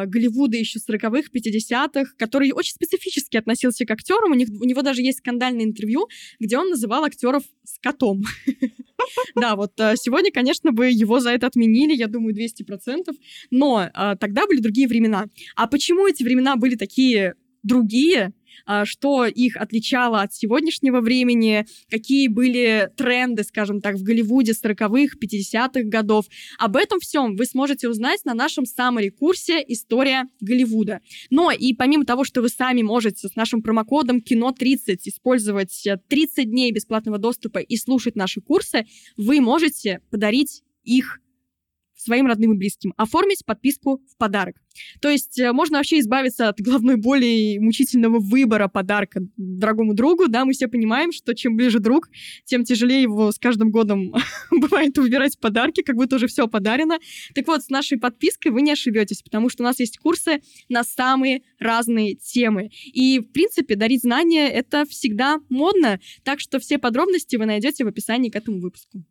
Голливуда 0.07 0.57
еще 0.57 0.79
40-х, 0.79 1.29
50-х, 1.31 2.13
который 2.17 2.51
очень 2.51 2.73
специфически 2.73 3.37
относился 3.37 3.85
к 3.85 3.91
актерам. 3.91 4.31
У, 4.31 4.33
них, 4.33 4.49
у 4.49 4.65
него 4.65 4.81
даже 4.81 5.03
есть 5.03 5.19
скандальное 5.19 5.65
интервью, 5.65 6.07
где 6.39 6.57
он 6.57 6.69
называл 6.69 7.03
актеров 7.03 7.43
скотом. 7.63 8.23
Да, 9.35 9.55
вот 9.55 9.79
э, 9.79 9.93
сегодня, 9.97 10.31
конечно, 10.31 10.71
бы 10.71 10.89
его 10.89 11.19
за 11.19 11.29
это 11.29 11.45
отменили, 11.45 11.93
я 11.93 12.07
думаю, 12.07 12.33
200%, 12.33 13.03
но 13.51 13.83
э, 13.83 14.15
тогда 14.19 14.47
были 14.47 14.61
другие 14.61 14.87
времена. 14.87 15.27
А 15.55 15.67
почему 15.67 16.07
эти 16.07 16.23
времена 16.23 16.55
были 16.55 16.75
такие 16.75 17.35
другие? 17.61 18.33
А, 18.65 18.85
что 18.85 19.25
их 19.25 19.57
отличало 19.57 20.21
от 20.21 20.33
сегодняшнего 20.33 21.01
времени, 21.01 21.65
какие 21.89 22.27
были 22.27 22.89
тренды, 22.95 23.43
скажем 23.43 23.81
так, 23.81 23.95
в 23.95 24.03
Голливуде 24.03 24.53
40-х, 24.53 25.17
50-х 25.21 25.83
годов. 25.83 26.25
Об 26.57 26.75
этом 26.75 26.99
всем 26.99 27.35
вы 27.35 27.45
сможете 27.45 27.89
узнать 27.89 28.25
на 28.25 28.33
нашем 28.33 28.65
саммари-курсе 28.65 29.63
«История 29.67 30.25
Голливуда». 30.39 31.01
Но 31.29 31.51
и 31.51 31.73
помимо 31.73 32.05
того, 32.05 32.23
что 32.23 32.41
вы 32.41 32.49
сами 32.49 32.81
можете 32.81 33.27
с 33.27 33.35
нашим 33.35 33.61
промокодом 33.61 34.19
КИНО30 34.19 34.99
использовать 35.05 35.87
30 36.07 36.49
дней 36.49 36.71
бесплатного 36.71 37.17
доступа 37.17 37.59
и 37.59 37.77
слушать 37.77 38.15
наши 38.15 38.41
курсы, 38.41 38.85
вы 39.17 39.41
можете 39.41 40.01
подарить 40.09 40.63
их 40.83 41.19
своим 41.95 42.27
родным 42.27 42.53
и 42.53 42.57
близким, 42.57 42.93
оформить 42.97 43.45
подписку 43.45 44.01
в 44.09 44.17
подарок. 44.17 44.55
То 45.01 45.09
есть 45.09 45.39
э, 45.39 45.51
можно 45.51 45.77
вообще 45.77 45.99
избавиться 45.99 46.49
от 46.49 46.59
головной 46.59 46.97
боли 46.97 47.25
и 47.25 47.59
мучительного 47.59 48.19
выбора 48.19 48.67
подарка 48.67 49.21
дорогому 49.37 49.93
другу, 49.93 50.27
да, 50.27 50.45
мы 50.45 50.53
все 50.53 50.67
понимаем, 50.67 51.11
что 51.11 51.33
чем 51.33 51.55
ближе 51.55 51.79
друг, 51.79 52.09
тем 52.45 52.63
тяжелее 52.63 53.03
его 53.03 53.31
с 53.31 53.39
каждым 53.39 53.71
годом 53.71 54.13
бывает 54.51 54.97
выбирать 54.97 55.39
подарки, 55.39 55.81
как 55.81 55.95
будто 55.95 56.17
уже 56.17 56.27
все 56.27 56.47
подарено. 56.47 56.99
Так 57.33 57.47
вот, 57.47 57.63
с 57.63 57.69
нашей 57.69 57.97
подпиской 57.97 58.51
вы 58.51 58.61
не 58.61 58.71
ошибетесь, 58.71 59.21
потому 59.21 59.49
что 59.49 59.63
у 59.63 59.65
нас 59.65 59.79
есть 59.79 59.97
курсы 59.97 60.41
на 60.69 60.83
самые 60.83 61.43
разные 61.59 62.15
темы. 62.15 62.69
И, 62.85 63.19
в 63.19 63.31
принципе, 63.31 63.75
дарить 63.75 64.01
знания— 64.01 64.49
это 64.49 64.85
всегда 64.85 65.39
модно, 65.49 65.99
так 66.23 66.39
что 66.39 66.59
все 66.59 66.77
подробности 66.77 67.35
вы 67.35 67.45
найдете 67.45 67.85
в 67.85 67.87
описании 67.87 68.29
к 68.29 68.35
этому 68.35 68.59
выпуску. 68.59 69.03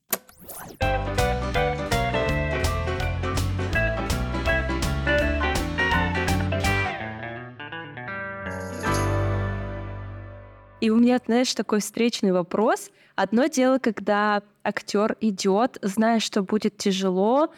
И 10.84 10.90
у 10.90 10.96
меня, 10.96 11.18
знаешь, 11.24 11.54
такой 11.54 11.80
встречный 11.80 12.30
вопрос. 12.30 12.90
Одно 13.14 13.46
дело, 13.46 13.78
когда 13.78 14.42
актер 14.62 15.16
идет, 15.22 15.78
зная, 15.80 16.20
что 16.20 16.42
будет 16.42 16.76
тяжело, 16.76 17.48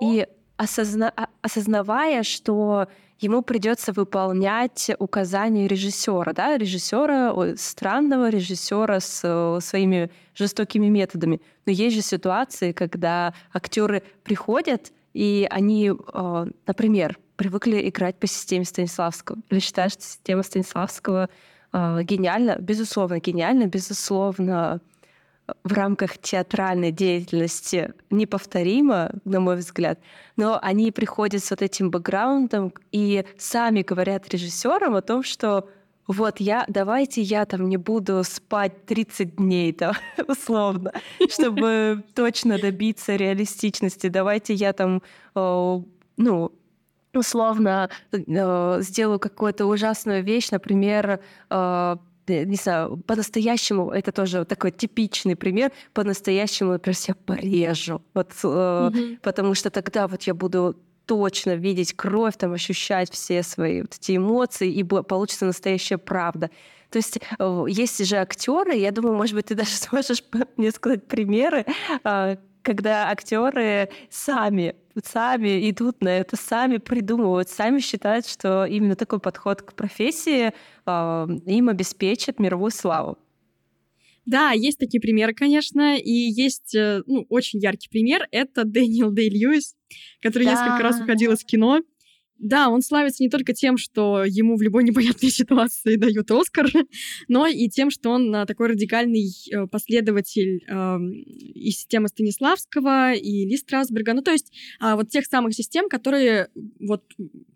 и 0.00 0.28
осозна... 0.56 1.12
осознавая, 1.42 2.22
что 2.22 2.86
ему 3.18 3.42
придется 3.42 3.92
выполнять 3.92 4.92
указания 5.00 5.66
режиссера, 5.66 6.32
да, 6.32 6.56
режиссера, 6.56 7.34
странного 7.56 8.28
режиссера 8.28 9.00
с 9.00 9.58
своими 9.64 10.12
жестокими 10.36 10.86
методами. 10.86 11.40
Но 11.64 11.72
есть 11.72 11.96
же 11.96 12.02
ситуации, 12.02 12.70
когда 12.70 13.34
актеры 13.52 14.04
приходят 14.22 14.92
и 15.12 15.48
они, 15.50 15.90
например, 16.68 17.18
привыкли 17.34 17.88
играть 17.88 18.14
по 18.20 18.28
системе 18.28 18.64
Станиславского, 18.64 19.38
или 19.50 19.58
считают, 19.58 19.94
что 19.94 20.04
система 20.04 20.44
Станиславского 20.44 21.28
э, 21.76 22.02
гениальна, 22.02 22.56
безусловно, 22.58 23.20
гениальна, 23.20 23.66
безусловно, 23.66 24.80
в 25.64 25.72
рамках 25.72 26.18
театральной 26.18 26.90
деятельности 26.90 27.92
неповторимо, 28.10 29.12
на 29.24 29.40
мой 29.40 29.56
взгляд, 29.56 30.00
но 30.36 30.58
они 30.60 30.90
приходят 30.90 31.42
с 31.44 31.50
вот 31.50 31.62
этим 31.62 31.90
бэкграундом 31.90 32.72
и 32.92 33.24
сами 33.38 33.82
говорят 33.82 34.28
режиссерам 34.28 34.94
о 34.94 35.02
том, 35.02 35.22
что 35.22 35.68
вот 36.06 36.40
я, 36.40 36.64
давайте 36.68 37.20
я 37.20 37.44
там 37.46 37.68
не 37.68 37.76
буду 37.76 38.22
спать 38.24 38.86
30 38.86 39.36
дней, 39.36 39.72
там, 39.72 39.94
условно, 40.28 40.92
чтобы 41.28 42.02
точно 42.14 42.58
добиться 42.58 43.16
реалистичности. 43.16 44.08
Давайте 44.08 44.54
я 44.54 44.72
там, 44.72 45.02
ну, 45.34 46.52
условно 47.16 47.90
э, 48.12 48.78
сделаю 48.80 49.18
какую-то 49.18 49.66
ужасную 49.66 50.22
вещь, 50.22 50.50
например, 50.50 51.20
э, 51.50 51.96
не 52.28 52.56
знаю, 52.56 52.96
по-настоящему, 53.06 53.90
это 53.90 54.10
тоже 54.10 54.44
такой 54.44 54.72
типичный 54.72 55.36
пример, 55.36 55.70
по-настоящему, 55.92 56.72
например, 56.72 56.96
себя 56.96 57.14
порежу. 57.24 58.02
Вот, 58.14 58.30
mm-hmm. 58.42 59.18
потому 59.22 59.54
что 59.54 59.70
тогда 59.70 60.08
вот 60.08 60.22
я 60.22 60.34
буду 60.34 60.76
точно 61.06 61.54
видеть 61.54 61.94
кровь, 61.94 62.36
там, 62.36 62.52
ощущать 62.52 63.10
все 63.12 63.42
свои 63.42 63.82
вот 63.82 63.94
эти 63.94 64.16
эмоции, 64.16 64.70
и 64.70 64.82
получится 64.82 65.46
настоящая 65.46 65.98
правда. 65.98 66.50
То 66.90 66.98
есть 66.98 67.18
э, 67.38 67.64
есть 67.68 68.04
же 68.04 68.16
актеры, 68.16 68.74
я 68.74 68.90
думаю, 68.90 69.16
может 69.16 69.34
быть, 69.34 69.46
ты 69.46 69.54
даже 69.56 69.70
сможешь 69.70 70.22
мне 70.56 70.70
сказать 70.70 71.06
примеры, 71.06 71.64
а, 72.04 72.36
когда 72.66 73.10
актеры 73.10 73.88
сами 74.10 74.74
сами 75.04 75.70
идут 75.70 76.02
на 76.02 76.08
это, 76.08 76.36
сами 76.36 76.78
придумывают, 76.78 77.48
сами 77.48 77.80
считают, 77.80 78.26
что 78.26 78.64
именно 78.64 78.96
такой 78.96 79.20
подход 79.20 79.62
к 79.62 79.74
профессии 79.74 80.52
э, 80.86 81.26
им 81.46 81.68
обеспечит 81.68 82.40
мировую 82.40 82.70
славу. 82.70 83.18
Да, 84.24 84.50
есть 84.52 84.78
такие 84.78 85.00
примеры, 85.00 85.34
конечно, 85.34 85.96
и 85.96 86.10
есть 86.10 86.74
э, 86.74 87.02
ну, 87.06 87.26
очень 87.28 87.60
яркий 87.60 87.88
пример. 87.88 88.26
Это 88.32 88.64
Дэниел 88.64 89.12
Дэй 89.12 89.28
Льюис, 89.28 89.76
который 90.22 90.44
да. 90.44 90.52
несколько 90.52 90.82
раз 90.82 90.98
выходил 90.98 91.32
из 91.32 91.44
кино. 91.44 91.82
Да, 92.38 92.68
он 92.68 92.82
славится 92.82 93.22
не 93.22 93.30
только 93.30 93.54
тем, 93.54 93.78
что 93.78 94.24
ему 94.24 94.56
в 94.56 94.62
любой 94.62 94.84
непонятной 94.84 95.30
ситуации 95.30 95.96
дают 95.96 96.30
Оскар, 96.30 96.68
но 97.28 97.46
и 97.46 97.68
тем, 97.68 97.90
что 97.90 98.10
он 98.10 98.34
а, 98.34 98.46
такой 98.46 98.68
радикальный 98.68 99.30
э, 99.50 99.66
последователь 99.66 100.64
э, 100.68 100.98
и 101.54 101.70
системы 101.70 102.08
Станиславского, 102.08 103.14
и 103.14 103.46
Ли 103.46 103.56
Страсберга, 103.56 104.12
ну 104.12 104.22
то 104.22 104.32
есть 104.32 104.52
э, 104.80 104.94
вот 104.94 105.08
тех 105.08 105.24
самых 105.26 105.54
систем, 105.54 105.88
которые 105.88 106.48
вот 106.80 107.02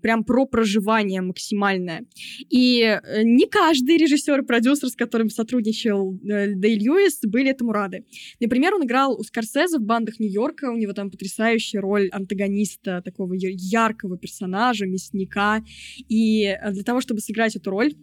прям 0.00 0.24
про 0.24 0.46
проживание 0.46 1.20
максимальное. 1.20 2.04
И 2.48 2.80
э, 2.80 3.22
не 3.22 3.46
каждый 3.46 3.96
режиссер 3.98 4.40
и 4.40 4.46
продюсер, 4.46 4.88
с 4.88 4.96
которым 4.96 5.28
сотрудничал 5.28 6.18
э, 6.24 6.54
Дэй 6.54 6.78
Льюис, 6.78 7.20
были 7.24 7.50
этому 7.50 7.72
рады. 7.72 8.04
Например, 8.40 8.74
он 8.74 8.84
играл 8.84 9.18
у 9.18 9.22
Скорсезе 9.22 9.78
в 9.78 9.82
«Бандах 9.82 10.18
Нью-Йорка», 10.20 10.70
у 10.70 10.76
него 10.76 10.92
там 10.92 11.10
потрясающая 11.10 11.80
роль 11.80 12.08
антагониста, 12.10 13.02
такого 13.02 13.34
яркого 13.34 14.16
персонажа, 14.16 14.69
персонажа, 14.70 14.86
мясника. 14.86 15.62
И 16.08 16.44
э, 16.44 16.72
для 16.72 16.82
того, 16.82 17.00
чтобы 17.00 17.20
сыграть 17.20 17.56
эту 17.56 17.70
роль, 17.70 17.94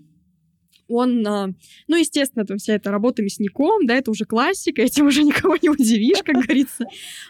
он, 0.87 1.25
а, 1.27 1.53
ну, 1.87 1.95
естественно, 1.95 2.45
там 2.45 2.57
вся 2.57 2.75
эта 2.75 2.91
работа 2.91 3.21
мясником, 3.21 3.85
да, 3.85 3.95
это 3.95 4.11
уже 4.11 4.25
классика, 4.25 4.81
этим 4.83 5.07
уже 5.07 5.23
никого 5.23 5.57
не 5.61 5.69
удивишь, 5.69 6.23
как 6.23 6.35
говорится. 6.35 6.85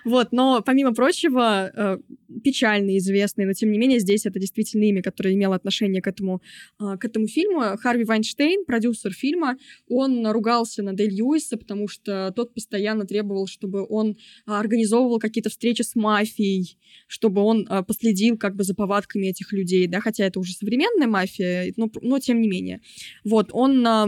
Вот, 0.05 0.31
но, 0.31 0.61
помимо 0.65 0.93
прочего, 0.93 1.71
э, 1.73 1.97
печально 2.43 2.97
известный, 2.97 3.45
но, 3.45 3.53
тем 3.53 3.71
не 3.71 3.77
менее, 3.77 3.99
здесь 3.99 4.25
это 4.25 4.39
действительно 4.39 4.83
имя, 4.83 5.01
которое 5.01 5.33
имело 5.33 5.55
отношение 5.55 6.01
к 6.01 6.07
этому, 6.07 6.41
а, 6.79 6.97
к 6.97 7.05
этому 7.05 7.27
фильму. 7.27 7.77
Харви 7.77 8.03
Вайнштейн, 8.03 8.65
продюсер 8.65 9.13
фильма, 9.13 9.57
он 9.89 10.27
ругался 10.27 10.83
на 10.83 10.93
Дель 10.93 11.17
Льюиса, 11.17 11.57
потому 11.57 11.87
что 11.87 12.31
тот 12.35 12.53
постоянно 12.53 13.05
требовал, 13.05 13.47
чтобы 13.47 13.85
он 13.87 14.17
организовывал 14.45 15.19
какие-то 15.19 15.49
встречи 15.49 15.81
с 15.81 15.95
мафией, 15.95 16.77
чтобы 17.07 17.41
он 17.41 17.65
а, 17.69 17.83
последил 17.83 18.37
как 18.37 18.55
бы 18.55 18.63
за 18.63 18.75
повадками 18.75 19.27
этих 19.27 19.51
людей, 19.53 19.87
да, 19.87 19.99
хотя 19.99 20.25
это 20.25 20.39
уже 20.39 20.53
современная 20.53 21.07
мафия, 21.07 21.73
но, 21.77 21.89
но 22.01 22.19
тем 22.19 22.41
не 22.41 22.47
менее. 22.47 22.81
Вот, 23.23 23.46
вот, 23.47 23.49
он 23.53 23.85
а, 23.85 24.07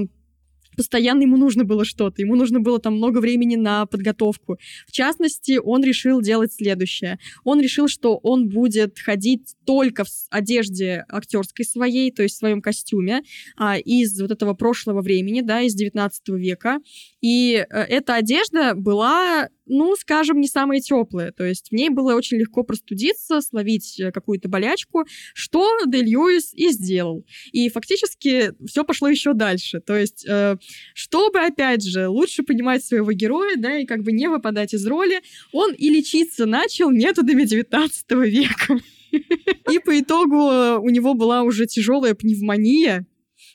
постоянно 0.76 1.24
ему 1.24 1.38
нужно 1.38 1.66
было 1.66 1.84
что-то, 1.84 2.22
ему 2.22 2.36
нужно 2.36 2.60
было 2.60 2.80
там 2.80 2.96
много 2.96 3.20
времени 3.20 3.56
на 3.56 3.86
подготовку. 3.86 4.58
В 4.88 4.92
частности, 4.92 5.60
он 5.62 5.84
решил 5.84 6.22
делать 6.22 6.54
следующее. 6.54 7.20
Он 7.44 7.60
решил, 7.60 7.88
что 7.88 8.18
он 8.18 8.48
будет 8.48 8.98
ходить 8.98 9.56
только 9.66 10.06
в 10.06 10.10
одежде 10.30 11.06
актерской 11.10 11.66
своей, 11.66 12.12
то 12.12 12.24
есть 12.24 12.36
в 12.36 12.40
своем 12.40 12.62
костюме, 12.62 13.24
а, 13.58 13.78
из 13.78 14.20
вот 14.22 14.32
этого 14.32 14.54
прошлого 14.54 15.02
времени, 15.02 15.42
да, 15.42 15.62
из 15.62 15.76
19 15.76 16.30
века. 16.30 16.80
И 17.20 17.56
э, 17.56 17.66
эта 17.68 18.16
одежда 18.16 18.74
была 18.74 19.50
ну, 19.70 19.95
скажем, 19.95 20.41
не 20.41 20.47
самая 20.47 20.82
теплая. 20.82 21.32
То 21.32 21.45
есть 21.45 21.70
в 21.70 21.72
ней 21.72 21.89
было 21.89 22.15
очень 22.15 22.38
легко 22.38 22.63
простудиться, 22.63 23.39
словить 23.41 23.99
э, 23.99 24.11
какую-то 24.11 24.49
болячку, 24.49 25.05
что 25.34 25.65
Дель 25.86 26.05
Льюис 26.05 26.53
и 26.53 26.70
сделал. 26.72 27.26
И 27.51 27.70
фактически 27.70 28.51
все 28.65 28.84
пошло 28.84 29.07
еще 29.07 29.34
дальше. 29.34 29.80
То 29.80 29.95
есть, 29.95 30.26
э, 30.28 30.57
чтобы, 30.93 31.39
опять 31.39 31.84
же, 31.84 32.07
лучше 32.07 32.43
понимать 32.43 32.84
своего 32.84 33.11
героя, 33.11 33.55
да, 33.57 33.78
и 33.78 33.86
как 33.86 34.03
бы 34.03 34.11
не 34.11 34.28
выпадать 34.28 34.74
из 34.74 34.86
роли, 34.86 35.22
он 35.53 35.74
и 35.74 35.89
лечиться 35.89 36.45
начал 36.45 36.89
методами 36.89 37.43
19 37.43 38.11
века. 38.11 38.80
И 39.72 39.80
по 39.80 39.99
итогу 39.99 40.82
у 40.82 40.89
него 40.89 41.15
была 41.15 41.41
уже 41.41 41.65
тяжелая 41.65 42.13
пневмония, 42.13 43.07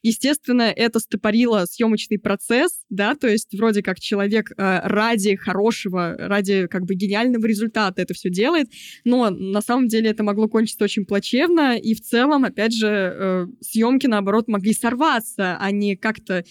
Естественно, 0.05 0.64
это 0.64 1.00
стопорило 1.00 1.64
съемочный 1.64 2.18
процесс, 2.18 2.84
да, 2.90 3.14
то 3.14 3.26
есть 3.26 3.55
вроде 3.55 3.82
как 3.82 3.98
человек 3.98 4.50
э, 4.50 4.80
ради 4.84 5.34
хорошего, 5.34 6.14
ради 6.18 6.66
как 6.66 6.84
бы 6.84 6.94
гениального 6.94 7.46
результата 7.46 8.02
это 8.02 8.12
все 8.12 8.28
делает, 8.28 8.68
но 9.05 9.30
на 9.30 9.62
самом 9.62 9.88
деле 9.88 10.11
это 10.11 10.22
могло 10.22 10.46
кончиться 10.46 10.84
очень 10.84 11.07
плачевно, 11.07 11.78
и 11.78 11.94
в 11.94 12.02
целом, 12.02 12.44
опять 12.44 12.74
же, 12.74 12.86
э, 12.86 13.46
съемки, 13.62 14.07
наоборот, 14.07 14.46
могли 14.46 14.74
сорваться, 14.74 15.57
а 15.59 15.70
не 15.70 15.96
как-то 15.96 16.34
э, 16.34 16.44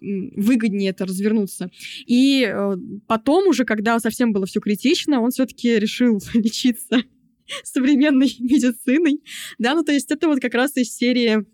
выгоднее 0.00 0.90
это 0.90 1.06
развернуться. 1.06 1.70
И 2.06 2.44
э, 2.44 2.76
потом 3.06 3.46
уже, 3.46 3.64
когда 3.64 4.00
совсем 4.00 4.32
было 4.32 4.46
все 4.46 4.58
критично, 4.58 5.20
он 5.20 5.30
все-таки 5.30 5.78
решил 5.78 6.20
лечиться 6.34 7.04
современной 7.62 8.34
медициной, 8.40 9.22
да, 9.58 9.74
ну 9.74 9.84
то 9.84 9.92
есть 9.92 10.10
это 10.10 10.26
вот 10.26 10.40
как 10.40 10.54
раз 10.54 10.76
из 10.76 10.92
серии 10.92 11.46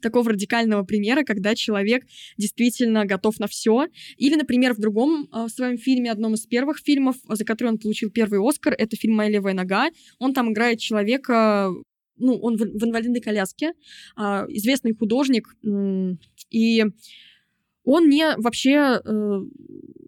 такого 0.00 0.30
радикального 0.30 0.82
примера, 0.84 1.22
когда 1.24 1.54
человек 1.54 2.04
действительно 2.36 3.04
готов 3.04 3.38
на 3.38 3.46
все. 3.46 3.86
Или, 4.16 4.36
например, 4.36 4.74
в 4.74 4.78
другом 4.78 5.28
э, 5.32 5.48
своем 5.48 5.78
фильме, 5.78 6.10
одном 6.10 6.34
из 6.34 6.46
первых 6.46 6.78
фильмов, 6.78 7.16
за 7.28 7.44
который 7.44 7.68
он 7.68 7.78
получил 7.78 8.10
первый 8.10 8.40
Оскар, 8.46 8.74
это 8.76 8.96
фильм 8.96 9.14
«Моя 9.14 9.30
левая 9.30 9.54
нога». 9.54 9.88
Он 10.18 10.34
там 10.34 10.52
играет 10.52 10.78
человека, 10.78 11.70
ну, 12.16 12.36
он 12.36 12.56
в, 12.56 12.60
в 12.60 12.84
инвалидной 12.84 13.20
коляске, 13.20 13.72
э, 14.16 14.22
известный 14.48 14.94
художник, 14.94 15.48
э, 15.64 16.14
и 16.50 16.84
он 17.84 18.08
не 18.08 18.36
вообще 18.36 19.00
э, 19.04 19.40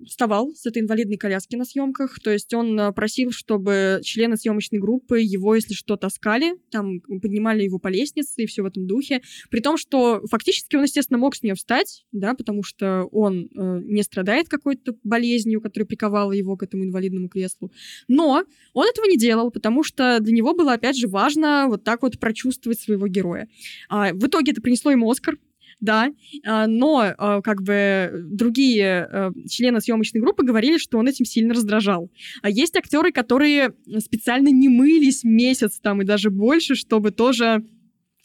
вставал 0.07 0.53
с 0.55 0.67
этой 0.67 0.83
инвалидной 0.83 1.17
коляски 1.17 1.57
на 1.57 1.65
съемках, 1.65 2.19
то 2.21 2.31
есть 2.31 2.53
он 2.55 2.79
э, 2.79 2.93
просил, 2.93 3.31
чтобы 3.31 4.01
члены 4.03 4.37
съемочной 4.37 4.79
группы 4.79 5.21
его, 5.21 5.55
если 5.55 5.75
что, 5.75 5.97
таскали, 5.97 6.55
там 6.71 7.01
поднимали 7.01 7.63
его 7.63 7.79
по 7.79 7.89
лестнице 7.89 8.43
и 8.43 8.47
все 8.47 8.63
в 8.63 8.67
этом 8.67 8.87
духе, 8.87 9.23
при 9.51 9.61
том, 9.61 9.77
что 9.77 10.23
фактически 10.31 10.77
он, 10.77 10.85
естественно, 10.85 11.19
мог 11.19 11.35
с 11.35 11.43
нее 11.43 11.55
встать, 11.55 12.05
да, 12.13 12.35
потому 12.35 12.63
что 12.63 13.05
он 13.13 13.49
э, 13.55 13.81
не 13.85 14.03
страдает 14.03 14.49
какой-то 14.49 14.95
болезнью, 15.03 15.61
которая 15.61 15.87
приковала 15.87 16.33
его 16.33 16.57
к 16.57 16.63
этому 16.63 16.85
инвалидному 16.85 17.29
креслу, 17.29 17.73
но 18.09 18.45
он 18.75 18.87
этого 18.87 19.07
не 19.07 19.17
делал, 19.17 19.51
потому 19.51 19.83
что 19.83 20.19
для 20.21 20.33
него 20.33 20.55
было, 20.55 20.75
опять 20.75 20.97
же, 20.97 21.09
важно 21.09 21.67
вот 21.69 21.85
так 21.85 22.03
вот 22.03 22.19
прочувствовать 22.19 22.81
своего 22.81 23.07
героя. 23.07 23.49
А, 23.89 24.13
в 24.13 24.27
итоге 24.27 24.53
это 24.53 24.61
принесло 24.61 24.91
ему 24.91 25.11
Оскар, 25.11 25.37
да, 25.83 26.11
а, 26.47 26.67
но 26.67 27.13
а, 27.19 27.43
как 27.43 27.63
бы 27.63 28.25
другие 28.31 29.05
а, 29.05 29.33
члены 29.51 29.81
съемочной 29.81 30.21
группы 30.21 30.45
говорили, 30.45 30.79
что 30.79 30.97
он 30.97 31.09
этим 31.09 31.27
сильно 31.27 31.53
раздражал. 31.53 32.09
А 32.41 32.49
есть 32.49 32.77
актеры, 32.77 33.13
которые 33.13 33.75
специально 33.99 34.49
не 34.49 34.69
мылись 34.69 35.25
месяц 35.25 35.81
там 35.81 36.01
и 36.01 36.05
даже 36.07 36.31
больше, 36.31 36.77
чтобы 36.77 37.11
тоже 37.11 37.65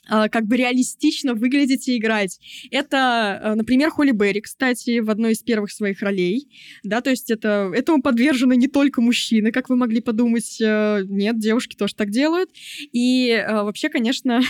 как 0.07 0.45
бы 0.45 0.57
реалистично 0.57 1.33
выглядеть 1.33 1.87
и 1.87 1.97
играть. 1.97 2.39
Это, 2.71 3.39
а, 3.41 3.55
например, 3.55 3.89
Холли 3.89 4.11
Берри, 4.11 4.41
кстати, 4.41 4.99
в 4.99 5.09
одной 5.09 5.33
из 5.33 5.39
первых 5.39 5.71
своих 5.71 6.01
ролей, 6.01 6.47
да, 6.83 7.01
то 7.01 7.09
есть 7.09 7.29
это, 7.29 7.71
этому 7.73 8.01
подвержены 8.01 8.55
не 8.55 8.67
только 8.67 9.01
мужчины, 9.01 9.51
как 9.51 9.69
вы 9.69 9.75
могли 9.75 10.01
подумать, 10.01 10.59
э, 10.61 11.01
нет, 11.05 11.39
девушки 11.39 11.75
тоже 11.75 11.95
так 11.95 12.09
делают. 12.09 12.49
И 12.91 13.31
а, 13.31 13.63
вообще, 13.63 13.89
конечно, 13.89 14.41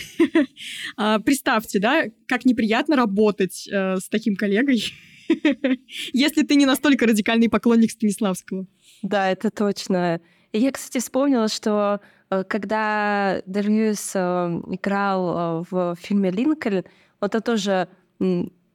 представьте, 1.26 1.80
да, 1.80 2.06
как 2.28 2.46
неприятно 2.46 2.96
работать 2.96 3.68
э, 3.72 3.98
с 3.98 4.10
таким 4.10 4.36
коллегой, 4.36 4.84
если 6.14 6.44
ты 6.44 6.56
не 6.56 6.66
настолько 6.66 7.06
радикальный 7.06 7.50
поклонник 7.50 7.92
Станиславского. 7.92 8.68
Да, 9.02 9.32
это 9.32 9.50
точно. 9.52 10.22
Я, 10.54 10.72
кстати, 10.72 11.04
вспомнила, 11.04 11.48
что 11.50 12.00
э, 12.02 12.17
когда 12.30 13.42
Дельюис 13.46 14.12
э, 14.16 14.62
играл 14.68 15.66
в 15.70 15.96
фильме 15.96 16.32
«Линкольн», 16.32 16.84
это 17.22 17.42
тоже 17.42 17.88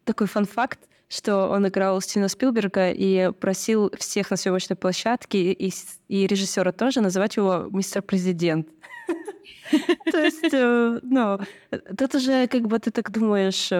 такой 0.04 0.26
фан-факт, 0.26 0.80
что 1.08 1.48
он 1.48 1.68
играл 1.68 2.00
Стивена 2.00 2.28
Спилберга 2.28 2.90
и 2.90 3.30
просил 3.32 3.92
всех 3.98 4.30
на 4.30 4.36
съемочной 4.36 4.76
площадке 4.76 5.52
и, 5.52 5.72
и 6.08 6.26
режиссера 6.26 6.72
тоже 6.72 7.00
называть 7.00 7.36
его 7.36 7.68
мистер 7.70 8.02
президент. 8.02 8.68
То 10.10 10.18
есть, 10.18 10.52
ну, 11.02 11.38
тут 11.98 12.14
уже 12.14 12.46
как 12.46 12.66
бы 12.66 12.78
ты 12.78 12.90
так 12.90 13.10
думаешь, 13.10 13.70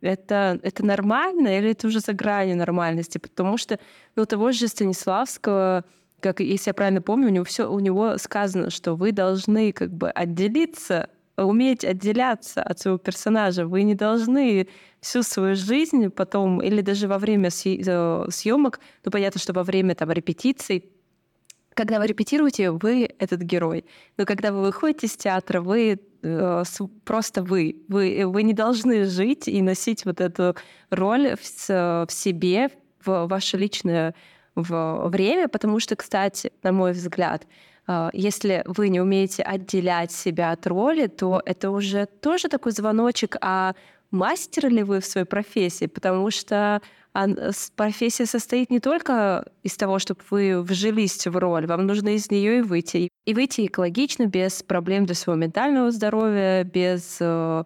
это, 0.00 0.58
это 0.62 0.84
нормально 0.84 1.58
или 1.58 1.70
это 1.70 1.86
уже 1.88 2.00
за 2.00 2.12
гранью 2.12 2.56
нормальности? 2.56 3.18
Потому 3.18 3.56
что 3.56 3.78
у 4.16 4.24
того 4.24 4.52
же 4.52 4.68
Станиславского, 4.68 5.84
как 6.32 6.40
если 6.40 6.70
я 6.70 6.74
правильно 6.74 7.02
помню, 7.02 7.28
у 7.28 7.30
него 7.30 7.44
все 7.44 7.70
у 7.70 7.78
него 7.78 8.18
сказано, 8.18 8.70
что 8.70 8.94
вы 8.94 9.12
должны 9.12 9.72
как 9.72 9.92
бы 9.92 10.10
отделиться, 10.10 11.08
уметь 11.36 11.84
отделяться 11.84 12.62
от 12.62 12.80
своего 12.80 12.98
персонажа. 12.98 13.66
Вы 13.66 13.82
не 13.82 13.94
должны 13.94 14.68
всю 15.00 15.22
свою 15.22 15.54
жизнь 15.54 16.10
потом 16.10 16.60
или 16.60 16.80
даже 16.80 17.06
во 17.06 17.18
время 17.18 17.50
э, 17.50 18.26
съемок, 18.30 18.80
ну 19.04 19.10
понятно, 19.10 19.40
что 19.40 19.52
во 19.52 19.62
время 19.62 19.94
там 19.94 20.10
репетиций 20.10 20.90
когда 21.74 21.98
вы 21.98 22.06
репетируете, 22.06 22.70
вы 22.70 23.10
этот 23.18 23.42
герой. 23.42 23.84
Но 24.16 24.24
когда 24.24 24.50
вы 24.50 24.62
выходите 24.62 25.08
из 25.08 25.16
театра, 25.18 25.60
вы 25.60 26.00
э, 26.22 26.62
просто 27.04 27.42
вы. 27.42 27.84
вы. 27.88 28.22
Вы 28.24 28.42
не 28.44 28.54
должны 28.54 29.04
жить 29.04 29.46
и 29.46 29.60
носить 29.60 30.06
вот 30.06 30.22
эту 30.22 30.56
роль 30.88 31.36
в, 31.36 31.68
в 31.68 32.06
себе, 32.08 32.70
в 33.04 33.26
ваше 33.26 33.58
личное 33.58 34.14
в 34.56 35.08
время, 35.08 35.48
потому 35.48 35.78
что, 35.78 35.94
кстати, 35.94 36.50
на 36.62 36.72
мой 36.72 36.92
взгляд, 36.92 37.46
э, 37.86 38.10
если 38.12 38.62
вы 38.66 38.88
не 38.88 39.00
умеете 39.00 39.42
отделять 39.42 40.10
себя 40.10 40.50
от 40.50 40.66
роли, 40.66 41.06
то 41.06 41.40
это 41.44 41.70
уже 41.70 42.06
тоже 42.06 42.48
такой 42.48 42.72
звоночек, 42.72 43.36
а 43.40 43.74
мастер 44.10 44.68
ли 44.68 44.82
вы 44.82 45.00
в 45.00 45.04
своей 45.04 45.26
профессии, 45.26 45.86
потому 45.86 46.30
что 46.30 46.80
а 47.12 47.28
профессия 47.76 48.26
состоит 48.26 48.70
не 48.70 48.78
только 48.78 49.46
из 49.62 49.74
того, 49.78 49.98
чтобы 49.98 50.20
вы 50.28 50.60
вжились 50.62 51.26
в 51.26 51.34
роль, 51.38 51.66
вам 51.66 51.86
нужно 51.86 52.10
из 52.14 52.30
нее 52.30 52.58
и 52.58 52.60
выйти. 52.60 53.08
И 53.24 53.32
выйти 53.32 53.64
экологично, 53.64 54.26
без 54.26 54.62
проблем 54.62 55.06
для 55.06 55.14
своего 55.14 55.40
ментального 55.40 55.90
здоровья, 55.90 56.62
без 56.62 57.16
э, 57.20 57.64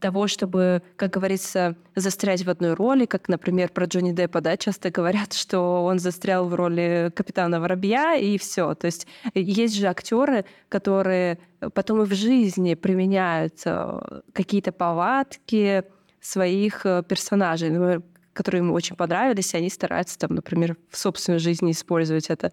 того, 0.00 0.26
чтобы, 0.26 0.82
как 0.96 1.10
говорится, 1.10 1.76
застрять 1.94 2.44
в 2.44 2.50
одной 2.50 2.74
роли, 2.74 3.06
как, 3.06 3.28
например, 3.28 3.70
про 3.70 3.86
Джонни 3.86 4.12
Деппа, 4.12 4.40
да, 4.40 4.56
часто 4.56 4.90
говорят, 4.90 5.32
что 5.32 5.84
он 5.84 5.98
застрял 5.98 6.48
в 6.48 6.54
роли 6.54 7.12
капитана 7.14 7.60
Воробья, 7.60 8.14
и 8.14 8.38
все. 8.38 8.74
То 8.74 8.86
есть 8.86 9.06
есть 9.34 9.74
же 9.74 9.86
актеры, 9.86 10.44
которые 10.68 11.38
потом 11.74 12.02
и 12.02 12.06
в 12.06 12.14
жизни 12.14 12.74
применяют 12.74 13.60
э, 13.64 14.20
какие-то 14.32 14.72
повадки 14.72 15.84
своих 16.20 16.82
персонажей 17.08 18.02
которые 18.32 18.60
ему 18.60 18.74
очень 18.74 18.96
понравились, 18.96 19.54
и 19.54 19.58
они 19.58 19.68
стараются 19.68 20.18
там, 20.18 20.34
например, 20.34 20.76
в 20.88 20.96
собственной 20.96 21.38
жизни 21.38 21.72
использовать 21.72 22.30
это. 22.30 22.52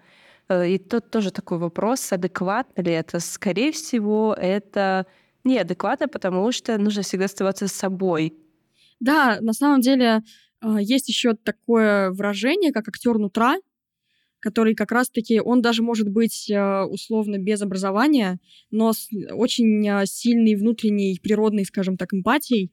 Э, 0.50 0.68
и 0.68 0.78
тут 0.78 1.10
тоже 1.10 1.32
такой 1.32 1.58
вопрос, 1.58 2.12
адекватно 2.12 2.82
ли 2.82 2.92
это? 2.92 3.20
Скорее 3.20 3.72
всего, 3.72 4.36
это 4.38 5.06
неадекватно, 5.44 6.08
потому 6.08 6.52
что 6.52 6.78
нужно 6.78 7.02
всегда 7.02 7.26
оставаться 7.26 7.68
собой. 7.68 8.34
Да, 9.00 9.40
на 9.42 9.54
самом 9.54 9.82
деле 9.82 10.22
э, 10.62 10.78
есть 10.82 11.08
еще 11.08 11.34
такое 11.34 12.12
выражение, 12.12 12.72
как 12.72 12.88
актер 12.88 13.18
нутра, 13.18 13.58
который 14.42 14.74
как 14.74 14.92
раз-таки, 14.92 15.40
он 15.40 15.62
даже 15.62 15.84
может 15.84 16.10
быть 16.10 16.50
э, 16.50 16.84
условно 16.84 17.38
без 17.38 17.62
образования, 17.62 18.40
но 18.72 18.94
с 18.94 19.10
очень 19.32 19.88
э, 19.88 20.06
сильной 20.06 20.56
внутренней 20.56 21.20
природной, 21.22 21.66
скажем 21.66 21.98
так, 21.98 22.14
эмпатией, 22.14 22.72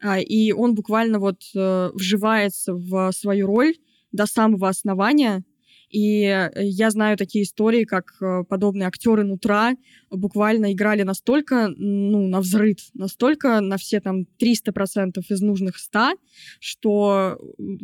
а, 0.00 0.18
и 0.20 0.52
он 0.52 0.74
буквально 0.74 1.18
вот 1.18 1.42
вживается 1.52 2.74
в 2.74 3.10
свою 3.12 3.46
роль 3.46 3.74
до 4.12 4.26
самого 4.26 4.68
основания, 4.68 5.44
и 5.90 6.24
э, 6.24 6.50
я 6.56 6.90
знаю 6.90 7.16
такие 7.16 7.44
истории, 7.44 7.84
как 7.84 8.14
э, 8.20 8.44
подобные 8.48 8.88
актеры 8.88 9.24
нутра 9.24 9.74
буквально 10.10 10.72
играли 10.72 11.02
настолько, 11.02 11.68
ну, 11.76 12.28
на 12.28 12.40
взрыв, 12.40 12.76
настолько 12.94 13.60
на 13.60 13.76
все 13.76 14.00
там 14.00 14.26
300% 14.40 15.20
из 15.28 15.40
нужных 15.40 15.78
100, 15.78 16.12
что 16.60 17.38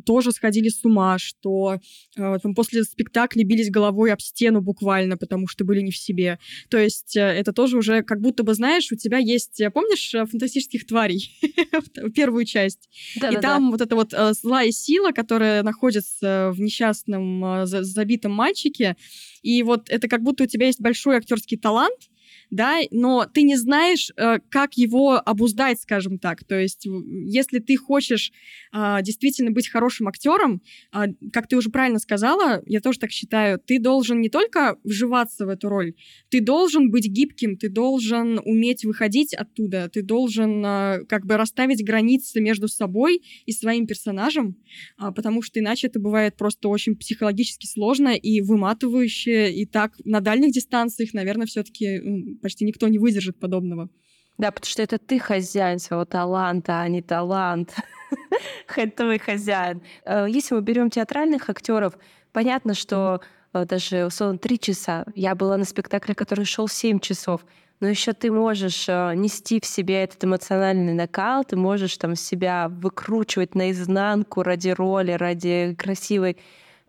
тоже 0.04 0.32
сходили 0.32 0.68
с 0.68 0.84
ума, 0.84 1.18
что 1.18 1.78
э, 2.16 2.38
там, 2.42 2.54
после 2.54 2.84
спектакля 2.84 3.44
бились 3.44 3.70
головой 3.70 4.12
об 4.12 4.20
стену 4.20 4.60
буквально, 4.60 5.16
потому 5.16 5.46
что 5.46 5.64
были 5.64 5.80
не 5.80 5.90
в 5.90 5.96
себе. 5.96 6.38
То 6.68 6.78
есть 6.78 7.16
э, 7.16 7.20
это 7.20 7.52
тоже 7.52 7.76
уже 7.76 8.02
как 8.02 8.20
будто 8.20 8.42
бы, 8.42 8.54
знаешь, 8.54 8.90
у 8.92 8.96
тебя 8.96 9.18
есть, 9.18 9.62
помнишь, 9.72 10.10
фантастических 10.12 10.86
тварей, 10.86 11.30
первую 12.14 12.44
часть? 12.44 12.88
Да, 13.20 13.30
и 13.30 13.34
да, 13.34 13.40
там 13.40 13.64
да. 13.64 13.70
вот 13.70 13.80
эта 13.80 13.94
вот 13.96 14.12
э, 14.12 14.32
злая 14.32 14.70
сила, 14.70 15.12
которая 15.12 15.62
находится 15.62 16.52
в 16.54 16.60
несчастном 16.60 17.66
забитом 17.92 18.32
мальчике. 18.32 18.96
И 19.42 19.62
вот 19.62 19.88
это 19.88 20.08
как 20.08 20.22
будто 20.22 20.44
у 20.44 20.46
тебя 20.46 20.66
есть 20.66 20.80
большой 20.80 21.16
актерский 21.16 21.56
талант, 21.56 22.10
да, 22.50 22.80
но 22.90 23.26
ты 23.26 23.42
не 23.42 23.56
знаешь, 23.56 24.10
э, 24.16 24.38
как 24.50 24.74
его 24.74 25.14
обуздать, 25.14 25.80
скажем 25.80 26.18
так. 26.18 26.44
То 26.44 26.58
есть, 26.58 26.86
если 27.26 27.58
ты 27.60 27.76
хочешь 27.76 28.32
действительно 28.72 29.50
быть 29.50 29.68
хорошим 29.68 30.08
актером, 30.08 30.62
а, 30.92 31.06
как 31.32 31.46
ты 31.46 31.56
уже 31.56 31.70
правильно 31.70 31.98
сказала, 31.98 32.62
я 32.66 32.80
тоже 32.80 32.98
так 32.98 33.10
считаю, 33.10 33.58
ты 33.58 33.78
должен 33.78 34.20
не 34.20 34.30
только 34.30 34.78
вживаться 34.82 35.44
в 35.44 35.50
эту 35.50 35.68
роль, 35.68 35.94
ты 36.30 36.40
должен 36.40 36.90
быть 36.90 37.06
гибким, 37.06 37.56
ты 37.58 37.68
должен 37.68 38.40
уметь 38.44 38.84
выходить 38.84 39.34
оттуда, 39.34 39.90
ты 39.90 40.02
должен 40.02 40.64
а, 40.64 41.00
как 41.06 41.26
бы 41.26 41.36
расставить 41.36 41.84
границы 41.84 42.40
между 42.40 42.66
собой 42.66 43.22
и 43.44 43.52
своим 43.52 43.86
персонажем, 43.86 44.56
потому 44.96 45.42
что 45.42 45.60
иначе 45.60 45.88
это 45.88 46.00
бывает 46.00 46.36
просто 46.36 46.68
очень 46.68 46.96
психологически 46.96 47.66
сложно 47.66 48.14
и 48.14 48.40
выматывающе, 48.40 49.52
и 49.52 49.66
так 49.66 49.92
на 50.04 50.20
дальних 50.20 50.52
дистанциях, 50.52 51.12
наверное, 51.12 51.46
все-таки 51.46 52.36
почти 52.40 52.64
никто 52.64 52.88
не 52.88 52.98
выдержит 52.98 53.38
подобного. 53.38 53.90
Да, 54.38 54.50
потому 54.50 54.70
что 54.70 54.82
это 54.82 54.98
ты 54.98 55.18
хозяин 55.18 55.78
своего 55.78 56.04
таланта, 56.04 56.80
а 56.80 56.88
не 56.88 57.02
талант. 57.02 57.74
Твой 58.96 59.18
хозяин. 59.18 59.82
Э, 60.04 60.26
если 60.28 60.54
мы 60.54 60.62
берем 60.62 60.90
театральных 60.90 61.48
актеров, 61.50 61.94
понятно, 62.32 62.74
что 62.74 63.20
э, 63.52 63.64
даже 63.64 64.06
условно 64.06 64.38
три 64.38 64.58
часа. 64.58 65.04
Я 65.14 65.34
была 65.34 65.56
на 65.56 65.64
спектакле, 65.64 66.14
который 66.14 66.44
шел 66.44 66.68
семь 66.68 67.00
часов. 67.00 67.44
Но 67.80 67.88
еще 67.88 68.12
ты 68.12 68.30
можешь 68.30 68.88
э, 68.88 69.14
нести 69.16 69.60
в 69.60 69.66
себе 69.66 70.04
этот 70.04 70.24
эмоциональный 70.24 70.94
накал, 70.94 71.44
ты 71.44 71.56
можешь 71.56 71.96
там 71.96 72.14
себя 72.14 72.68
выкручивать 72.68 73.54
наизнанку 73.54 74.42
ради 74.42 74.68
роли, 74.68 75.12
ради 75.12 75.74
красивой, 75.76 76.36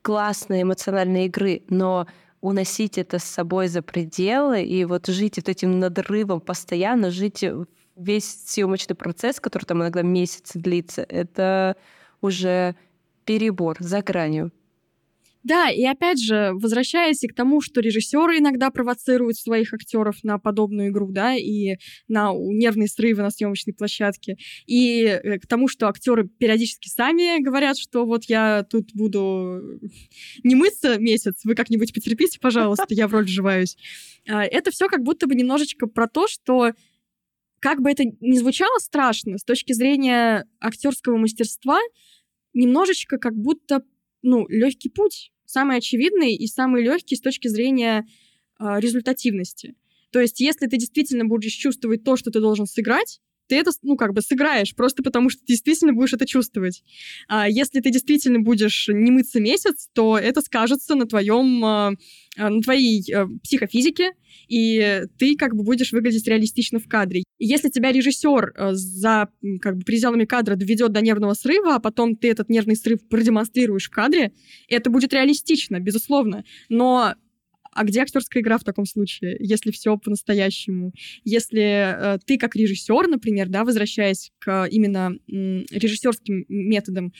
классной 0.03 0.61
эмоциональной 0.61 1.25
игры. 1.25 1.63
Но 1.69 2.05
уносить 2.41 2.97
это 2.97 3.19
с 3.19 3.23
собой 3.23 3.69
за 3.69 3.81
пределы 3.81 4.63
и 4.63 4.85
вот 4.85 5.07
жить 5.07 5.37
вот 5.37 5.49
этим 5.49 5.79
надрывом 5.79 6.41
постоянно, 6.41 7.09
жить 7.09 7.43
весь 7.95 8.25
съемочный 8.45 8.95
процесс, 8.95 9.39
который 9.39 9.65
там 9.65 9.81
иногда 9.81 10.01
месяц 10.01 10.51
длится, 10.53 11.03
это 11.03 11.75
уже 12.21 12.75
перебор 13.25 13.77
за 13.79 14.01
гранью. 14.01 14.51
Да, 15.43 15.69
и 15.69 15.83
опять 15.83 16.23
же, 16.23 16.51
возвращаясь 16.53 17.19
к 17.19 17.35
тому, 17.35 17.59
что 17.59 17.81
режиссеры 17.81 18.37
иногда 18.37 18.69
провоцируют 18.69 19.37
своих 19.37 19.73
актеров 19.73 20.23
на 20.23 20.39
подобную 20.39 20.89
игру, 20.89 21.11
да, 21.11 21.35
и 21.35 21.75
на 22.07 22.31
нервные 22.33 22.87
срывы 22.87 23.21
на 23.21 23.29
съемочной 23.29 23.73
площадке, 23.73 24.37
и 24.67 25.03
э, 25.03 25.39
к 25.39 25.47
тому, 25.47 25.67
что 25.67 25.89
актеры 25.89 26.29
периодически 26.29 26.87
сами 26.87 27.43
говорят, 27.43 27.77
что 27.77 28.05
вот 28.05 28.23
я 28.25 28.63
тут 28.63 28.91
буду 28.93 29.61
не 30.43 30.55
мыться 30.55 30.97
месяц, 30.97 31.41
вы 31.43 31.55
как-нибудь 31.55 31.93
потерпите, 31.93 32.39
пожалуйста, 32.39 32.85
я 32.89 33.09
в 33.09 33.11
роль 33.11 33.25
вживаюсь. 33.25 33.75
А, 34.29 34.45
это 34.45 34.71
все 34.71 34.87
как 34.87 35.03
будто 35.03 35.27
бы 35.27 35.35
немножечко 35.35 35.87
про 35.87 36.07
то, 36.07 36.29
что 36.29 36.71
как 37.63 37.81
бы 37.81 37.89
это 37.89 38.03
ни 38.19 38.37
звучало 38.37 38.77
страшно, 38.79 39.37
с 39.37 39.43
точки 39.45 39.71
зрения 39.71 40.45
актерского 40.59 41.15
мастерства, 41.15 41.79
немножечко 42.53 43.17
как 43.17 43.37
будто 43.37 43.83
ну, 44.21 44.45
легкий 44.49 44.89
путь 44.89 45.31
самый 45.45 45.77
очевидный 45.77 46.35
и 46.35 46.45
самый 46.47 46.83
легкий 46.83 47.15
с 47.15 47.21
точки 47.21 47.47
зрения 47.47 48.05
э, 48.59 48.79
результативности. 48.81 49.75
То 50.11 50.19
есть, 50.19 50.41
если 50.41 50.67
ты 50.67 50.75
действительно 50.75 51.23
будешь 51.23 51.53
чувствовать 51.53 52.03
то, 52.03 52.17
что 52.17 52.31
ты 52.31 52.41
должен 52.41 52.65
сыграть, 52.65 53.21
ты 53.47 53.55
это, 53.55 53.71
ну, 53.81 53.95
как 53.95 54.13
бы 54.13 54.21
сыграешь, 54.21 54.75
просто 54.75 55.03
потому 55.03 55.29
что 55.29 55.41
ты 55.41 55.53
действительно 55.53 55.93
будешь 55.93 56.13
это 56.13 56.25
чувствовать. 56.25 56.83
А 57.27 57.47
если 57.49 57.79
ты 57.79 57.91
действительно 57.91 58.39
будешь 58.39 58.87
не 58.91 59.11
мыться 59.11 59.39
месяц, 59.39 59.89
то 59.93 60.17
это 60.17 60.41
скажется 60.41 60.95
на 60.95 61.05
твоем, 61.05 61.63
а, 61.63 61.91
а, 62.37 62.49
на 62.49 62.61
твоей 62.61 63.03
а, 63.13 63.27
психофизике, 63.43 64.11
и 64.47 65.03
ты 65.17 65.35
как 65.35 65.55
бы 65.55 65.63
будешь 65.63 65.91
выглядеть 65.91 66.27
реалистично 66.27 66.79
в 66.79 66.87
кадре. 66.87 67.23
Если 67.39 67.69
тебя 67.69 67.91
режиссер 67.91 68.53
за 68.71 69.29
как 69.61 69.77
бы 69.77 69.83
пределами 69.83 70.25
кадра 70.25 70.55
доведет 70.55 70.91
до 70.91 71.01
нервного 71.01 71.33
срыва, 71.33 71.75
а 71.75 71.79
потом 71.79 72.15
ты 72.15 72.29
этот 72.29 72.49
нервный 72.49 72.75
срыв 72.75 73.07
продемонстрируешь 73.07 73.87
в 73.87 73.91
кадре, 73.91 74.33
это 74.67 74.89
будет 74.89 75.13
реалистично, 75.13 75.79
безусловно. 75.79 76.43
Но 76.69 77.15
а 77.73 77.83
где 77.83 78.01
актерская 78.01 78.41
игра 78.41 78.57
в 78.57 78.63
таком 78.63 78.85
случае, 78.85 79.37
если 79.39 79.71
все 79.71 79.97
по-настоящему? 79.97 80.93
Если 81.23 81.61
э, 81.61 82.19
ты 82.25 82.37
как 82.37 82.55
режиссер, 82.55 83.07
например, 83.07 83.49
да, 83.49 83.63
возвращаясь 83.63 84.31
к 84.39 84.67
именно 84.69 85.13
э, 85.13 85.63
режиссерским 85.71 86.45
методам, 86.47 87.13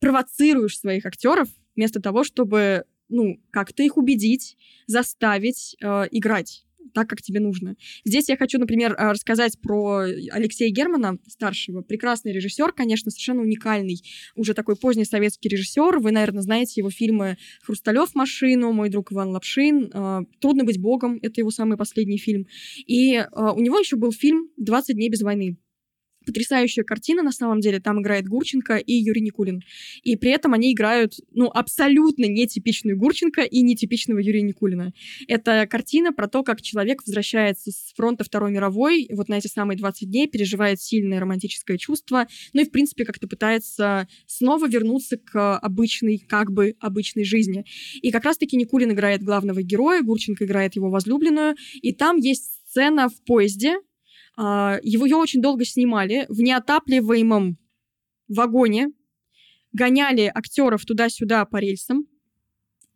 провоцируешь 0.00 0.78
своих 0.78 1.06
актеров 1.06 1.48
вместо 1.74 2.00
того, 2.00 2.24
чтобы 2.24 2.84
ну, 3.08 3.40
как-то 3.50 3.82
их 3.82 3.96
убедить, 3.96 4.56
заставить 4.86 5.76
э, 5.80 6.08
играть 6.10 6.65
так, 6.94 7.08
как 7.08 7.22
тебе 7.22 7.40
нужно. 7.40 7.76
Здесь 8.04 8.28
я 8.28 8.36
хочу, 8.36 8.58
например, 8.58 8.94
а, 8.98 9.12
рассказать 9.12 9.58
про 9.60 10.00
Алексея 10.30 10.70
Германа, 10.70 11.18
старшего. 11.26 11.82
Прекрасный 11.82 12.32
режиссер, 12.32 12.72
конечно, 12.72 13.10
совершенно 13.10 13.42
уникальный. 13.42 14.02
Уже 14.34 14.54
такой 14.54 14.76
поздний 14.76 15.04
советский 15.04 15.48
режиссер. 15.48 15.98
Вы, 15.98 16.10
наверное, 16.10 16.42
знаете 16.42 16.80
его 16.80 16.90
фильмы 16.90 17.36
«Хрусталев 17.62 18.14
машину», 18.14 18.72
«Мой 18.72 18.88
друг 18.88 19.12
Иван 19.12 19.30
Лапшин», 19.30 19.90
а, 19.92 20.22
«Трудно 20.40 20.64
быть 20.64 20.80
богом»— 20.80 21.18
это 21.22 21.40
его 21.40 21.50
самый 21.50 21.76
последний 21.76 22.18
фильм. 22.18 22.46
И 22.86 23.16
а, 23.16 23.52
у 23.52 23.60
него 23.60 23.78
еще 23.78 23.96
был 23.96 24.12
фильм 24.12 24.48
«20 24.60 24.94
дней 24.94 25.08
без 25.08 25.22
войны» 25.22 25.56
потрясающая 26.26 26.84
картина, 26.84 27.22
на 27.22 27.32
самом 27.32 27.60
деле. 27.60 27.80
Там 27.80 28.02
играет 28.02 28.26
Гурченко 28.28 28.76
и 28.76 28.92
Юрий 28.92 29.22
Никулин. 29.22 29.62
И 30.02 30.16
при 30.16 30.30
этом 30.30 30.52
они 30.52 30.72
играют, 30.72 31.14
ну, 31.32 31.46
абсолютно 31.46 32.24
нетипичную 32.24 32.98
Гурченко 32.98 33.42
и 33.42 33.62
нетипичного 33.62 34.18
Юрия 34.18 34.42
Никулина. 34.42 34.92
Это 35.28 35.66
картина 35.66 36.12
про 36.12 36.28
то, 36.28 36.42
как 36.42 36.60
человек 36.60 37.02
возвращается 37.06 37.70
с 37.70 37.94
фронта 37.96 38.24
Второй 38.24 38.50
мировой, 38.50 39.08
вот 39.12 39.28
на 39.28 39.38
эти 39.38 39.46
самые 39.46 39.78
20 39.78 40.10
дней 40.10 40.26
переживает 40.28 40.80
сильное 40.80 41.20
романтическое 41.20 41.78
чувство, 41.78 42.26
ну 42.52 42.62
и, 42.62 42.64
в 42.64 42.70
принципе, 42.70 43.04
как-то 43.04 43.28
пытается 43.28 44.08
снова 44.26 44.68
вернуться 44.68 45.16
к 45.16 45.58
обычной, 45.58 46.18
как 46.18 46.52
бы 46.52 46.74
обычной 46.80 47.24
жизни. 47.24 47.64
И 48.02 48.10
как 48.10 48.24
раз-таки 48.24 48.56
Никулин 48.56 48.92
играет 48.92 49.22
главного 49.22 49.62
героя, 49.62 50.02
Гурченко 50.02 50.44
играет 50.44 50.76
его 50.76 50.90
возлюбленную, 50.90 51.56
и 51.80 51.92
там 51.92 52.16
есть 52.16 52.56
сцена 52.68 53.08
в 53.08 53.24
поезде, 53.24 53.76
его 54.36 55.06
ее 55.06 55.16
очень 55.16 55.40
долго 55.40 55.64
снимали 55.64 56.26
в 56.28 56.40
неотапливаемом 56.40 57.58
вагоне, 58.28 58.88
гоняли 59.72 60.30
актеров 60.34 60.84
туда-сюда 60.84 61.44
по 61.44 61.58
рельсам 61.58 62.06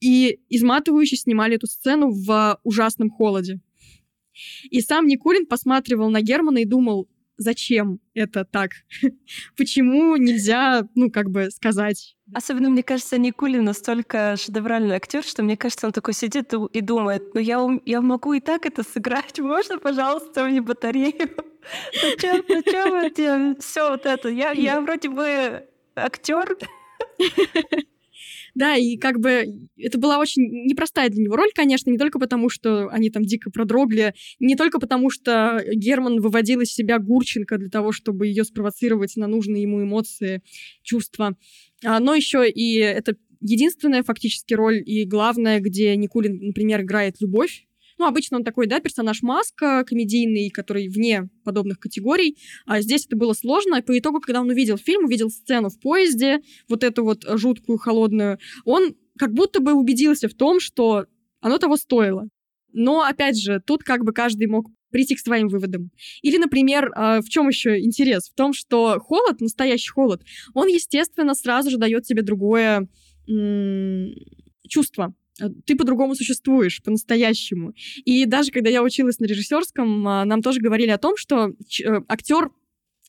и 0.00 0.40
изматывающе 0.48 1.16
снимали 1.16 1.56
эту 1.56 1.66
сцену 1.66 2.10
в 2.10 2.58
ужасном 2.64 3.10
холоде. 3.10 3.60
И 4.70 4.80
сам 4.80 5.06
Никулин 5.06 5.46
посматривал 5.46 6.10
на 6.10 6.22
Германа 6.22 6.58
и 6.58 6.64
думал, 6.64 7.08
зачем 7.40 8.00
это 8.14 8.44
так? 8.44 8.72
Почему 9.56 10.16
нельзя, 10.16 10.86
ну, 10.94 11.10
как 11.10 11.30
бы 11.30 11.50
сказать? 11.50 12.16
Особенно, 12.34 12.68
мне 12.68 12.82
кажется, 12.82 13.18
Никулин 13.18 13.64
настолько 13.64 14.36
шедевральный 14.36 14.94
актер, 14.94 15.24
что 15.24 15.42
мне 15.42 15.56
кажется, 15.56 15.86
он 15.86 15.92
такой 15.92 16.14
сидит 16.14 16.52
и 16.52 16.80
думает, 16.80 17.34
ну, 17.34 17.40
я, 17.40 17.58
я 17.86 18.00
могу 18.02 18.34
и 18.34 18.40
так 18.40 18.66
это 18.66 18.82
сыграть, 18.82 19.38
можно, 19.40 19.78
пожалуйста, 19.78 20.44
мне 20.44 20.60
батарею? 20.60 21.30
Зачем, 22.00 22.44
зачем 22.48 22.94
это? 22.94 23.56
Все 23.60 23.90
вот 23.90 24.06
это. 24.06 24.28
Я, 24.28 24.52
я 24.52 24.80
вроде 24.80 25.08
бы 25.08 25.66
актер. 25.96 26.56
Да, 28.54 28.76
и 28.76 28.96
как 28.96 29.20
бы 29.20 29.68
это 29.76 29.98
была 29.98 30.18
очень 30.18 30.42
непростая 30.66 31.08
для 31.08 31.22
него 31.22 31.36
роль, 31.36 31.50
конечно, 31.54 31.90
не 31.90 31.98
только 31.98 32.18
потому, 32.18 32.48
что 32.48 32.88
они 32.88 33.10
там 33.10 33.24
дико 33.24 33.50
продрогли, 33.50 34.14
не 34.38 34.56
только 34.56 34.78
потому, 34.78 35.10
что 35.10 35.62
Герман 35.74 36.20
выводил 36.20 36.60
из 36.60 36.72
себя 36.72 36.98
Гурченко 36.98 37.58
для 37.58 37.68
того, 37.68 37.92
чтобы 37.92 38.26
ее 38.26 38.44
спровоцировать 38.44 39.16
на 39.16 39.26
нужные 39.26 39.62
ему 39.62 39.82
эмоции, 39.82 40.42
чувства, 40.82 41.36
а, 41.84 42.00
но 42.00 42.14
еще 42.14 42.48
и 42.48 42.76
это 42.78 43.16
единственная 43.40 44.02
фактически 44.02 44.54
роль 44.54 44.82
и 44.84 45.04
главная, 45.04 45.60
где 45.60 45.96
Никулин, 45.96 46.38
например, 46.40 46.82
играет 46.82 47.20
любовь, 47.20 47.66
ну, 48.00 48.06
обычно 48.06 48.38
он 48.38 48.44
такой, 48.44 48.66
да, 48.66 48.80
персонаж 48.80 49.20
маска, 49.20 49.84
комедийный, 49.84 50.48
который 50.48 50.88
вне 50.88 51.28
подобных 51.44 51.78
категорий. 51.78 52.38
А 52.64 52.80
здесь 52.80 53.04
это 53.04 53.14
было 53.14 53.34
сложно. 53.34 53.76
И 53.76 53.82
по 53.82 53.96
итогу, 53.98 54.20
когда 54.20 54.40
он 54.40 54.48
увидел 54.48 54.78
фильм, 54.78 55.04
увидел 55.04 55.28
сцену 55.28 55.68
в 55.68 55.78
поезде, 55.78 56.40
вот 56.66 56.82
эту 56.82 57.04
вот 57.04 57.26
жуткую, 57.28 57.76
холодную, 57.76 58.38
он 58.64 58.96
как 59.18 59.34
будто 59.34 59.60
бы 59.60 59.74
убедился 59.74 60.30
в 60.30 60.34
том, 60.34 60.60
что 60.60 61.04
оно 61.42 61.58
того 61.58 61.76
стоило. 61.76 62.26
Но, 62.72 63.02
опять 63.02 63.38
же, 63.38 63.60
тут 63.66 63.84
как 63.84 64.02
бы 64.02 64.14
каждый 64.14 64.46
мог 64.46 64.70
прийти 64.90 65.14
к 65.14 65.20
своим 65.20 65.48
выводам. 65.48 65.90
Или, 66.22 66.38
например, 66.38 66.90
а, 66.94 67.20
в 67.20 67.28
чем 67.28 67.48
еще 67.48 67.80
интерес? 67.80 68.30
В 68.30 68.34
том, 68.34 68.54
что 68.54 68.98
холод, 68.98 69.42
настоящий 69.42 69.90
холод, 69.90 70.22
он, 70.54 70.68
естественно, 70.68 71.34
сразу 71.34 71.68
же 71.68 71.76
дает 71.76 72.04
тебе 72.04 72.22
другое 72.22 72.88
чувство. 74.66 75.14
Э, 75.40 75.48
ты 75.64 75.76
по-другому 75.76 76.14
существуешь, 76.14 76.82
по-настоящему. 76.82 77.72
И 78.04 78.24
даже 78.26 78.50
когда 78.50 78.70
я 78.70 78.82
училась 78.82 79.18
на 79.18 79.26
режиссерском, 79.26 80.06
а, 80.06 80.24
нам 80.24 80.42
тоже 80.42 80.60
говорили 80.60 80.90
о 80.90 80.98
том, 80.98 81.16
что 81.16 81.48
э, 81.48 82.00
актер 82.08 82.50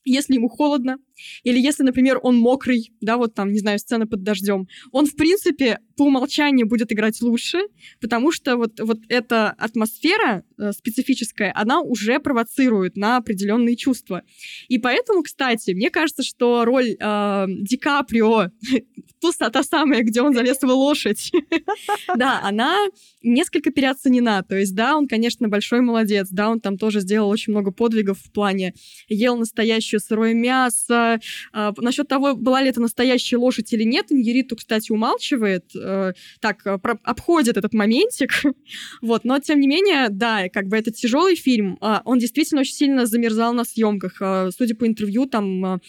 если 0.04 0.34
ему 0.34 0.50
холодно, 0.50 0.98
или 1.44 1.60
если, 1.60 1.84
например, 1.84 2.20
он 2.24 2.38
мокрый, 2.38 2.92
да, 3.02 3.18
вот 3.18 3.36
там, 3.36 3.52
не 3.52 3.60
знаю, 3.60 3.80
сцена 3.80 4.08
под 4.08 4.24
дождем, 4.24 4.68
он, 4.92 5.06
в 5.06 5.16
принципе, 5.16 5.80
по 5.96 6.04
умолчанию 6.04 6.68
будет 6.68 6.92
играть 6.92 7.22
лучше, 7.22 7.60
потому 8.00 8.32
что 8.32 8.58
вот, 8.58 8.80
вот 8.80 9.00
эта 9.10 9.52
атмосфера 9.52 10.44
э, 10.58 10.72
специфическая, 10.72 11.54
она 11.56 11.82
уже 11.82 12.20
провоцирует 12.20 12.96
на 12.96 13.18
определенные 13.18 13.76
чувства. 13.76 14.24
И 14.68 14.80
поэтому, 14.80 15.22
кстати, 15.22 15.72
мне 15.72 15.92
кажется, 15.92 16.24
что 16.24 16.66
роль 16.66 16.96
э, 17.00 17.46
Ди 17.48 17.78
Каприо, 17.78 18.50
та, 19.38 19.50
та 19.50 19.64
самая, 19.64 20.04
где 20.04 20.22
он 20.22 20.34
залез 20.34 20.62
в 20.62 20.68
лошадь, 20.68 21.32
да, 22.16 22.40
она 22.44 22.78
несколько 23.24 23.72
переоценена. 23.72 24.44
То 24.48 24.56
есть, 24.56 24.76
да, 24.76 24.98
он, 24.98 25.08
конечно, 25.08 25.48
большой 25.48 25.82
молодец, 25.82 26.28
да, 26.32 26.50
он 26.50 26.60
там 26.60 26.78
тоже 26.78 27.02
сделал 27.02 27.30
очень 27.30 27.54
много 27.54 27.72
подвигов 27.72 28.20
в 28.20 28.32
плане 28.32 28.74
ел 29.08 29.38
настоящее 29.38 30.00
сырое 30.00 30.34
мясо. 30.34 31.20
А, 31.54 31.74
насчет 31.78 32.08
того, 32.08 32.36
была 32.36 32.62
ли 32.62 32.70
это 32.70 32.82
настоящая 32.82 33.38
лошадь 33.38 33.72
или 33.74 33.84
нет, 33.84 34.12
Ингериту, 34.12 34.56
кстати, 34.56 34.92
умалчивает, 34.92 35.66
э, 35.76 36.14
так, 36.40 36.66
э, 36.66 36.78
обходит 37.04 37.58
этот 37.58 37.74
моментик. 37.74 38.32
вот, 39.02 39.24
но, 39.24 39.40
тем 39.40 39.60
не 39.60 39.68
менее, 39.68 40.10
да, 40.10 40.50
как 40.50 40.68
бы 40.68 40.78
это 40.78 40.92
тяжелый 40.92 41.36
фильм. 41.36 41.78
А, 41.82 42.02
он 42.06 42.20
действительно 42.20 42.62
очень 42.62 42.74
сильно 42.74 43.06
замерзал 43.06 43.54
на 43.54 43.64
съемках. 43.64 44.18
А, 44.22 44.50
судя 44.52 44.76
по 44.76 44.88
интервью, 44.88 45.26
там 45.26 45.66
а, 45.66 45.80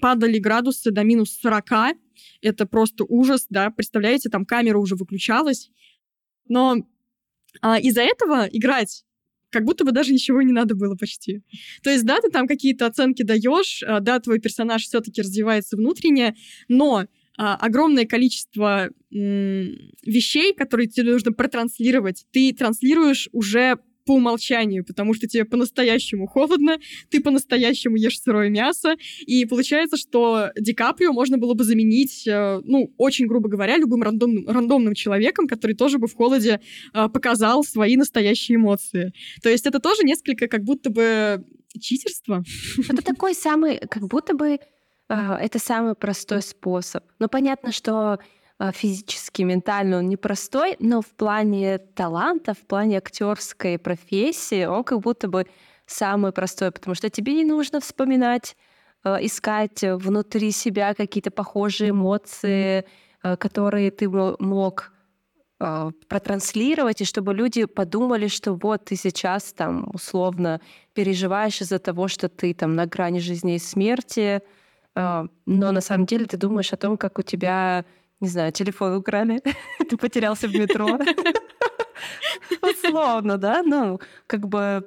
падали 0.00 0.38
градусы 0.38 0.90
до 0.90 1.02
минус 1.02 1.38
40. 1.42 1.96
Это 2.40 2.66
просто 2.66 3.04
ужас, 3.08 3.46
да, 3.50 3.70
представляете, 3.70 4.28
там 4.28 4.44
камера 4.44 4.78
уже 4.78 4.96
выключалась. 4.96 5.70
Но 6.48 6.76
а, 7.60 7.78
из-за 7.78 8.02
этого 8.02 8.48
играть 8.50 9.04
как 9.50 9.64
будто 9.64 9.84
бы 9.84 9.92
даже 9.92 10.12
ничего 10.12 10.42
не 10.42 10.52
надо 10.52 10.74
было 10.74 10.96
почти. 10.96 11.42
То 11.84 11.90
есть, 11.90 12.04
да, 12.04 12.20
ты 12.20 12.28
там 12.28 12.48
какие-то 12.48 12.86
оценки 12.86 13.22
даешь, 13.22 13.84
а, 13.86 14.00
да, 14.00 14.18
твой 14.18 14.40
персонаж 14.40 14.82
все-таки 14.82 15.22
развивается 15.22 15.76
внутренне, 15.76 16.34
но 16.66 17.06
а, 17.38 17.54
огромное 17.56 18.04
количество 18.04 18.90
м- 19.12 19.92
вещей, 20.04 20.54
которые 20.54 20.88
тебе 20.88 21.12
нужно 21.12 21.32
протранслировать, 21.32 22.26
ты 22.32 22.52
транслируешь 22.52 23.28
уже 23.32 23.78
по 24.04 24.14
умолчанию, 24.14 24.84
потому 24.84 25.14
что 25.14 25.26
тебе 25.26 25.44
по-настоящему 25.44 26.26
холодно, 26.26 26.78
ты 27.10 27.20
по-настоящему 27.20 27.96
ешь 27.96 28.20
сырое 28.20 28.48
мясо, 28.50 28.94
и 29.26 29.44
получается, 29.44 29.96
что 29.96 30.50
Ди 30.58 30.74
Каприо 30.74 31.12
можно 31.12 31.38
было 31.38 31.54
бы 31.54 31.64
заменить, 31.64 32.26
э, 32.26 32.60
ну, 32.64 32.92
очень 32.96 33.26
грубо 33.26 33.48
говоря, 33.48 33.76
любым 33.76 34.02
рандомным, 34.02 34.48
рандомным 34.48 34.94
человеком, 34.94 35.46
который 35.46 35.74
тоже 35.74 35.98
бы 35.98 36.06
в 36.06 36.14
холоде 36.14 36.60
э, 36.92 37.08
показал 37.08 37.64
свои 37.64 37.96
настоящие 37.96 38.56
эмоции. 38.56 39.12
То 39.42 39.48
есть 39.48 39.66
это 39.66 39.80
тоже 39.80 40.02
несколько 40.04 40.48
как 40.48 40.62
будто 40.62 40.90
бы 40.90 41.44
читерство. 41.80 42.44
Это 42.88 43.02
такой 43.02 43.34
самый, 43.34 43.78
как 43.78 44.06
будто 44.06 44.34
бы 44.34 44.58
э, 44.58 44.58
это 45.08 45.58
самый 45.58 45.94
простой 45.94 46.42
способ. 46.42 47.04
Ну, 47.18 47.28
понятно, 47.28 47.72
что 47.72 48.18
физически, 48.72 49.42
ментально 49.42 49.98
он 49.98 50.08
непростой, 50.08 50.76
но 50.78 51.02
в 51.02 51.08
плане 51.08 51.78
таланта, 51.78 52.54
в 52.54 52.60
плане 52.60 52.98
актерской 52.98 53.78
профессии 53.78 54.64
он 54.64 54.84
как 54.84 55.00
будто 55.00 55.28
бы 55.28 55.46
самый 55.86 56.32
простой, 56.32 56.70
потому 56.70 56.94
что 56.94 57.10
тебе 57.10 57.34
не 57.34 57.44
нужно 57.44 57.80
вспоминать, 57.80 58.56
а, 59.02 59.18
искать 59.24 59.82
внутри 59.82 60.50
себя 60.50 60.94
какие-то 60.94 61.30
похожие 61.30 61.90
эмоции, 61.90 62.84
а, 63.22 63.36
которые 63.36 63.90
ты 63.90 64.08
мог 64.08 64.90
протранслировать, 66.08 67.00
и 67.00 67.04
чтобы 67.04 67.32
люди 67.32 67.64
подумали, 67.64 68.26
что 68.26 68.52
вот 68.54 68.86
ты 68.86 68.96
сейчас 68.96 69.52
там 69.52 69.88
условно 69.94 70.60
переживаешь 70.92 71.62
из-за 71.62 71.78
того, 71.78 72.08
что 72.08 72.28
ты 72.28 72.52
там 72.52 72.74
на 72.74 72.86
грани 72.86 73.20
жизни 73.20 73.54
и 73.54 73.58
смерти, 73.58 74.42
но 74.94 75.28
на 75.46 75.80
самом 75.80 76.06
деле 76.06 76.26
ты 76.26 76.36
думаешь 76.36 76.72
о 76.72 76.76
том, 76.76 76.98
как 76.98 77.18
у 77.18 77.22
тебя 77.22 77.86
не 78.24 78.30
знаю, 78.30 78.52
телефон 78.52 78.96
украли, 78.96 79.40
ты 79.88 79.96
потерялся 79.96 80.48
в 80.48 80.54
метро. 80.54 80.98
Условно, 82.62 83.36
да? 83.36 83.62
Ну, 83.62 84.00
как 84.26 84.48
бы 84.48 84.82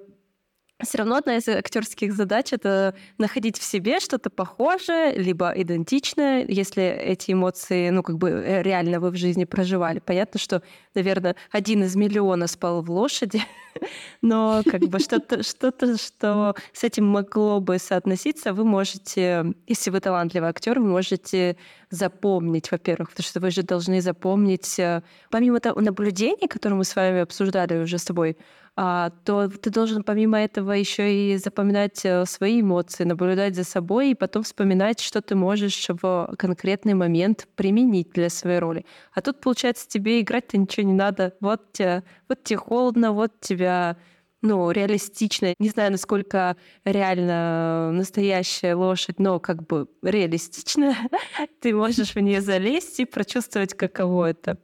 все 0.84 1.00
равно 1.00 1.16
одна 1.16 1.38
из 1.38 1.48
актерских 1.48 2.14
задач 2.14 2.54
это 2.54 2.94
находить 3.18 3.58
в 3.58 3.64
себе 3.64 4.00
что-то 4.00 4.30
похожее, 4.30 5.18
либо 5.18 5.52
идентичное, 5.56 6.46
если 6.48 6.84
эти 6.84 7.32
эмоции, 7.32 7.90
ну, 7.90 8.04
как 8.04 8.18
бы 8.18 8.30
э, 8.30 8.62
реально 8.62 9.00
вы 9.00 9.10
в 9.10 9.16
жизни 9.16 9.46
проживали. 9.46 10.00
Понятно, 10.00 10.40
что, 10.40 10.62
наверное, 10.94 11.36
один 11.52 11.84
из 11.84 11.96
миллиона 11.96 12.46
спал 12.46 12.84
в 12.84 12.92
лошади, 12.92 13.42
но 14.22 14.62
как 14.70 14.82
бы 14.82 15.00
что-то, 15.00 15.42
что-то, 15.42 15.98
что 15.98 16.56
с 16.74 16.84
этим 16.84 17.06
могло 17.06 17.60
бы 17.60 17.80
соотноситься, 17.80 18.54
вы 18.54 18.64
можете, 18.64 19.54
если 19.66 19.90
вы 19.90 20.00
талантливый 20.00 20.50
актер, 20.50 20.80
вы 20.80 20.86
можете 20.88 21.58
запомнить, 21.90 22.72
во-первых, 22.72 23.10
потому 23.10 23.26
что 23.26 23.40
вы 23.40 23.50
же 23.50 23.64
должны 23.64 24.00
запомнить, 24.00 24.78
э, 24.78 25.02
помимо 25.32 25.60
того 25.60 25.82
наблюдений, 25.82 26.48
которые 26.48 26.78
мы 26.78 26.84
с 26.84 26.96
вами 26.96 27.22
обсуждали 27.22 27.82
уже 27.82 27.98
с 27.98 28.04
тобой, 28.04 28.38
то 28.78 29.50
ты 29.50 29.72
должен 29.72 30.04
помимо 30.04 30.40
этого 30.40 30.72
еще 30.72 31.34
и 31.34 31.38
запоминать 31.38 32.06
э, 32.06 32.26
свои 32.26 32.62
эмоции, 32.62 33.06
наблюдать 33.06 33.56
за 33.56 33.64
собой 33.64 34.12
и 34.12 34.16
потом 34.16 34.44
вспоминать, 34.44 35.00
что 35.00 35.24
ты 35.24 35.34
можешь 35.34 35.88
в 35.90 36.36
конкретный 36.38 36.94
момент 36.94 37.48
применить 37.56 38.12
для 38.12 38.30
своей 38.30 38.60
роли. 38.60 38.86
А 39.14 39.22
тут, 39.22 39.42
получается, 39.42 39.88
тебе 39.88 40.22
играть-то 40.22 40.60
ничего 40.60 40.86
не 40.86 40.94
надо. 40.94 41.34
Вот 41.40 41.74
тебе, 41.74 42.04
вот 42.30 42.44
тебе 42.44 42.58
холодно, 42.58 43.14
вот 43.14 43.40
тебя 43.40 43.98
ну, 44.44 44.70
реалистично. 44.70 45.56
Не 45.58 45.70
знаю, 45.70 45.92
насколько 45.92 46.56
реально 46.86 47.92
настоящая 47.92 48.76
лошадь, 48.76 49.18
но 49.18 49.40
как 49.40 49.66
бы 49.66 49.88
реалистично. 50.04 50.96
Ты 51.62 51.74
можешь 51.74 52.14
в 52.14 52.20
нее 52.20 52.42
залезть 52.42 53.00
и 53.00 53.06
прочувствовать, 53.06 53.74
каково 53.74 54.30
это. 54.30 54.60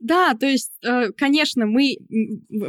Да, 0.00 0.34
то 0.34 0.46
есть, 0.46 0.72
э, 0.82 1.12
конечно, 1.12 1.66
мы, 1.66 1.96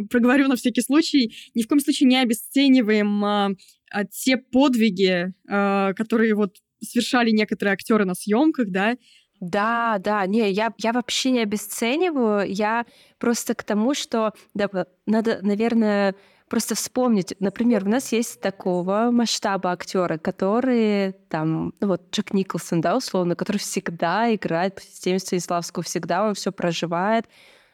проговорю 0.10 0.50
на 0.50 0.58
всякий 0.58 0.82
случай, 0.82 1.34
ни 1.56 1.64
в 1.64 1.68
коем 1.68 1.80
случае 1.80 2.10
не 2.10 2.18
обесцениваем 2.18 3.24
а, 3.24 3.52
а, 3.90 4.04
те 4.06 4.36
подвиги, 4.38 5.34
а, 5.50 5.94
которые 5.94 6.36
вот 6.36 6.58
совершали 6.84 7.32
некоторые 7.32 7.74
актеры 7.74 8.04
на 8.04 8.16
съемках, 8.16 8.70
да, 8.70 8.98
да, 9.40 9.98
да, 9.98 10.26
не, 10.28 10.52
я, 10.52 10.72
я 10.78 10.92
вообще 10.94 11.32
не 11.32 11.40
обесцениваю, 11.40 12.48
я 12.48 12.86
просто 13.18 13.56
к 13.56 13.64
тому, 13.64 13.96
что 13.96 14.34
да, 14.54 14.70
надо, 15.08 15.40
наверное, 15.42 16.16
просто 16.52 16.76
вспомнить, 16.76 17.34
например, 17.40 17.86
у 17.86 17.90
нас 17.90 18.12
есть 18.12 18.42
такого 18.42 19.10
масштаба 19.10 19.72
актеры, 19.72 20.18
которые 20.18 21.14
там, 21.30 21.74
ну 21.80 21.88
вот 21.88 22.12
Джек 22.12 22.34
Николсон, 22.34 22.82
да, 22.82 22.98
условно, 22.98 23.38
который 23.38 23.58
всегда 23.58 24.36
играет 24.36 24.76
по 24.76 24.82
системе 24.82 25.20
Станиславского, 25.20 25.82
всегда 25.82 26.28
он 26.28 26.34
все 26.34 26.52
проживает, 26.52 27.26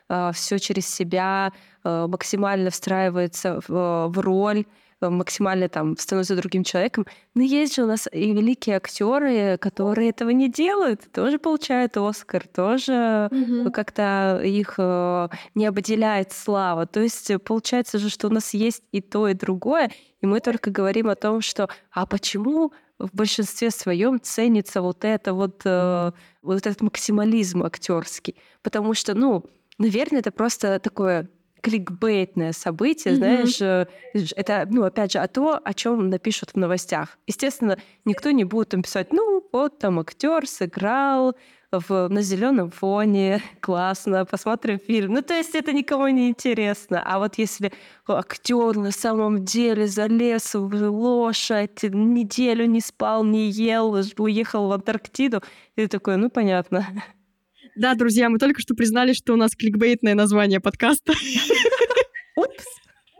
а, 0.09 0.31
все 0.31 0.59
через 0.59 0.87
себя, 0.87 1.53
а, 1.83 2.07
максимально 2.07 2.69
встраивается 2.69 3.61
в, 3.67 4.09
в 4.09 4.19
роль, 4.19 4.63
Э, 4.63 4.86
максимально 5.01 5.69
там 5.69 5.97
становится 5.97 6.35
другим 6.35 6.63
человеком. 6.63 7.05
Но 7.33 7.43
есть 7.43 7.75
же 7.75 7.83
у 7.83 7.87
нас 7.87 8.07
и 8.11 8.31
великие 8.33 8.77
актеры, 8.77 9.57
которые 9.57 10.09
этого 10.09 10.29
не 10.31 10.49
делают, 10.49 11.11
тоже 11.11 11.39
получают 11.39 11.97
Оскар, 11.97 12.47
тоже 12.47 13.29
угу. 13.31 13.71
как-то 13.71 14.41
их 14.43 14.75
э, 14.77 15.29
не 15.55 15.65
обделяет 15.65 16.31
слава. 16.31 16.85
То 16.85 17.01
есть 17.01 17.31
получается 17.43 17.99
же, 17.99 18.09
что 18.09 18.27
у 18.27 18.31
нас 18.31 18.53
есть 18.53 18.83
и 18.91 19.01
то, 19.01 19.27
и 19.27 19.33
другое, 19.33 19.91
и 20.21 20.25
мы 20.25 20.39
только 20.39 20.71
говорим 20.71 21.09
о 21.09 21.15
том, 21.15 21.41
что 21.41 21.69
а 21.91 22.05
почему 22.05 22.71
в 22.99 23.13
большинстве 23.13 23.71
своем 23.71 24.19
ценится 24.19 24.81
вот 24.81 25.05
это 25.05 25.33
вот, 25.33 25.61
э, 25.65 26.11
вот 26.41 26.57
этот 26.57 26.81
максимализм 26.81 27.63
актерский. 27.63 28.35
Потому 28.63 28.93
что, 28.93 29.13
ну, 29.13 29.45
наверное, 29.77 30.19
это 30.19 30.31
просто 30.31 30.79
такое 30.79 31.29
кликбейтное 31.61 32.51
событие, 32.51 33.13
mm-hmm. 33.13 33.17
знаешь, 33.17 33.61
э, 33.61 33.87
это, 34.35 34.67
ну, 34.69 34.83
опять 34.83 35.11
же, 35.11 35.19
о 35.19 35.27
то, 35.27 35.59
о 35.63 35.73
чем 35.73 36.09
напишут 36.09 36.51
в 36.51 36.57
новостях. 36.57 37.17
Естественно, 37.27 37.77
никто 38.05 38.31
не 38.31 38.43
будет 38.43 38.69
там 38.69 38.83
писать, 38.83 39.13
ну, 39.13 39.43
вот 39.51 39.79
там 39.79 39.99
актер 39.99 40.47
сыграл 40.47 41.35
в, 41.71 42.07
на 42.07 42.21
зеленом 42.21 42.71
фоне, 42.71 43.41
классно, 43.59 44.25
посмотрим 44.25 44.79
фильм. 44.79 45.13
Ну, 45.13 45.21
то 45.21 45.33
есть 45.33 45.55
это 45.55 45.73
никому 45.73 46.07
не 46.07 46.29
интересно. 46.29 47.01
А 47.05 47.19
вот 47.19 47.37
если 47.37 47.73
актер 48.07 48.77
на 48.77 48.91
самом 48.91 49.43
деле 49.43 49.87
залез 49.87 50.53
в 50.53 50.89
лошадь, 50.89 51.83
неделю 51.83 52.65
не 52.65 52.81
спал, 52.81 53.23
не 53.23 53.49
ел, 53.49 53.97
уехал 54.17 54.67
в 54.67 54.71
Антарктиду, 54.71 55.41
и 55.75 55.81
ты 55.81 55.87
такой, 55.87 56.17
ну, 56.17 56.29
понятно. 56.29 56.87
Да, 57.77 57.93
друзья, 57.93 58.29
мы 58.29 58.39
только 58.39 58.59
что 58.59 58.73
признали, 58.73 59.13
что 59.13 59.33
у 59.33 59.35
нас 59.35 59.55
кликбейтное 59.55 60.15
название 60.15 60.59
подкаста. 60.59 61.13
Упс. 62.35 62.65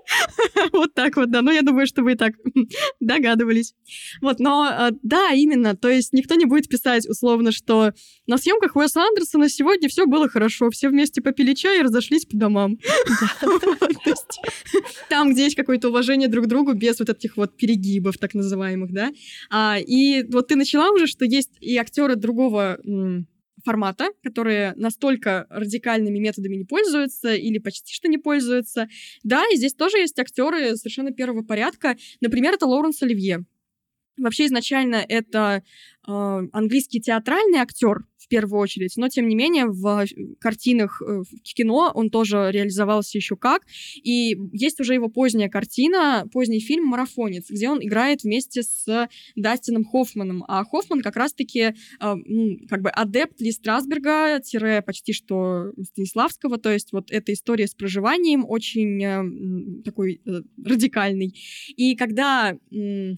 Вот 0.71 0.93
так 0.93 1.17
вот, 1.17 1.31
да. 1.31 1.41
Ну, 1.41 1.51
я 1.51 1.61
думаю, 1.61 1.85
что 1.85 2.01
вы 2.01 2.13
и 2.13 2.15
так 2.15 2.33
догадывались. 2.99 3.73
Вот, 4.21 4.39
но 4.39 4.63
а, 4.63 4.89
да, 5.03 5.31
именно. 5.33 5.75
То 5.75 5.89
есть 5.89 6.13
никто 6.13 6.35
не 6.35 6.45
будет 6.45 6.69
писать 6.69 7.07
условно, 7.07 7.51
что 7.51 7.93
на 8.25 8.37
съемках 8.37 8.75
Уэса 8.75 9.01
Андерсона 9.01 9.49
сегодня 9.49 9.89
все 9.89 10.05
было 10.05 10.29
хорошо, 10.29 10.69
все 10.69 10.89
вместе 10.89 11.21
попили 11.21 11.53
чай 11.53 11.79
и 11.79 11.83
разошлись 11.83 12.25
по 12.25 12.37
домам. 12.37 12.77
Там, 15.09 15.33
где 15.33 15.43
есть 15.43 15.55
какое-то 15.55 15.89
уважение 15.89 16.29
друг 16.29 16.45
к 16.45 16.47
другу 16.47 16.73
без 16.73 16.99
вот 16.99 17.09
этих 17.09 17.37
вот 17.37 17.57
перегибов, 17.57 18.17
так 18.17 18.33
называемых, 18.33 18.91
да. 18.91 19.11
А, 19.49 19.77
и 19.77 20.23
вот 20.23 20.47
ты 20.47 20.55
начала 20.55 20.91
уже, 20.91 21.07
что 21.07 21.25
есть 21.25 21.51
и 21.59 21.77
актеры 21.77 22.15
другого 22.15 22.79
формата, 23.67 24.05
которые 24.23 24.73
настолько 24.77 25.45
радикальными 25.49 26.19
методами 26.19 26.55
не 26.55 26.63
пользуются 26.63 27.35
или 27.35 27.57
почти 27.57 27.93
что 27.93 28.07
не 28.07 28.17
пользуются. 28.17 28.87
Да, 29.23 29.43
и 29.51 29.57
здесь 29.57 29.73
тоже 29.73 29.97
есть 29.97 30.17
актеры 30.17 30.77
совершенно 30.77 31.11
первого 31.11 31.43
порядка. 31.43 31.97
Например, 32.21 32.53
это 32.53 32.65
Лоуренс 32.65 33.01
Оливье. 33.03 33.45
Вообще 34.17 34.45
изначально 34.45 35.05
это 35.07 35.63
э, 36.07 36.11
английский 36.51 36.99
театральный 36.99 37.59
актер 37.59 38.05
в 38.17 38.27
первую 38.27 38.59
очередь, 38.59 38.93
но 38.97 39.07
тем 39.07 39.27
не 39.27 39.35
менее 39.35 39.67
в 39.67 40.05
картинах 40.39 41.01
э, 41.01 41.21
в 41.21 41.53
кино 41.53 41.91
он 41.93 42.09
тоже 42.09 42.49
реализовался 42.51 43.17
еще 43.17 43.35
как. 43.35 43.63
И 43.95 44.35
есть 44.51 44.79
уже 44.79 44.93
его 44.93 45.07
поздняя 45.07 45.49
картина, 45.49 46.27
поздний 46.31 46.59
фильм 46.59 46.85
«Марафонец», 46.87 47.49
где 47.49 47.69
он 47.69 47.81
играет 47.81 48.23
вместе 48.23 48.63
с 48.63 49.07
Дастином 49.35 49.85
Хоффманом. 49.85 50.43
А 50.47 50.63
Хоффман 50.65 51.01
как 51.01 51.15
раз-таки 51.15 51.59
э, 51.59 51.73
как 51.99 52.81
бы 52.81 52.89
адепт 52.89 53.39
Ли 53.39 53.51
Страсберга, 53.51 54.39
тире 54.41 54.81
почти 54.81 55.13
что 55.13 55.71
Станиславского, 55.81 56.57
то 56.57 56.71
есть 56.71 56.91
вот 56.91 57.11
эта 57.11 57.33
история 57.33 57.67
с 57.67 57.75
проживанием 57.75 58.45
очень 58.47 59.03
э, 59.03 59.83
такой 59.83 60.21
э, 60.25 60.41
радикальный. 60.63 61.35
И 61.75 61.95
когда 61.95 62.57
Э, 62.71 63.15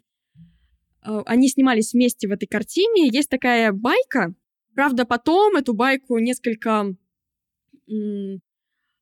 они 1.01 1.47
снимались 1.49 1.93
вместе 1.93 2.27
в 2.27 2.31
этой 2.31 2.47
картине. 2.47 3.07
Есть 3.07 3.29
такая 3.29 3.71
байка. 3.71 4.33
Правда, 4.75 5.05
потом 5.05 5.55
эту 5.55 5.73
байку 5.73 6.17
несколько 6.19 6.95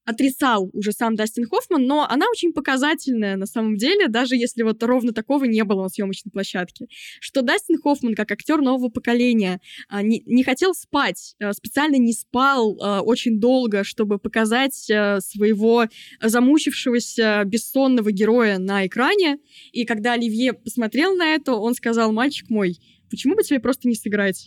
отрицал 0.07 0.69
уже 0.71 0.93
сам 0.93 1.15
Дастин 1.15 1.45
Хоффман, 1.45 1.85
но 1.85 2.07
она 2.09 2.27
очень 2.31 2.53
показательная 2.53 3.35
на 3.35 3.45
самом 3.45 3.75
деле, 3.75 4.07
даже 4.07 4.37
если 4.37 4.63
вот 4.63 4.81
ровно 4.81 5.11
такого 5.11 5.43
не 5.43 5.61
было 5.65 5.83
на 5.83 5.89
съемочной 5.89 6.31
площадке, 6.31 6.87
что 7.19 7.41
Дастин 7.41 7.77
Хоффман, 7.77 8.15
как 8.15 8.31
актер 8.31 8.61
нового 8.61 8.87
поколения, 8.87 9.59
а, 9.89 10.01
не, 10.01 10.23
не 10.25 10.45
хотел 10.45 10.73
спать, 10.73 11.35
а, 11.41 11.51
специально 11.51 11.97
не 11.97 12.13
спал 12.13 12.77
а, 12.81 13.01
очень 13.01 13.41
долго, 13.41 13.83
чтобы 13.83 14.17
показать 14.17 14.75
своего 14.75 15.87
замучившегося 16.21 17.43
бессонного 17.45 18.09
героя 18.11 18.59
на 18.59 18.87
экране, 18.87 19.39
и 19.73 19.83
когда 19.83 20.13
Оливье 20.13 20.53
посмотрел 20.53 21.15
на 21.15 21.35
это, 21.35 21.53
он 21.55 21.73
сказал, 21.73 22.13
мальчик 22.13 22.49
мой, 22.49 22.77
почему 23.09 23.35
бы 23.35 23.43
тебе 23.43 23.59
просто 23.59 23.89
не 23.89 23.95
сыграть? 23.95 24.45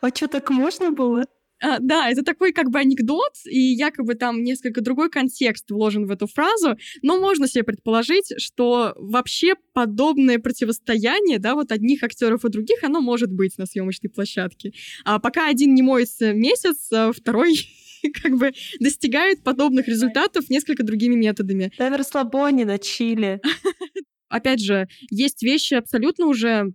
А 0.00 0.08
что, 0.08 0.26
так 0.28 0.50
можно 0.50 0.90
было? 0.90 1.26
А, 1.64 1.78
да, 1.80 2.10
это 2.10 2.22
такой 2.22 2.52
как 2.52 2.70
бы 2.70 2.78
анекдот, 2.78 3.32
и 3.46 3.58
якобы 3.58 4.16
там 4.16 4.42
несколько 4.42 4.82
другой 4.82 5.08
контекст 5.08 5.70
вложен 5.70 6.04
в 6.04 6.10
эту 6.10 6.26
фразу, 6.26 6.76
но 7.00 7.18
можно 7.18 7.48
себе 7.48 7.64
предположить, 7.64 8.34
что 8.36 8.92
вообще 8.96 9.54
подобное 9.72 10.38
противостояние, 10.38 11.38
да, 11.38 11.54
вот 11.54 11.72
одних 11.72 12.02
актеров 12.02 12.44
и 12.44 12.50
других, 12.50 12.84
оно 12.84 13.00
может 13.00 13.32
быть 13.32 13.56
на 13.56 13.64
съемочной 13.64 14.10
площадке. 14.10 14.72
А 15.06 15.18
пока 15.18 15.48
один 15.48 15.74
не 15.74 15.80
моется 15.80 16.34
месяц, 16.34 16.92
а 16.92 17.12
второй 17.12 17.56
как 18.22 18.36
бы 18.36 18.52
достигает 18.78 19.42
подобных 19.42 19.88
результатов 19.88 20.50
несколько 20.50 20.82
другими 20.82 21.14
методами. 21.14 21.72
Да, 21.78 21.88
на 21.88 21.96
расслабоне, 21.96 22.66
на 22.66 22.78
чили. 22.78 23.40
Опять 24.28 24.60
же, 24.60 24.86
есть 25.10 25.42
вещи 25.42 25.74
абсолютно 25.74 26.26
уже 26.26 26.74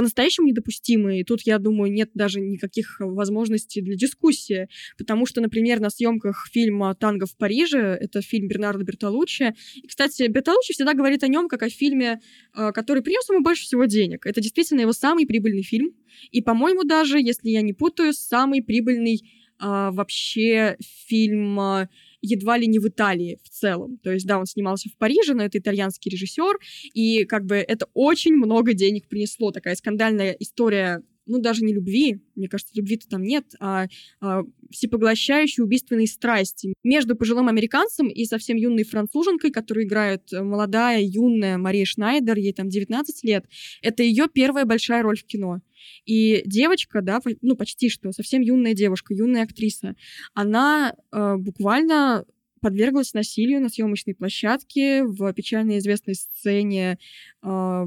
по-настоящему 0.00 0.46
недопустимы. 0.46 1.20
И 1.20 1.24
тут, 1.24 1.42
я 1.42 1.58
думаю, 1.58 1.92
нет 1.92 2.08
даже 2.14 2.40
никаких 2.40 3.00
возможностей 3.00 3.82
для 3.82 3.96
дискуссии. 3.96 4.66
Потому 4.96 5.26
что, 5.26 5.42
например, 5.42 5.78
на 5.78 5.90
съемках 5.90 6.48
фильма 6.50 6.94
«Танго 6.94 7.26
в 7.26 7.36
Париже», 7.36 7.98
это 8.00 8.22
фильм 8.22 8.48
Бернардо 8.48 8.82
Бертолуччи. 8.82 9.54
И, 9.74 9.86
кстати, 9.86 10.26
Бертолуччи 10.26 10.72
всегда 10.72 10.94
говорит 10.94 11.22
о 11.22 11.28
нем 11.28 11.48
как 11.48 11.62
о 11.62 11.68
фильме, 11.68 12.22
э, 12.56 12.72
который 12.72 13.02
принес 13.02 13.28
ему 13.28 13.42
больше 13.42 13.64
всего 13.64 13.84
денег. 13.84 14.24
Это 14.24 14.40
действительно 14.40 14.80
его 14.80 14.94
самый 14.94 15.26
прибыльный 15.26 15.62
фильм. 15.62 15.90
И, 16.30 16.40
по-моему, 16.40 16.84
даже, 16.84 17.20
если 17.20 17.50
я 17.50 17.60
не 17.60 17.74
путаю, 17.74 18.14
самый 18.14 18.62
прибыльный 18.62 19.20
а, 19.60 19.90
вообще 19.92 20.76
фильм 21.06 21.88
едва 22.22 22.58
ли 22.58 22.66
не 22.66 22.78
в 22.78 22.86
Италии 22.86 23.38
в 23.42 23.48
целом. 23.48 23.98
То 23.98 24.12
есть, 24.12 24.26
да, 24.26 24.38
он 24.38 24.46
снимался 24.46 24.88
в 24.88 24.96
Париже, 24.96 25.34
но 25.34 25.42
это 25.42 25.58
итальянский 25.58 26.10
режиссер, 26.10 26.58
и 26.92 27.24
как 27.24 27.46
бы 27.46 27.56
это 27.56 27.86
очень 27.94 28.34
много 28.34 28.74
денег 28.74 29.08
принесло. 29.08 29.52
Такая 29.52 29.74
скандальная 29.74 30.32
история 30.32 31.02
ну, 31.30 31.38
даже 31.38 31.64
не 31.64 31.72
любви, 31.72 32.18
мне 32.34 32.48
кажется, 32.48 32.72
любви-то 32.74 33.08
там 33.08 33.22
нет, 33.22 33.44
а, 33.60 33.86
а 34.20 34.42
всепоглощающей 34.70 35.62
убийственной 35.62 36.08
страсти 36.08 36.74
между 36.82 37.14
пожилым 37.14 37.46
американцем 37.46 38.08
и 38.08 38.24
совсем 38.24 38.56
юной 38.56 38.82
француженкой, 38.82 39.52
которую 39.52 39.86
играет 39.86 40.32
э, 40.32 40.42
молодая, 40.42 41.00
юная 41.00 41.56
Мария 41.56 41.84
Шнайдер, 41.84 42.36
ей 42.36 42.52
там 42.52 42.68
19 42.68 43.22
лет. 43.22 43.44
Это 43.80 44.02
ее 44.02 44.26
первая 44.32 44.64
большая 44.64 45.02
роль 45.04 45.18
в 45.18 45.24
кино. 45.24 45.60
И 46.04 46.42
девочка, 46.46 47.02
да, 47.02 47.20
ну, 47.42 47.56
почти 47.56 47.88
что, 47.88 48.12
совсем 48.12 48.42
юная 48.42 48.74
девушка, 48.74 49.14
юная 49.14 49.44
актриса, 49.44 49.96
она 50.34 50.94
э, 51.12 51.36
буквально 51.36 52.24
подверглась 52.60 53.14
насилию 53.14 53.60
на 53.60 53.68
съемочной 53.68 54.14
площадке 54.14 55.04
в 55.04 55.32
печально 55.32 55.78
известной 55.78 56.14
сцене 56.14 56.98
э, 57.42 57.84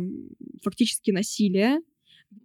фактически 0.63 1.11
насилия 1.11 1.79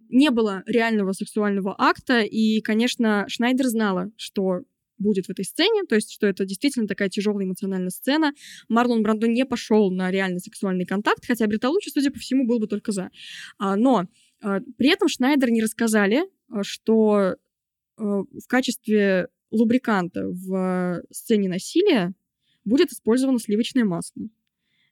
не 0.09 0.31
было 0.31 0.63
реального 0.65 1.13
сексуального 1.13 1.75
акта, 1.77 2.21
и, 2.21 2.61
конечно, 2.61 3.25
Шнайдер 3.27 3.67
знала, 3.67 4.11
что 4.17 4.61
будет 4.97 5.27
в 5.27 5.29
этой 5.29 5.45
сцене, 5.45 5.83
то 5.87 5.95
есть, 5.95 6.11
что 6.11 6.27
это 6.27 6.45
действительно 6.45 6.87
такая 6.87 7.09
тяжелая 7.09 7.45
эмоциональная 7.45 7.89
сцена. 7.89 8.33
Марлон 8.67 9.01
Брандо 9.01 9.27
не 9.27 9.45
пошел 9.45 9.91
на 9.91 10.11
реальный 10.11 10.41
сексуальный 10.41 10.85
контакт, 10.85 11.25
хотя 11.25 11.47
Бриталучи, 11.47 11.89
судя 11.89 12.11
по 12.11 12.19
всему, 12.19 12.45
был 12.45 12.59
бы 12.59 12.67
только 12.67 12.91
за. 12.91 13.09
А, 13.57 13.77
но 13.77 14.07
при 14.39 14.89
этом 14.89 15.07
Шнайдер 15.07 15.51
не 15.51 15.61
рассказали, 15.61 16.23
а, 16.49 16.63
что 16.63 17.35
в 17.97 18.47
качестве 18.47 19.27
лубриканта 19.51 20.27
в 20.27 21.03
сцене 21.11 21.49
насилия 21.49 22.13
будет 22.63 22.91
использовано 22.91 23.39
сливочное 23.39 23.83
масло. 23.83 24.29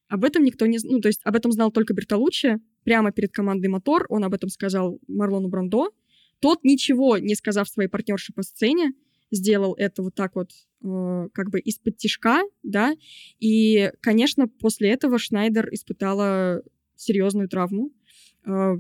Об 0.10 0.24
этом 0.24 0.44
никто 0.44 0.66
не... 0.66 0.80
Ну, 0.84 1.00
то 1.00 1.10
есть 1.10 1.22
об 1.24 1.36
этом 1.36 1.52
знал 1.52 1.72
только 1.72 1.94
Бертолуччи. 1.94 2.60
Прямо 2.84 3.12
перед 3.12 3.32
командой 3.34 3.68
«Мотор» 3.68 4.06
он 4.10 4.24
об 4.24 4.34
этом 4.34 4.50
сказал 4.50 5.00
Марлону 5.08 5.50
Брандо. 5.50 5.92
Тот, 6.40 6.64
ничего 6.64 7.18
не 7.18 7.36
сказав 7.36 7.68
своей 7.68 7.90
партнерше 7.90 8.32
по 8.32 8.42
сцене, 8.42 8.94
сделал 9.32 9.74
это 9.78 10.04
вот 10.04 10.16
так 10.16 10.36
вот 10.36 10.52
э, 10.84 11.30
как 11.34 11.50
бы 11.50 11.60
из-под 11.60 11.98
тишка, 11.98 12.44
да, 12.64 12.94
и, 13.40 13.92
конечно, 14.02 14.48
после 14.48 14.92
этого 14.92 15.20
Шнайдер 15.20 15.68
испытала 15.74 16.62
серьезную 16.96 17.50
травму 17.50 17.88
э, 17.88 17.97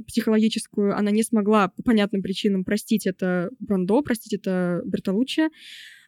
психологическую. 0.08 0.98
Она 0.98 1.12
не 1.12 1.24
смогла 1.24 1.70
по 1.70 1.84
понятным 1.84 2.22
причинам 2.22 2.64
простить 2.64 3.06
это 3.06 3.50
Брандо, 3.60 4.02
простить 4.02 4.34
это 4.34 4.82
Бертолуччи. 4.86 5.50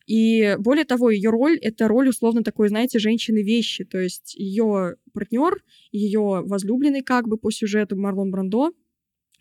И 0.08 0.56
более 0.58 0.86
того, 0.86 1.12
ее 1.12 1.30
роль— 1.30 1.60
это 1.62 1.88
роль 1.88 2.10
условно 2.10 2.44
такой, 2.44 2.70
знаете, 2.70 2.98
женщины-вещи. 2.98 3.84
То 3.84 4.00
есть 4.00 4.34
ее 4.36 4.96
партнер, 5.14 5.64
ее 5.92 6.42
возлюбленный 6.46 7.04
как 7.04 7.28
бы 7.28 7.38
по 7.38 7.52
сюжету 7.52 7.96
Марлон 7.96 8.32
Брандо, 8.32 8.72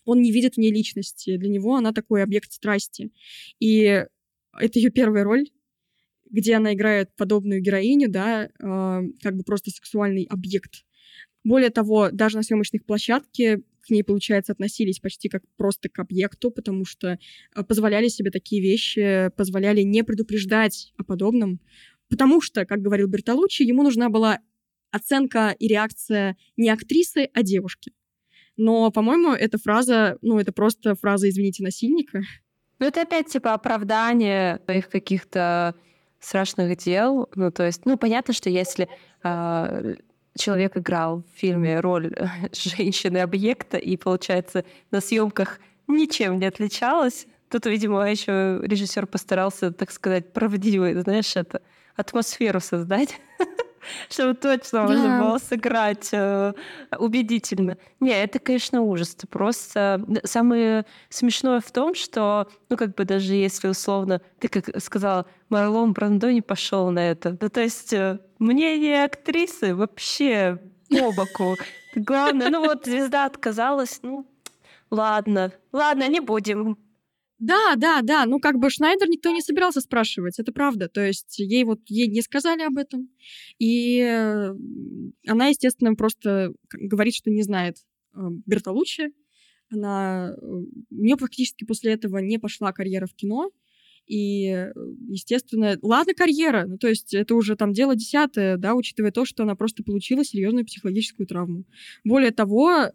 он 0.04 0.20
не 0.20 0.30
видит 0.30 0.54
в 0.54 0.58
ней 0.58 0.72
личности. 0.72 1.36
Для 1.36 1.48
него 1.48 1.76
она 1.76 1.92
такой 1.92 2.22
объект 2.22 2.52
страсти. 2.52 3.12
И 3.60 4.04
это 4.58 4.78
ее 4.78 4.90
первая 4.90 5.24
роль, 5.24 5.46
где 6.30 6.54
она 6.56 6.74
играет 6.74 7.16
подобную 7.16 7.62
героиню, 7.62 8.10
да, 8.10 8.44
э, 8.44 8.50
как 9.22 9.36
бы 9.36 9.44
просто 9.44 9.70
сексуальный 9.70 10.26
объект. 10.28 10.84
Более 11.44 11.70
того, 11.70 12.10
даже 12.10 12.36
на 12.36 12.42
съемочных 12.42 12.84
площадке 12.84 13.62
к 13.88 13.90
ней, 13.90 14.04
получается, 14.04 14.52
относились 14.52 15.00
почти 15.00 15.28
как 15.28 15.42
просто 15.56 15.88
к 15.88 15.98
объекту, 15.98 16.50
потому 16.50 16.84
что 16.84 17.18
э, 17.54 17.64
позволяли 17.64 18.08
себе 18.08 18.30
такие 18.30 18.62
вещи, 18.62 19.30
позволяли 19.36 19.80
не 19.80 20.04
предупреждать 20.04 20.92
о 20.98 21.04
подобном, 21.04 21.60
потому 22.10 22.40
что, 22.40 22.66
как 22.66 22.80
говорил 22.82 23.08
Бертолуччи, 23.08 23.62
ему 23.62 23.82
нужна 23.82 24.10
была 24.10 24.38
оценка 24.90 25.54
и 25.58 25.68
реакция 25.68 26.36
не 26.56 26.68
актрисы, 26.68 27.28
а 27.32 27.42
девушки. 27.42 27.92
Но, 28.56 28.90
по-моему, 28.90 29.32
эта 29.32 29.56
фраза, 29.58 30.18
ну, 30.20 30.38
это 30.38 30.52
просто 30.52 30.94
фраза 30.94 31.28
«извините, 31.28 31.62
насильника». 31.62 32.22
Ну, 32.80 32.86
это 32.86 33.02
опять, 33.02 33.28
типа, 33.28 33.54
оправдание 33.54 34.60
их 34.68 34.88
каких-то 34.88 35.74
страшных 36.20 36.76
дел. 36.78 37.28
Ну, 37.34 37.50
то 37.50 37.64
есть, 37.64 37.86
ну, 37.86 37.96
понятно, 37.96 38.34
что 38.34 38.50
если 38.50 38.88
э, 39.24 39.94
человек 40.38 40.76
играл 40.76 41.22
в 41.22 41.38
фильме 41.38 41.80
роль 41.80 42.14
женщины-объекта, 42.52 43.76
и, 43.76 43.96
получается, 43.96 44.64
на 44.90 45.00
съемках 45.00 45.60
ничем 45.86 46.38
не 46.38 46.46
отличалась. 46.46 47.26
Тут, 47.50 47.66
видимо, 47.66 48.10
еще 48.10 48.60
режиссер 48.62 49.06
постарался, 49.06 49.72
так 49.72 49.90
сказать, 49.90 50.32
правдивую, 50.32 51.02
знаешь, 51.02 51.36
это 51.36 51.62
атмосферу 51.96 52.60
создать. 52.60 53.20
чтобы 54.10 54.34
точно 54.34 54.82
можно 54.82 55.20
было 55.20 55.38
сыграть 55.38 56.10
э, 56.12 56.52
убедительно. 56.98 57.76
Не, 58.00 58.10
это, 58.10 58.38
конечно, 58.38 58.82
ужас. 58.82 59.14
Это 59.14 59.26
просто 59.26 60.04
самое 60.24 60.84
смешное 61.08 61.60
в 61.60 61.70
том, 61.70 61.94
что, 61.94 62.48
ну, 62.68 62.76
как 62.76 62.94
бы 62.94 63.04
даже 63.04 63.34
если 63.34 63.68
условно, 63.68 64.20
ты 64.38 64.48
как 64.48 64.80
сказала, 64.82 65.26
Марлон 65.48 65.92
Брандо 65.92 66.30
не 66.30 66.42
пошел 66.42 66.90
на 66.90 67.10
это. 67.10 67.36
Ну, 67.40 67.48
то 67.48 67.60
есть 67.60 67.92
э, 67.92 68.18
мнение 68.38 69.04
актрисы 69.04 69.74
вообще 69.74 70.58
по 70.90 71.12
боку. 71.12 71.56
Главное, 71.94 72.50
ну 72.50 72.60
вот 72.60 72.84
звезда 72.84 73.24
отказалась, 73.26 74.00
ну, 74.02 74.26
ладно, 74.90 75.52
ладно, 75.72 76.08
не 76.08 76.20
будем. 76.20 76.78
Да, 77.38 77.76
да, 77.76 78.02
да. 78.02 78.26
Ну, 78.26 78.40
как 78.40 78.58
бы 78.58 78.68
Шнайдер 78.68 79.08
никто 79.08 79.30
не 79.30 79.42
собирался 79.42 79.80
спрашивать, 79.80 80.38
это 80.38 80.52
правда. 80.52 80.88
То 80.88 81.06
есть 81.06 81.38
ей 81.38 81.64
вот 81.64 81.80
ей 81.86 82.08
не 82.08 82.20
сказали 82.20 82.62
об 82.62 82.76
этом. 82.76 83.10
И 83.58 84.00
она, 85.26 85.46
естественно, 85.46 85.94
просто 85.94 86.52
говорит, 86.72 87.14
что 87.14 87.30
не 87.30 87.42
знает 87.42 87.76
э, 88.14 88.20
Бертолуччи. 88.46 89.12
Она... 89.70 90.34
Э, 90.36 90.44
у 90.44 90.66
нее 90.90 91.16
практически 91.16 91.64
после 91.64 91.92
этого 91.92 92.18
не 92.18 92.38
пошла 92.38 92.72
карьера 92.72 93.06
в 93.06 93.14
кино. 93.14 93.50
И, 94.08 94.48
э, 94.48 94.72
естественно, 95.08 95.78
ладно, 95.82 96.14
карьера, 96.14 96.66
ну, 96.66 96.76
то 96.76 96.88
есть 96.88 97.14
это 97.14 97.36
уже 97.36 97.54
там 97.54 97.72
дело 97.72 97.94
десятое, 97.94 98.56
да, 98.56 98.74
учитывая 98.74 99.12
то, 99.12 99.24
что 99.24 99.44
она 99.44 99.54
просто 99.54 99.84
получила 99.84 100.24
серьезную 100.24 100.64
психологическую 100.64 101.26
травму. 101.26 101.64
Более 102.04 102.32
того, 102.32 102.90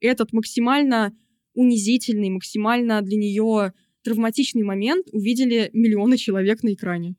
этот 0.00 0.32
максимально 0.32 1.12
унизительный, 1.58 2.30
максимально 2.30 3.02
для 3.02 3.16
нее 3.16 3.72
травматичный 4.04 4.62
момент 4.62 5.08
увидели 5.10 5.70
миллионы 5.72 6.16
человек 6.16 6.62
на 6.62 6.72
экране. 6.72 7.16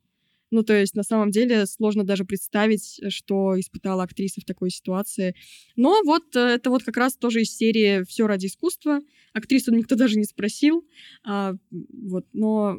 Ну, 0.50 0.64
то 0.64 0.74
есть, 0.74 0.96
на 0.96 1.04
самом 1.04 1.30
деле, 1.30 1.66
сложно 1.66 2.04
даже 2.04 2.24
представить, 2.24 3.02
что 3.10 3.60
испытала 3.60 4.04
актриса 4.04 4.42
в 4.42 4.46
такой 4.46 4.72
ситуации. 4.72 5.36
Но 5.76 6.02
вот 6.04 6.36
э, 6.36 6.40
это 6.40 6.72
вот 6.72 6.84
как 6.84 6.98
раз 6.98 7.18
тоже 7.18 7.42
из 7.42 7.56
серии 7.56 8.04
«Все 8.06 8.26
ради 8.26 8.48
искусства». 8.48 9.02
Актрису 9.34 9.76
никто 9.76 9.96
даже 9.96 10.18
не 10.18 10.24
спросил. 10.24 10.88
А, 11.24 11.54
вот, 11.70 12.26
но 12.34 12.78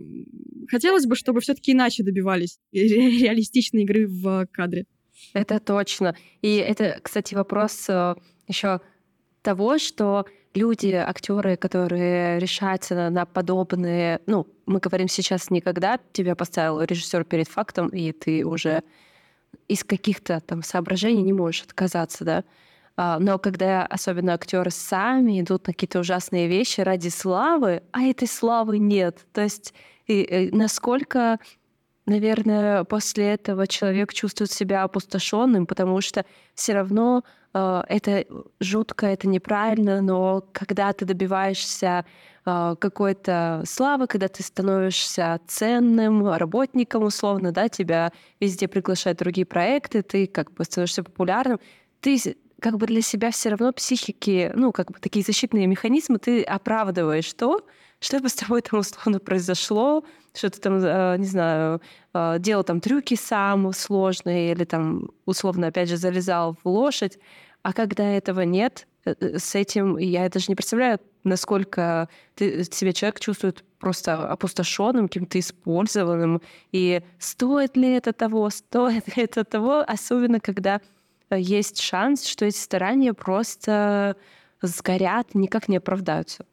хотелось 0.69 1.07
бы, 1.07 1.15
чтобы 1.15 1.41
все 1.41 1.55
таки 1.55 1.73
иначе 1.73 2.03
добивались 2.03 2.59
реалистичной 2.73 3.83
игры 3.83 4.09
в 4.09 4.49
кадре. 4.51 4.87
Это 5.33 5.61
точно. 5.61 6.17
И 6.43 6.57
это, 6.57 6.99
кстати, 7.03 7.35
вопрос 7.35 7.89
э, 7.89 8.15
еще 8.49 8.81
того, 9.43 9.79
что 9.79 10.27
люди, 10.55 10.93
актеры, 10.93 11.57
которые 11.57 12.39
решаются 12.39 13.11
на 13.11 13.27
подобные, 13.27 14.21
ну, 14.27 14.47
мы 14.67 14.81
говорим 14.81 15.09
сейчас 15.09 15.51
не 15.51 15.61
когда 15.61 15.99
тебя 16.13 16.35
поставил 16.35 16.83
режиссер 16.83 17.25
перед 17.25 17.49
фактом, 17.49 17.89
и 17.89 18.13
ты 18.13 18.45
уже 18.45 18.83
из 19.69 19.85
каких-то 19.85 20.41
там 20.41 20.63
соображений 20.63 21.23
не 21.23 21.33
можешь 21.33 21.63
отказаться, 21.63 22.25
да. 22.25 22.45
А, 22.97 23.19
но 23.19 23.39
когда 23.39 23.87
особенно 23.87 24.35
актеры 24.35 24.71
сами 24.71 25.41
идут 25.41 25.67
на 25.67 25.73
какие-то 25.73 26.01
ужасные 26.01 26.49
вещи 26.49 26.81
ради 26.81 27.09
славы, 27.09 27.83
а 27.93 28.03
этой 28.03 28.29
славы 28.29 28.79
нет. 28.79 29.27
То 29.33 29.43
есть 29.43 29.75
и, 30.07 30.23
и 30.23 30.55
насколько 30.55 31.39
наверное, 32.07 32.85
после 32.85 33.35
этого 33.35 33.67
человек 33.67 34.13
чувствует 34.13 34.51
себя 34.51 34.83
опустошенным, 34.83 35.67
потому 35.67 36.01
что 36.01 36.25
все 36.55 36.75
равно 36.75 37.23
э, 37.23 37.40
это 37.53 38.25
жутко, 38.61 39.07
это 39.07 39.27
неправильно, 39.27 40.01
но 40.01 40.45
когда 40.53 40.93
ты 40.93 41.05
добиваешься 41.05 42.05
э, 42.47 42.77
какой-то 42.79 43.63
славы, 43.67 44.07
когда 44.07 44.29
ты 44.29 44.43
становишься 44.43 45.41
ценным 45.49 46.29
работником, 46.29 47.03
условно, 47.03 47.51
да, 47.51 47.69
тебя 47.69 48.13
везде 48.39 48.69
приглашают 48.69 49.19
другие 49.19 49.47
проекты, 49.47 50.03
ты 50.03 50.27
как 50.27 50.53
бы 50.53 50.65
становишься 50.65 51.03
популярным, 51.03 51.59
ты 52.01 52.19
как 52.61 52.77
бы 52.77 52.87
для 52.87 53.03
себя 53.03 53.31
все 53.31 53.49
равно 53.49 53.73
психики, 53.73 54.53
ну, 54.55 54.71
как 54.71 54.93
бы 54.93 54.99
такие 55.01 55.25
защитные 55.25 55.67
механизмы, 55.67 56.19
ты 56.19 56.43
оправдываешь 56.43 57.33
то, 57.33 57.67
что 58.01 58.21
бы 58.21 58.29
с 58.29 58.35
тобой 58.35 58.63
там 58.63 58.81
условно 58.81 59.19
произошло, 59.19 60.05
что 60.35 60.51
ты 60.51 60.61
там, 60.61 60.79
э, 60.83 61.17
не 61.19 61.27
знаю, 61.27 61.81
э, 62.15 62.37
делал 62.39 62.65
там 62.65 62.81
трюки 62.81 63.15
сам 63.15 63.73
сложные 63.73 64.53
или 64.53 64.65
там 64.65 65.11
условно, 65.27 65.69
опять 65.69 65.89
же, 65.89 65.97
залезал 65.97 66.57
в 66.63 66.69
лошадь. 66.69 67.19
А 67.63 67.73
когда 67.73 68.05
этого 68.05 68.43
нет, 68.43 68.87
э, 69.05 69.39
с 69.39 69.55
этим 69.55 69.97
я 69.99 70.29
даже 70.29 70.47
не 70.49 70.55
представляю, 70.55 71.01
насколько 71.25 72.09
ты, 72.35 72.65
себя 72.65 72.93
человек 72.93 73.21
чувствует 73.21 73.65
просто 73.79 74.31
опустошенным, 74.31 75.09
каким-то 75.09 75.39
использованным. 75.39 76.41
И 76.73 77.03
стоит 77.19 77.77
ли 77.77 77.93
это 77.93 78.13
того, 78.13 78.51
стоит 78.51 79.17
ли 79.17 79.25
это 79.25 79.45
того, 79.45 79.85
особенно 79.87 80.41
когда 80.41 80.81
есть 81.31 81.81
шанс, 81.81 82.27
что 82.27 82.45
эти 82.45 82.57
старания 82.57 83.15
просто 83.15 84.17
сгорят, 84.63 85.35
никак 85.35 85.69
не 85.69 85.77
оправдаются. 85.77 86.45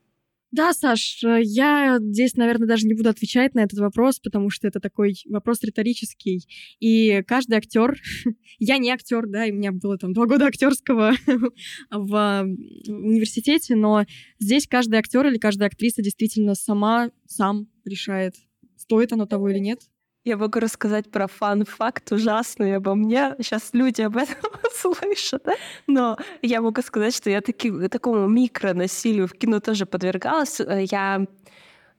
Да, 0.51 0.73
Саш, 0.73 1.23
э, 1.25 1.41
я 1.43 1.97
здесь, 1.99 2.35
наверное, 2.35 2.67
даже 2.67 2.87
не 2.87 2.93
буду 2.93 3.09
отвечать 3.09 3.53
на 3.53 3.61
этот 3.61 3.79
вопрос, 3.79 4.19
потому 4.19 4.49
что 4.49 4.67
это 4.67 4.79
такой 4.79 5.15
вопрос 5.25 5.61
риторический. 5.61 6.47
И 6.79 7.21
каждый 7.27 7.57
актер, 7.57 7.99
я 8.59 8.77
не 8.77 8.89
актер, 8.89 9.27
да, 9.27 9.45
и 9.45 9.51
у 9.51 9.55
меня 9.55 9.73
было 9.73 9.97
там 9.97 10.13
два 10.13 10.25
года 10.25 10.45
актерского 10.45 11.13
в 11.91 12.47
университете, 12.87 13.75
но 13.75 14.05
здесь 14.39 14.67
каждый 14.67 14.99
актер 14.99 15.27
или 15.27 15.37
каждая 15.37 15.67
актриса 15.67 16.01
действительно 16.01 16.55
сама, 16.55 17.11
сам 17.27 17.67
решает, 17.83 18.35
стоит 18.77 19.11
оно 19.11 19.25
того 19.25 19.49
или 19.49 19.59
нет. 19.59 19.81
Я 20.27 20.35
могу 20.35 20.59
рассказать 20.59 21.09
про 21.09 21.27
фан-факт 21.27 22.11
ужасный 22.11 22.75
обо 22.75 22.95
мне. 22.95 23.33
Сейчас 23.39 23.69
люди 23.71 24.01
об 24.01 24.17
этом 24.17 24.51
слышат. 24.75 25.47
Но 25.87 26.17
я 26.41 26.61
могу 26.61 26.81
сказать, 26.81 27.15
что 27.15 27.29
я 27.29 27.39
таки, 27.39 27.71
такому 27.87 28.27
микронасилию 28.27 29.29
в 29.29 29.31
кино 29.31 29.61
тоже 29.61 29.85
подвергалась. 29.85 30.59
Я 30.59 31.25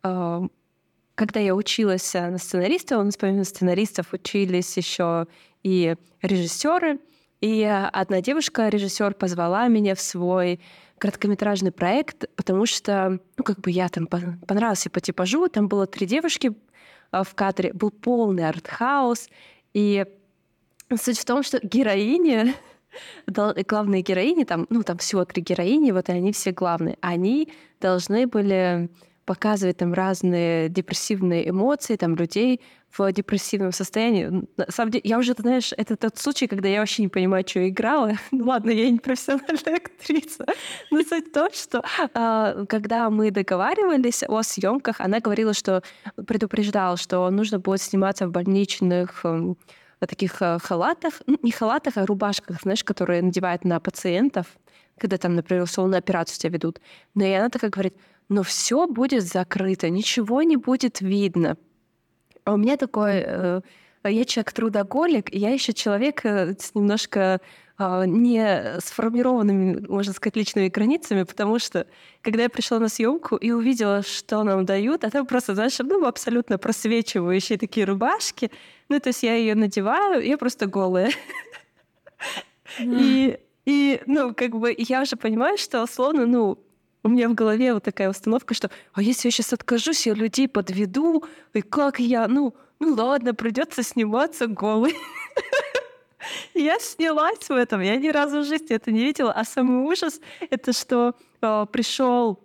э, 0.03 0.41
когда 1.15 1.41
я 1.41 1.55
училась 1.55 2.13
на 2.13 2.37
сценариста, 2.37 2.99
у 2.99 3.03
нас 3.03 3.17
помимо 3.17 3.45
сценаристов 3.45 4.13
учились 4.13 4.77
еще 4.77 5.27
и 5.63 5.97
режиссеры. 6.21 7.01
И 7.41 7.65
одна 7.65 8.21
девушка, 8.21 8.69
режиссер, 8.69 9.15
позвала 9.15 9.69
меня 9.69 9.95
в 9.95 10.03
свой 10.03 10.61
короткометражный 10.99 11.73
проект, 11.73 12.27
потому 12.37 12.67
что, 12.67 13.21
ну, 13.39 13.45
как 13.45 13.61
бы 13.61 13.71
я 13.71 13.89
там 13.89 14.07
понравился 14.07 14.91
по 14.91 15.01
типажу, 15.01 15.49
там 15.49 15.67
было 15.69 15.87
три 15.87 16.07
девушки, 16.07 16.53
Э, 16.53 16.98
в 17.13 17.35
кадре 17.35 17.73
был 17.73 17.91
полный 17.91 18.49
артхаус. 18.49 19.29
И 19.75 20.05
суть 20.97 21.19
в 21.19 21.25
том, 21.25 21.43
что 21.43 21.59
героини, 21.63 22.55
главные 23.27 24.03
героини, 24.03 24.45
там, 24.45 24.67
ну, 24.71 24.83
там 24.83 24.99
всего 24.99 25.25
три 25.25 25.43
героини, 25.43 25.91
вот 25.91 26.09
и 26.09 26.13
они 26.13 26.33
все 26.33 26.53
главные, 26.53 26.99
они 27.01 27.49
должны 27.81 28.27
были 28.27 28.91
показывать 29.29 29.77
там 29.77 29.93
разные 29.93 30.71
депрессивные 30.71 31.51
эмоции, 31.51 31.97
там 31.97 32.17
людей 32.17 32.63
в 32.97 33.13
депрессивном 33.13 33.73
состоянии. 33.73 34.25
На 34.57 34.71
самом 34.71 34.91
деле, 34.91 35.03
я 35.05 35.19
уже, 35.19 35.35
знаешь, 35.35 35.75
это 35.77 35.97
тот 35.97 36.17
случай, 36.17 36.47
когда 36.47 36.69
я 36.69 36.81
вообще 36.81 37.03
не 37.03 37.09
понимаю, 37.09 37.45
что 37.47 37.69
играла. 37.69 38.13
Ну 38.31 38.47
ладно, 38.47 38.71
я 38.71 38.91
не 38.91 38.99
профессиональная 38.99 39.77
актриса. 39.85 40.47
Но 40.91 41.03
суть 41.03 41.29
в 41.29 41.33
том, 41.33 41.49
что 41.53 41.83
э, 42.15 42.65
когда 42.69 43.11
мы 43.11 43.31
договаривались 43.31 44.25
о 44.27 44.43
съемках, 44.43 45.01
она 45.01 45.21
говорила, 45.21 45.53
что 45.53 45.83
предупреждала, 46.27 46.97
что 46.97 47.29
нужно 47.31 47.59
будет 47.59 47.83
сниматься 47.83 48.27
в 48.27 48.31
больничных 48.31 49.21
э, 49.25 49.55
таких 50.01 50.41
э, 50.41 50.59
халатах, 50.59 51.21
не 51.43 51.51
халатах, 51.51 51.99
а 51.99 52.07
рубашках, 52.07 52.63
знаешь, 52.63 52.83
которые 52.83 53.21
надевают 53.21 53.65
на 53.65 53.79
пациентов, 53.79 54.47
когда 54.99 55.19
там, 55.19 55.35
например, 55.35 55.65
условно 55.65 55.99
операцию 55.99 56.39
тебя 56.39 56.53
ведут. 56.53 56.81
Но 57.15 57.27
и 57.27 57.33
она 57.33 57.51
такая 57.51 57.71
говорит, 57.71 57.95
но 58.29 58.43
все 58.43 58.87
будет 58.87 59.25
закрыто, 59.25 59.89
ничего 59.89 60.43
не 60.43 60.57
будет 60.57 61.01
видно. 61.01 61.57
А 62.45 62.55
у 62.55 62.57
меня 62.57 62.77
такой... 62.77 63.23
Э, 63.25 63.61
я 64.05 64.25
человек 64.25 64.53
трудоголик, 64.53 65.35
я 65.35 65.51
еще 65.51 65.73
человек 65.73 66.25
э, 66.25 66.55
с 66.59 66.75
немножко 66.75 67.41
э, 67.79 68.05
не 68.07 68.81
сформированными, 68.81 69.87
можно 69.87 70.13
сказать, 70.13 70.37
личными 70.37 70.69
границами, 70.69 71.25
потому 71.25 71.59
что 71.59 71.87
когда 72.23 72.45
я 72.45 72.49
пришла 72.49 72.79
на 72.79 72.89
съемку 72.89 73.37
и 73.37 73.51
увидела, 73.51 74.03
что 74.03 74.45
нам 74.45 74.65
дают, 74.65 75.05
а 75.05 75.11
там 75.11 75.27
просто, 75.27 75.55
знаешь, 75.55 75.79
ну, 75.79 76.07
абсолютно 76.07 76.59
просвечивающие 76.59 77.59
такие 77.59 77.87
рубашки. 77.87 78.51
Ну, 78.89 78.99
то 79.01 79.09
есть 79.09 79.23
я 79.23 79.35
ее 79.35 79.55
надеваю, 79.55 80.25
я 80.25 80.39
просто 80.39 80.67
голая. 80.67 81.11
И, 82.81 83.39
и, 83.67 84.01
ну, 84.07 84.35
как 84.35 84.57
бы 84.57 84.75
я 84.77 85.03
уже 85.03 85.17
понимаю, 85.17 85.59
что 85.59 85.83
условно, 85.83 86.27
ну, 86.27 86.59
у 87.09 87.11
меня 87.11 87.29
в 87.29 87.35
голове 87.35 87.73
вот 87.73 87.85
такая 87.85 88.11
установка, 88.11 88.53
что 88.53 88.71
а 88.93 89.03
если 89.03 89.29
я 89.29 89.33
сейчас 89.33 89.55
откажусь, 89.55 90.07
я 90.07 90.13
людей 90.13 90.47
подведу, 90.47 91.25
и 91.55 91.63
как 91.63 91.99
я, 91.99 92.29
ну, 92.29 92.55
ну 92.79 92.95
ладно, 92.95 93.35
придется 93.35 93.83
сниматься 93.83 94.47
голый. 94.47 94.95
Я 96.53 96.79
снялась 96.81 97.49
в 97.49 97.53
этом, 97.53 97.81
я 97.81 97.97
ни 97.97 98.09
разу 98.09 98.41
в 98.41 98.45
жизни 98.45 98.75
это 98.75 98.91
не 98.91 99.05
видела. 99.05 99.33
А 99.33 99.45
самый 99.45 99.87
ужас— 99.87 100.21
это 100.51 100.73
что 100.73 101.15
э, 101.41 101.67
пришел 101.71 102.41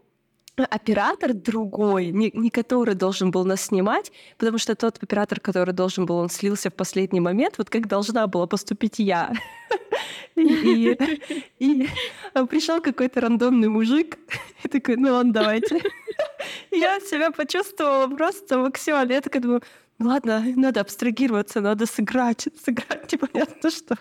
оператор 0.55 1.33
другой, 1.33 2.07
не, 2.07 2.31
не 2.33 2.49
который 2.49 2.95
должен 2.95 3.31
был 3.31 3.45
нас 3.45 3.65
снимать, 3.65 4.11
потому 4.37 4.57
что 4.57 4.75
тот 4.75 5.01
оператор, 5.01 5.39
который 5.39 5.73
должен 5.73 6.05
был, 6.05 6.17
он 6.17 6.29
слился 6.29 6.69
в 6.69 6.73
последний 6.73 7.19
момент, 7.19 7.57
вот 7.57 7.69
как 7.69 7.87
должна 7.87 8.27
была 8.27 8.47
поступить 8.47 8.99
я. 8.99 9.33
И 10.35 10.97
пришел 12.49 12.81
какой-то 12.81 13.21
рандомный 13.21 13.67
мужик 13.67 14.17
и 14.63 14.67
такой, 14.67 14.97
ну 14.97 15.13
ладно, 15.13 15.33
давайте. 15.33 15.79
Я 16.71 16.99
себя 16.99 17.31
почувствовала 17.31 18.07
просто 18.07 18.57
максимально. 18.57 19.13
Я 19.13 19.21
такая 19.21 19.41
думаю, 19.41 19.61
ладно, 19.99 20.43
надо 20.55 20.81
абстрагироваться, 20.81 21.61
надо 21.61 21.85
сыграть, 21.85 22.47
сыграть 22.63 23.11
непонятно 23.11 23.69
что. 23.69 23.97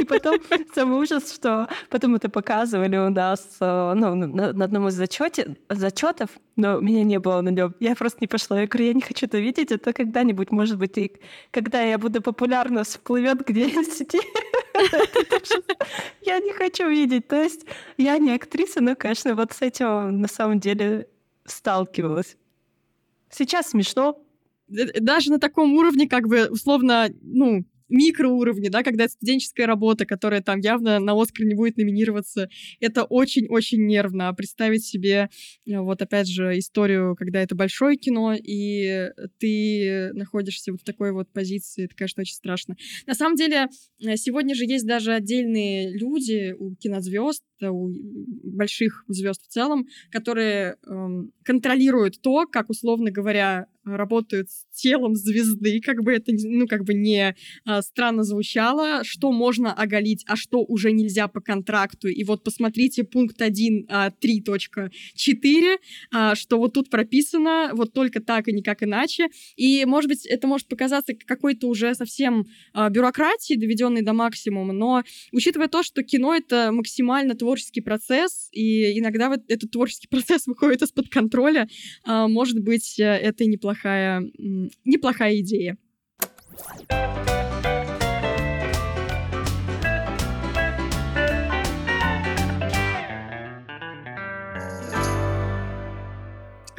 И 0.00 0.04
потом 0.04 0.38
самый 0.74 0.98
ужас, 0.98 1.32
что 1.32 1.68
потом 1.88 2.14
это 2.14 2.28
показывали 2.28 2.96
у 2.96 3.10
нас 3.10 3.56
э, 3.60 3.92
ну, 3.94 4.14
на, 4.14 4.52
на 4.52 4.64
одном 4.64 4.88
из 4.88 4.94
зачете, 4.94 5.56
зачетов, 5.68 6.30
но 6.56 6.80
меня 6.80 7.04
не 7.04 7.18
было 7.18 7.40
на 7.40 7.50
нем. 7.50 7.74
Я 7.80 7.94
просто 7.94 8.18
не 8.20 8.26
пошла. 8.26 8.60
Я 8.60 8.66
говорю, 8.66 8.86
я 8.86 8.94
не 8.94 9.00
хочу 9.00 9.26
это 9.26 9.38
видеть, 9.38 9.72
это 9.72 9.92
когда-нибудь, 9.92 10.50
может 10.50 10.78
быть, 10.78 10.98
и 10.98 11.20
когда 11.50 11.82
я 11.82 11.98
буду 11.98 12.22
популярна, 12.22 12.84
всплывет 12.84 13.46
где-нибудь. 13.46 14.14
Я 16.22 16.38
не 16.38 16.52
хочу 16.52 16.88
видеть. 16.88 17.28
То 17.28 17.42
есть 17.42 17.66
я 17.96 18.18
не 18.18 18.32
актриса, 18.34 18.80
но, 18.80 18.94
конечно, 18.96 19.34
вот 19.34 19.52
с 19.52 19.62
этим 19.62 20.20
на 20.20 20.28
самом 20.28 20.60
деле 20.60 21.08
сталкивалась. 21.44 22.36
Сейчас 23.30 23.70
смешно, 23.70 24.18
даже 24.70 25.30
на 25.30 25.38
таком 25.38 25.74
уровне, 25.74 26.08
как 26.08 26.26
бы, 26.28 26.48
условно, 26.50 27.08
ну, 27.22 27.64
микроуровне, 27.90 28.70
да, 28.70 28.82
когда 28.82 29.04
это 29.04 29.12
студенческая 29.12 29.66
работа, 29.66 30.06
которая 30.06 30.40
там 30.40 30.60
явно 30.60 30.98
на 31.00 31.20
Оскар 31.20 31.44
не 31.44 31.54
будет 31.54 31.76
номинироваться, 31.76 32.48
это 32.78 33.04
очень-очень 33.04 33.84
нервно. 33.84 34.28
А 34.28 34.32
представить 34.32 34.84
себе, 34.84 35.28
э, 35.66 35.78
вот 35.78 36.00
опять 36.00 36.28
же, 36.28 36.58
историю, 36.58 37.16
когда 37.16 37.42
это 37.42 37.54
большое 37.54 37.96
кино, 37.96 38.34
и 38.34 39.10
ты 39.38 40.12
находишься 40.14 40.72
вот 40.72 40.80
в 40.80 40.84
такой 40.84 41.12
вот 41.12 41.32
позиции, 41.32 41.84
это, 41.84 41.96
конечно, 41.96 42.20
очень 42.22 42.34
страшно. 42.34 42.76
На 43.06 43.14
самом 43.14 43.34
деле, 43.34 43.66
э, 44.00 44.16
сегодня 44.16 44.54
же 44.54 44.64
есть 44.64 44.86
даже 44.86 45.12
отдельные 45.12 45.90
люди 45.90 46.54
у 46.58 46.74
кинозвезд, 46.76 47.42
у 47.62 47.90
больших 48.44 49.04
звезд 49.08 49.42
в 49.42 49.48
целом, 49.48 49.86
которые 50.10 50.76
эм, 50.86 51.32
контролируют 51.44 52.20
то, 52.22 52.46
как, 52.46 52.70
условно 52.70 53.10
говоря, 53.10 53.66
работают 53.84 54.50
с 54.50 54.66
телом 54.72 55.14
звезды, 55.14 55.80
как 55.80 56.02
бы 56.02 56.12
это, 56.12 56.32
ну, 56.32 56.66
как 56.66 56.84
бы 56.84 56.94
не 56.94 57.34
а, 57.64 57.82
странно 57.82 58.22
звучало, 58.22 59.04
что 59.04 59.32
можно 59.32 59.72
оголить, 59.72 60.24
а 60.26 60.36
что 60.36 60.64
уже 60.64 60.92
нельзя 60.92 61.28
по 61.28 61.40
контракту. 61.40 62.08
И 62.08 62.24
вот 62.24 62.44
посмотрите 62.44 63.04
пункт 63.04 63.40
1, 63.40 63.86
а, 63.88 64.10
3.4, 64.10 65.78
а, 66.12 66.34
что 66.34 66.58
вот 66.58 66.74
тут 66.74 66.90
прописано 66.90 67.70
вот 67.72 67.92
только 67.92 68.20
так 68.20 68.48
и 68.48 68.52
никак 68.52 68.82
иначе. 68.82 69.28
И, 69.56 69.84
может 69.86 70.08
быть, 70.08 70.26
это 70.26 70.46
может 70.46 70.68
показаться 70.68 71.14
какой-то 71.14 71.66
уже 71.68 71.94
совсем 71.94 72.46
а, 72.72 72.90
бюрократией, 72.90 73.58
доведенной 73.58 74.02
до 74.02 74.12
максимума, 74.12 74.72
но 74.72 75.02
учитывая 75.32 75.68
то, 75.68 75.82
что 75.82 76.02
кино— 76.02 76.34
это 76.36 76.70
максимально 76.72 77.34
творческий 77.34 77.80
процесс, 77.80 78.48
и 78.52 78.98
иногда 78.98 79.28
вот 79.28 79.40
этот 79.48 79.70
творческий 79.70 80.08
процесс 80.10 80.46
выходит 80.46 80.82
из-под 80.82 81.08
контроля, 81.08 81.68
а, 82.04 82.28
может 82.28 82.60
быть, 82.60 82.98
э, 82.98 83.04
это 83.04 83.44
и 83.44 83.46
неплохо 83.46 83.69
неплохая, 83.74 84.22
неплохая 84.84 85.38
идея. 85.40 85.76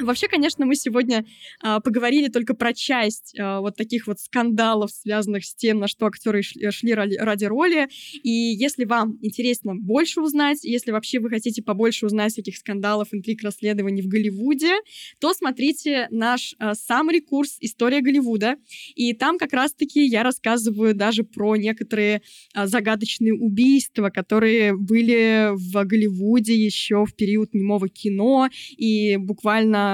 Вообще, 0.02 0.28
конечно, 0.28 0.66
мы 0.66 0.74
сегодня 0.74 1.24
э, 1.62 1.78
поговорили 1.82 2.28
только 2.28 2.54
про 2.54 2.74
часть 2.74 3.38
э, 3.38 3.58
вот 3.58 3.76
таких 3.76 4.06
вот 4.06 4.20
скандалов, 4.20 4.90
связанных 4.90 5.44
с 5.44 5.54
тем, 5.54 5.78
на 5.78 5.88
что 5.88 6.06
актеры 6.06 6.42
шли, 6.42 6.70
шли 6.70 6.94
ради 6.94 7.44
роли. 7.44 7.88
И 8.22 8.30
если 8.30 8.84
вам 8.84 9.18
интересно 9.22 9.74
больше 9.74 10.20
узнать, 10.20 10.64
если 10.64 10.90
вообще 10.90 11.20
вы 11.20 11.30
хотите 11.30 11.62
побольше 11.62 12.06
узнать 12.06 12.32
всяких 12.32 12.56
скандалов, 12.56 13.08
интриг, 13.12 13.42
расследований 13.42 14.02
в 14.02 14.08
Голливуде, 14.08 14.74
то 15.20 15.32
смотрите 15.34 16.08
наш 16.10 16.54
э, 16.58 16.72
summary 16.72 17.20
курс 17.20 17.56
«История 17.60 18.00
Голливуда». 18.00 18.56
И 18.94 19.12
там 19.12 19.38
как 19.38 19.52
раз-таки 19.52 20.04
я 20.04 20.22
рассказываю 20.22 20.94
даже 20.94 21.24
про 21.24 21.56
некоторые 21.56 22.22
э, 22.54 22.66
загадочные 22.66 23.34
убийства, 23.34 24.10
которые 24.10 24.76
были 24.76 25.50
в 25.52 25.84
Голливуде 25.84 26.54
еще 26.54 27.04
в 27.04 27.14
период 27.14 27.54
немого 27.54 27.88
кино, 27.88 28.48
и 28.76 29.16
буквально 29.16 29.91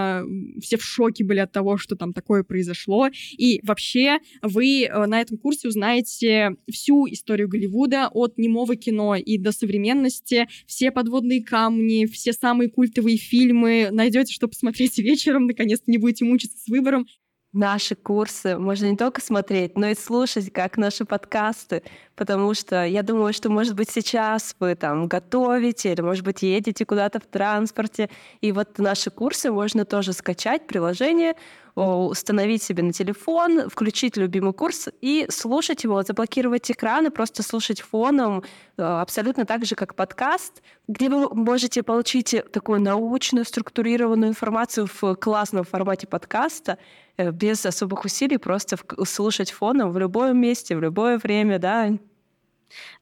все 0.61 0.77
в 0.77 0.83
шоке 0.85 1.25
были 1.25 1.39
от 1.41 1.53
того, 1.53 1.77
что 1.77 1.97
там 1.97 2.13
такое 2.13 2.43
произошло. 2.43 3.09
И 3.37 3.61
вообще 3.63 4.19
вы 4.43 4.85
э, 4.85 5.07
на 5.07 5.21
этом 5.21 5.39
курсе 5.39 5.69
узнаете 5.69 6.57
всю 6.71 7.07
историю 7.07 7.49
Голливуда 7.49 8.09
от 8.13 8.39
немого 8.39 8.77
кино 8.77 9.17
и 9.17 9.39
до 9.39 9.53
современности, 9.53 10.49
все 10.67 10.91
подводные 10.91 11.43
камни, 11.43 12.07
все 12.07 12.33
самые 12.33 12.71
культовые 12.71 13.17
фильмы 13.17 13.89
найдете, 13.91 14.33
что 14.33 14.49
посмотреть 14.49 14.99
вечером, 14.99 15.47
наконец-то 15.47 15.91
не 15.91 15.99
будете 15.99 16.25
мучиться 16.25 16.59
с 16.59 16.69
выбором. 16.69 17.07
Наши 17.55 17.95
курсы. 17.95 18.59
Можно 18.59 18.91
не 18.91 18.97
только 18.97 19.23
смотреть, 19.23 19.79
но 19.79 19.87
и 19.87 19.95
слушать, 19.95 20.53
как 20.53 20.77
наши 20.77 21.07
подкасты, 21.07 21.83
потому 22.15 22.53
что 22.53 22.85
я 22.85 23.03
думаю, 23.03 23.33
что, 23.33 23.49
может 23.49 23.75
быть, 23.75 23.89
сейчас 23.89 24.55
вы 24.61 24.75
там 24.75 25.09
готовите 25.09 25.93
или, 25.93 26.03
может 26.03 26.27
быть, 26.27 26.43
едете 26.43 26.85
куда-то 26.85 27.21
в 27.21 27.27
транспорте, 27.27 28.11
и 28.43 28.53
вот 28.53 28.79
наши 28.79 29.11
курсы 29.11 29.51
можно 29.51 29.87
тоже 29.87 30.13
скачать, 30.13 30.67
приложение, 30.67 31.37
установить 31.75 32.63
себе 32.63 32.83
на 32.83 32.93
телефон, 32.93 33.71
включить 33.71 34.19
любимый 34.19 34.53
курс 34.53 34.89
и 35.01 35.27
слушать 35.31 35.85
его, 35.85 36.03
заблокировать 36.03 36.71
экран 36.71 37.07
и 37.07 37.11
просто 37.11 37.43
слушать 37.43 37.81
фоном, 37.81 38.43
э, 38.77 38.83
абсолютно 38.83 39.47
так 39.47 39.65
же, 39.65 39.75
как 39.75 39.95
подкаст, 39.95 40.61
где 40.87 41.09
вы 41.09 41.35
можете 41.35 41.83
получить 41.83 42.35
такую 42.53 42.81
научную, 42.81 43.47
структурированную 43.47 44.31
информацию 44.31 44.87
в 45.01 45.15
классном 45.15 45.65
формате 45.65 46.07
подкаста, 46.07 46.79
без 47.19 47.67
особых 47.67 48.05
усилий, 48.05 48.39
просто 48.39 48.77
слушать 49.05 49.51
фоном 49.51 49.93
в 49.93 49.99
любом 49.99 50.39
месте, 50.39 50.77
в 50.77 50.81
любое 50.81 51.19
время, 51.19 51.59
да, 51.59 51.91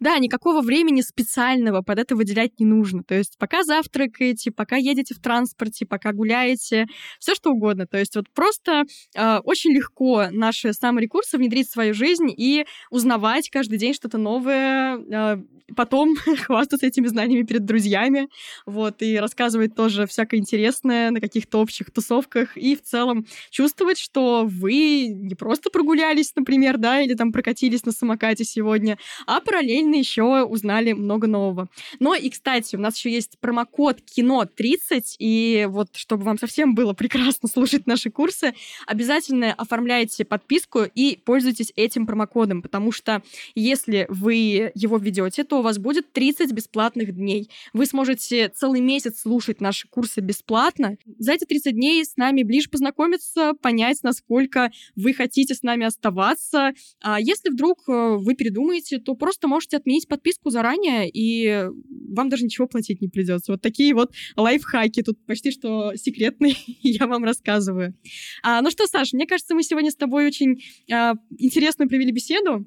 да, 0.01 0.18
никакого 0.18 0.60
времени 0.62 1.01
специального 1.01 1.82
под 1.82 1.98
это 1.98 2.16
выделять 2.16 2.59
не 2.59 2.66
нужно. 2.66 3.02
То 3.02 3.14
есть 3.14 3.36
пока 3.38 3.62
завтракаете, 3.62 4.51
пока 4.51 4.76
едете 4.76 5.14
в 5.14 5.20
транспорте, 5.20 5.86
пока 5.86 6.12
гуляете, 6.12 6.86
все 7.18 7.34
что 7.34 7.51
угодно. 7.51 7.86
То 7.86 7.98
есть 7.98 8.16
вот 8.16 8.30
просто 8.30 8.84
э, 9.14 9.38
очень 9.38 9.72
легко 9.72 10.26
наши 10.30 10.72
самые 10.72 11.09
курсы 11.09 11.38
внедрить 11.38 11.68
в 11.68 11.72
свою 11.72 11.94
жизнь 11.94 12.32
и 12.36 12.66
узнавать 12.90 13.51
каждый 13.51 13.78
день 13.78 13.94
что-то 13.94 14.18
новое, 14.18 14.98
э, 14.98 15.43
потом 15.74 16.16
хвастаться 16.44 16.86
этими 16.86 17.06
знаниями 17.06 17.44
перед 17.44 17.64
друзьями, 17.64 18.28
вот, 18.66 19.02
и 19.02 19.16
рассказывать 19.18 19.74
тоже 19.74 20.06
всякое 20.06 20.38
интересное 20.38 21.10
на 21.10 21.20
каких-то 21.20 21.60
общих 21.60 21.90
тусовках, 21.90 22.56
и 22.56 22.76
в 22.76 22.82
целом 22.82 23.26
чувствовать, 23.51 23.98
что 23.98 24.44
вы 24.47 25.09
не 25.09 25.34
просто 25.34 25.70
прогулялись, 25.70 26.32
например, 26.36 26.78
да, 26.78 27.01
или 27.01 27.14
там 27.14 27.32
прокатились 27.32 27.84
на 27.84 27.93
самокате 27.93 28.44
сегодня, 28.44 28.98
а 29.26 29.40
параллельно 29.57 29.95
еще 29.95 30.45
узнали 30.45 30.93
много 30.93 31.27
нового. 31.27 31.69
Но 31.99 32.15
и, 32.15 32.28
кстати, 32.28 32.77
у 32.77 32.78
нас 32.78 32.99
еще 32.99 33.11
есть 33.11 33.39
промокод 33.41 34.01
кино30, 34.01 35.16
и 35.19 35.66
вот 35.70 35.89
чтобы 35.95 36.24
вам 36.24 36.39
совсем 36.39 36.74
было 36.74 36.93
прекрасно 36.93 37.49
слушать 37.49 37.87
наши 37.87 38.11
курсы, 38.11 38.53
обязательно 38.87 39.55
оформляйте 39.55 40.27
подписку 40.27 40.81
и 40.83 41.19
пользуйтесь 41.24 41.73
этим 41.74 42.07
промокодом, 42.07 42.61
потому 42.61 42.93
что 42.93 43.23
если 43.55 44.05
вы 44.11 44.73
его 44.74 44.99
введете, 44.99 45.43
то 45.45 45.61
у 45.61 45.62
вас 45.62 45.78
будет 45.78 46.12
30 46.12 46.53
бесплатных 46.53 47.15
дней. 47.15 47.49
Вы 47.73 47.87
сможете 47.87 48.51
целый 48.55 48.83
месяц 48.83 49.20
слушать 49.20 49.62
наши 49.62 49.89
курсы 49.89 50.20
бесплатно. 50.20 50.99
За 51.19 51.33
эти 51.33 51.45
30 51.45 51.73
дней 51.73 52.05
с 52.05 52.16
нами 52.16 52.43
ближе 52.43 52.69
познакомиться, 52.69 53.55
понять, 53.55 54.03
насколько 54.03 54.70
вы 54.97 55.15
хотите 55.15 55.55
с 55.55 55.62
нами 55.62 55.87
оставаться. 55.87 56.73
А 57.01 57.19
если 57.19 57.49
вдруг 57.49 57.89
э, 57.89 58.16
вы 58.19 58.35
передумаете, 58.35 58.99
то 58.99 59.15
просто 59.15 59.45
можете 59.47 59.77
отменить 59.77 60.09
подписку 60.09 60.51
заранее, 60.51 61.09
и 61.09 61.68
вам 62.14 62.28
даже 62.28 62.44
ничего 62.44 62.66
платить 62.66 63.01
не 63.01 63.09
придется. 63.09 63.52
Вот 63.52 63.62
такие 63.62 63.94
вот 63.94 64.12
лайфхаки 64.36 65.02
тут 65.02 65.24
почти 65.27 65.51
что 65.51 65.94
секретные 65.97 66.55
я 66.82 67.06
вам 67.06 67.24
рассказываю. 67.24 67.94
А, 68.43 68.62
ну 68.62 68.70
что, 68.70 68.86
Саша, 68.86 69.16
мне 69.16 69.27
кажется, 69.27 69.55
мы 69.55 69.62
сегодня 69.62 69.90
с 69.90 69.97
тобой 69.97 70.27
очень 70.27 70.62
а, 70.93 71.14
интересно 71.39 71.86
провели 71.86 72.12
беседу 72.12 72.66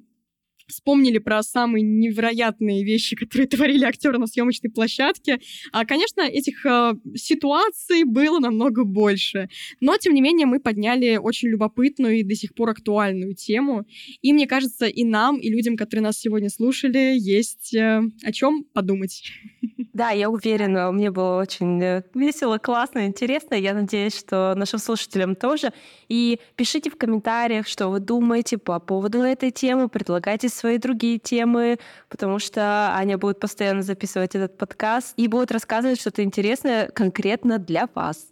вспомнили 0.69 1.17
про 1.17 1.43
самые 1.43 1.83
невероятные 1.83 2.83
вещи, 2.83 3.15
которые 3.15 3.47
творили 3.49 3.83
актеры 3.83 4.17
на 4.17 4.27
съемочной 4.27 4.71
площадке. 4.71 5.39
А, 5.71 5.85
конечно, 5.85 6.21
этих 6.21 6.65
а, 6.65 6.93
ситуаций 7.15 8.03
было 8.05 8.39
намного 8.39 8.83
больше. 8.85 9.49
Но, 9.81 9.97
тем 9.97 10.13
не 10.13 10.21
менее, 10.21 10.45
мы 10.45 10.59
подняли 10.59 11.17
очень 11.17 11.49
любопытную 11.49 12.19
и 12.19 12.23
до 12.23 12.35
сих 12.35 12.53
пор 12.53 12.69
актуальную 12.69 13.35
тему. 13.35 13.85
И 14.21 14.33
мне 14.33 14.47
кажется, 14.47 14.85
и 14.85 15.03
нам, 15.03 15.37
и 15.37 15.49
людям, 15.49 15.75
которые 15.75 16.03
нас 16.03 16.19
сегодня 16.19 16.49
слушали, 16.49 17.17
есть 17.17 17.73
э, 17.73 18.01
о 18.23 18.31
чем 18.31 18.63
подумать. 18.73 19.23
Да, 19.91 20.11
я 20.11 20.29
уверена, 20.29 20.91
мне 20.93 21.11
было 21.11 21.41
очень 21.41 21.81
э, 21.83 22.03
весело, 22.13 22.57
классно, 22.57 23.07
интересно. 23.07 23.55
Я 23.55 23.73
надеюсь, 23.73 24.17
что 24.17 24.53
нашим 24.55 24.79
слушателям 24.79 25.35
тоже. 25.35 25.73
И 26.07 26.39
пишите 26.55 26.89
в 26.89 26.95
комментариях, 26.95 27.67
что 27.67 27.89
вы 27.89 27.99
думаете 27.99 28.57
по 28.57 28.79
поводу 28.79 29.19
этой 29.19 29.51
темы, 29.51 29.89
предлагайте 29.89 30.47
свои 30.59 30.77
другие 30.77 31.17
темы, 31.17 31.79
потому 32.09 32.39
что 32.39 32.91
Аня 32.93 33.17
будет 33.17 33.39
постоянно 33.39 33.81
записывать 33.81 34.35
этот 34.35 34.57
подкаст 34.57 35.13
и 35.17 35.27
будет 35.27 35.51
рассказывать 35.51 35.99
что-то 35.99 36.23
интересное 36.23 36.89
конкретно 36.89 37.57
для 37.57 37.87
вас. 37.95 38.27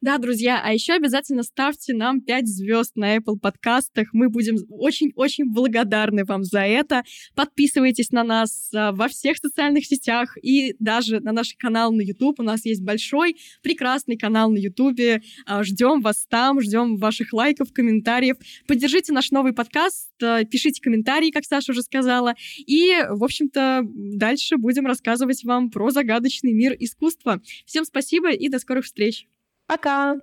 Да, 0.00 0.18
друзья, 0.18 0.62
а 0.64 0.72
еще 0.72 0.92
обязательно 0.92 1.42
ставьте 1.42 1.92
нам 1.92 2.20
5 2.20 2.46
звезд 2.46 2.94
на 2.94 3.16
Apple 3.16 3.36
подкастах. 3.36 4.06
Мы 4.12 4.28
будем 4.28 4.54
очень-очень 4.70 5.52
благодарны 5.52 6.24
вам 6.24 6.44
за 6.44 6.60
это. 6.60 7.02
Подписывайтесь 7.34 8.12
на 8.12 8.22
нас 8.22 8.70
а, 8.72 8.92
во 8.92 9.08
всех 9.08 9.38
социальных 9.38 9.86
сетях 9.86 10.36
и 10.40 10.76
даже 10.78 11.18
на 11.18 11.32
наш 11.32 11.54
канал 11.58 11.92
на 11.92 12.00
YouTube. 12.00 12.38
У 12.38 12.44
нас 12.44 12.64
есть 12.64 12.80
большой, 12.80 13.38
прекрасный 13.60 14.16
канал 14.16 14.52
на 14.52 14.58
YouTube. 14.58 15.20
А, 15.46 15.64
ждем 15.64 16.00
вас 16.00 16.26
там, 16.30 16.60
ждем 16.60 16.96
ваших 16.98 17.32
лайков, 17.32 17.72
комментариев. 17.72 18.36
Поддержите 18.68 19.12
наш 19.12 19.32
новый 19.32 19.52
подкаст, 19.52 20.12
а, 20.22 20.44
пишите 20.44 20.80
комментарии, 20.80 21.32
как 21.32 21.44
Саша 21.44 21.72
уже 21.72 21.82
сказала. 21.82 22.36
И, 22.56 22.92
в 23.10 23.24
общем-то, 23.24 23.82
дальше 23.84 24.58
будем 24.58 24.86
рассказывать 24.86 25.42
вам 25.42 25.72
про 25.72 25.90
загадочный 25.90 26.52
мир 26.52 26.76
искусства. 26.78 27.42
Всем 27.66 27.84
спасибо 27.84 28.30
и 28.30 28.48
до 28.48 28.60
скорых 28.60 28.84
встреч! 28.84 29.26
Пока! 29.68 30.16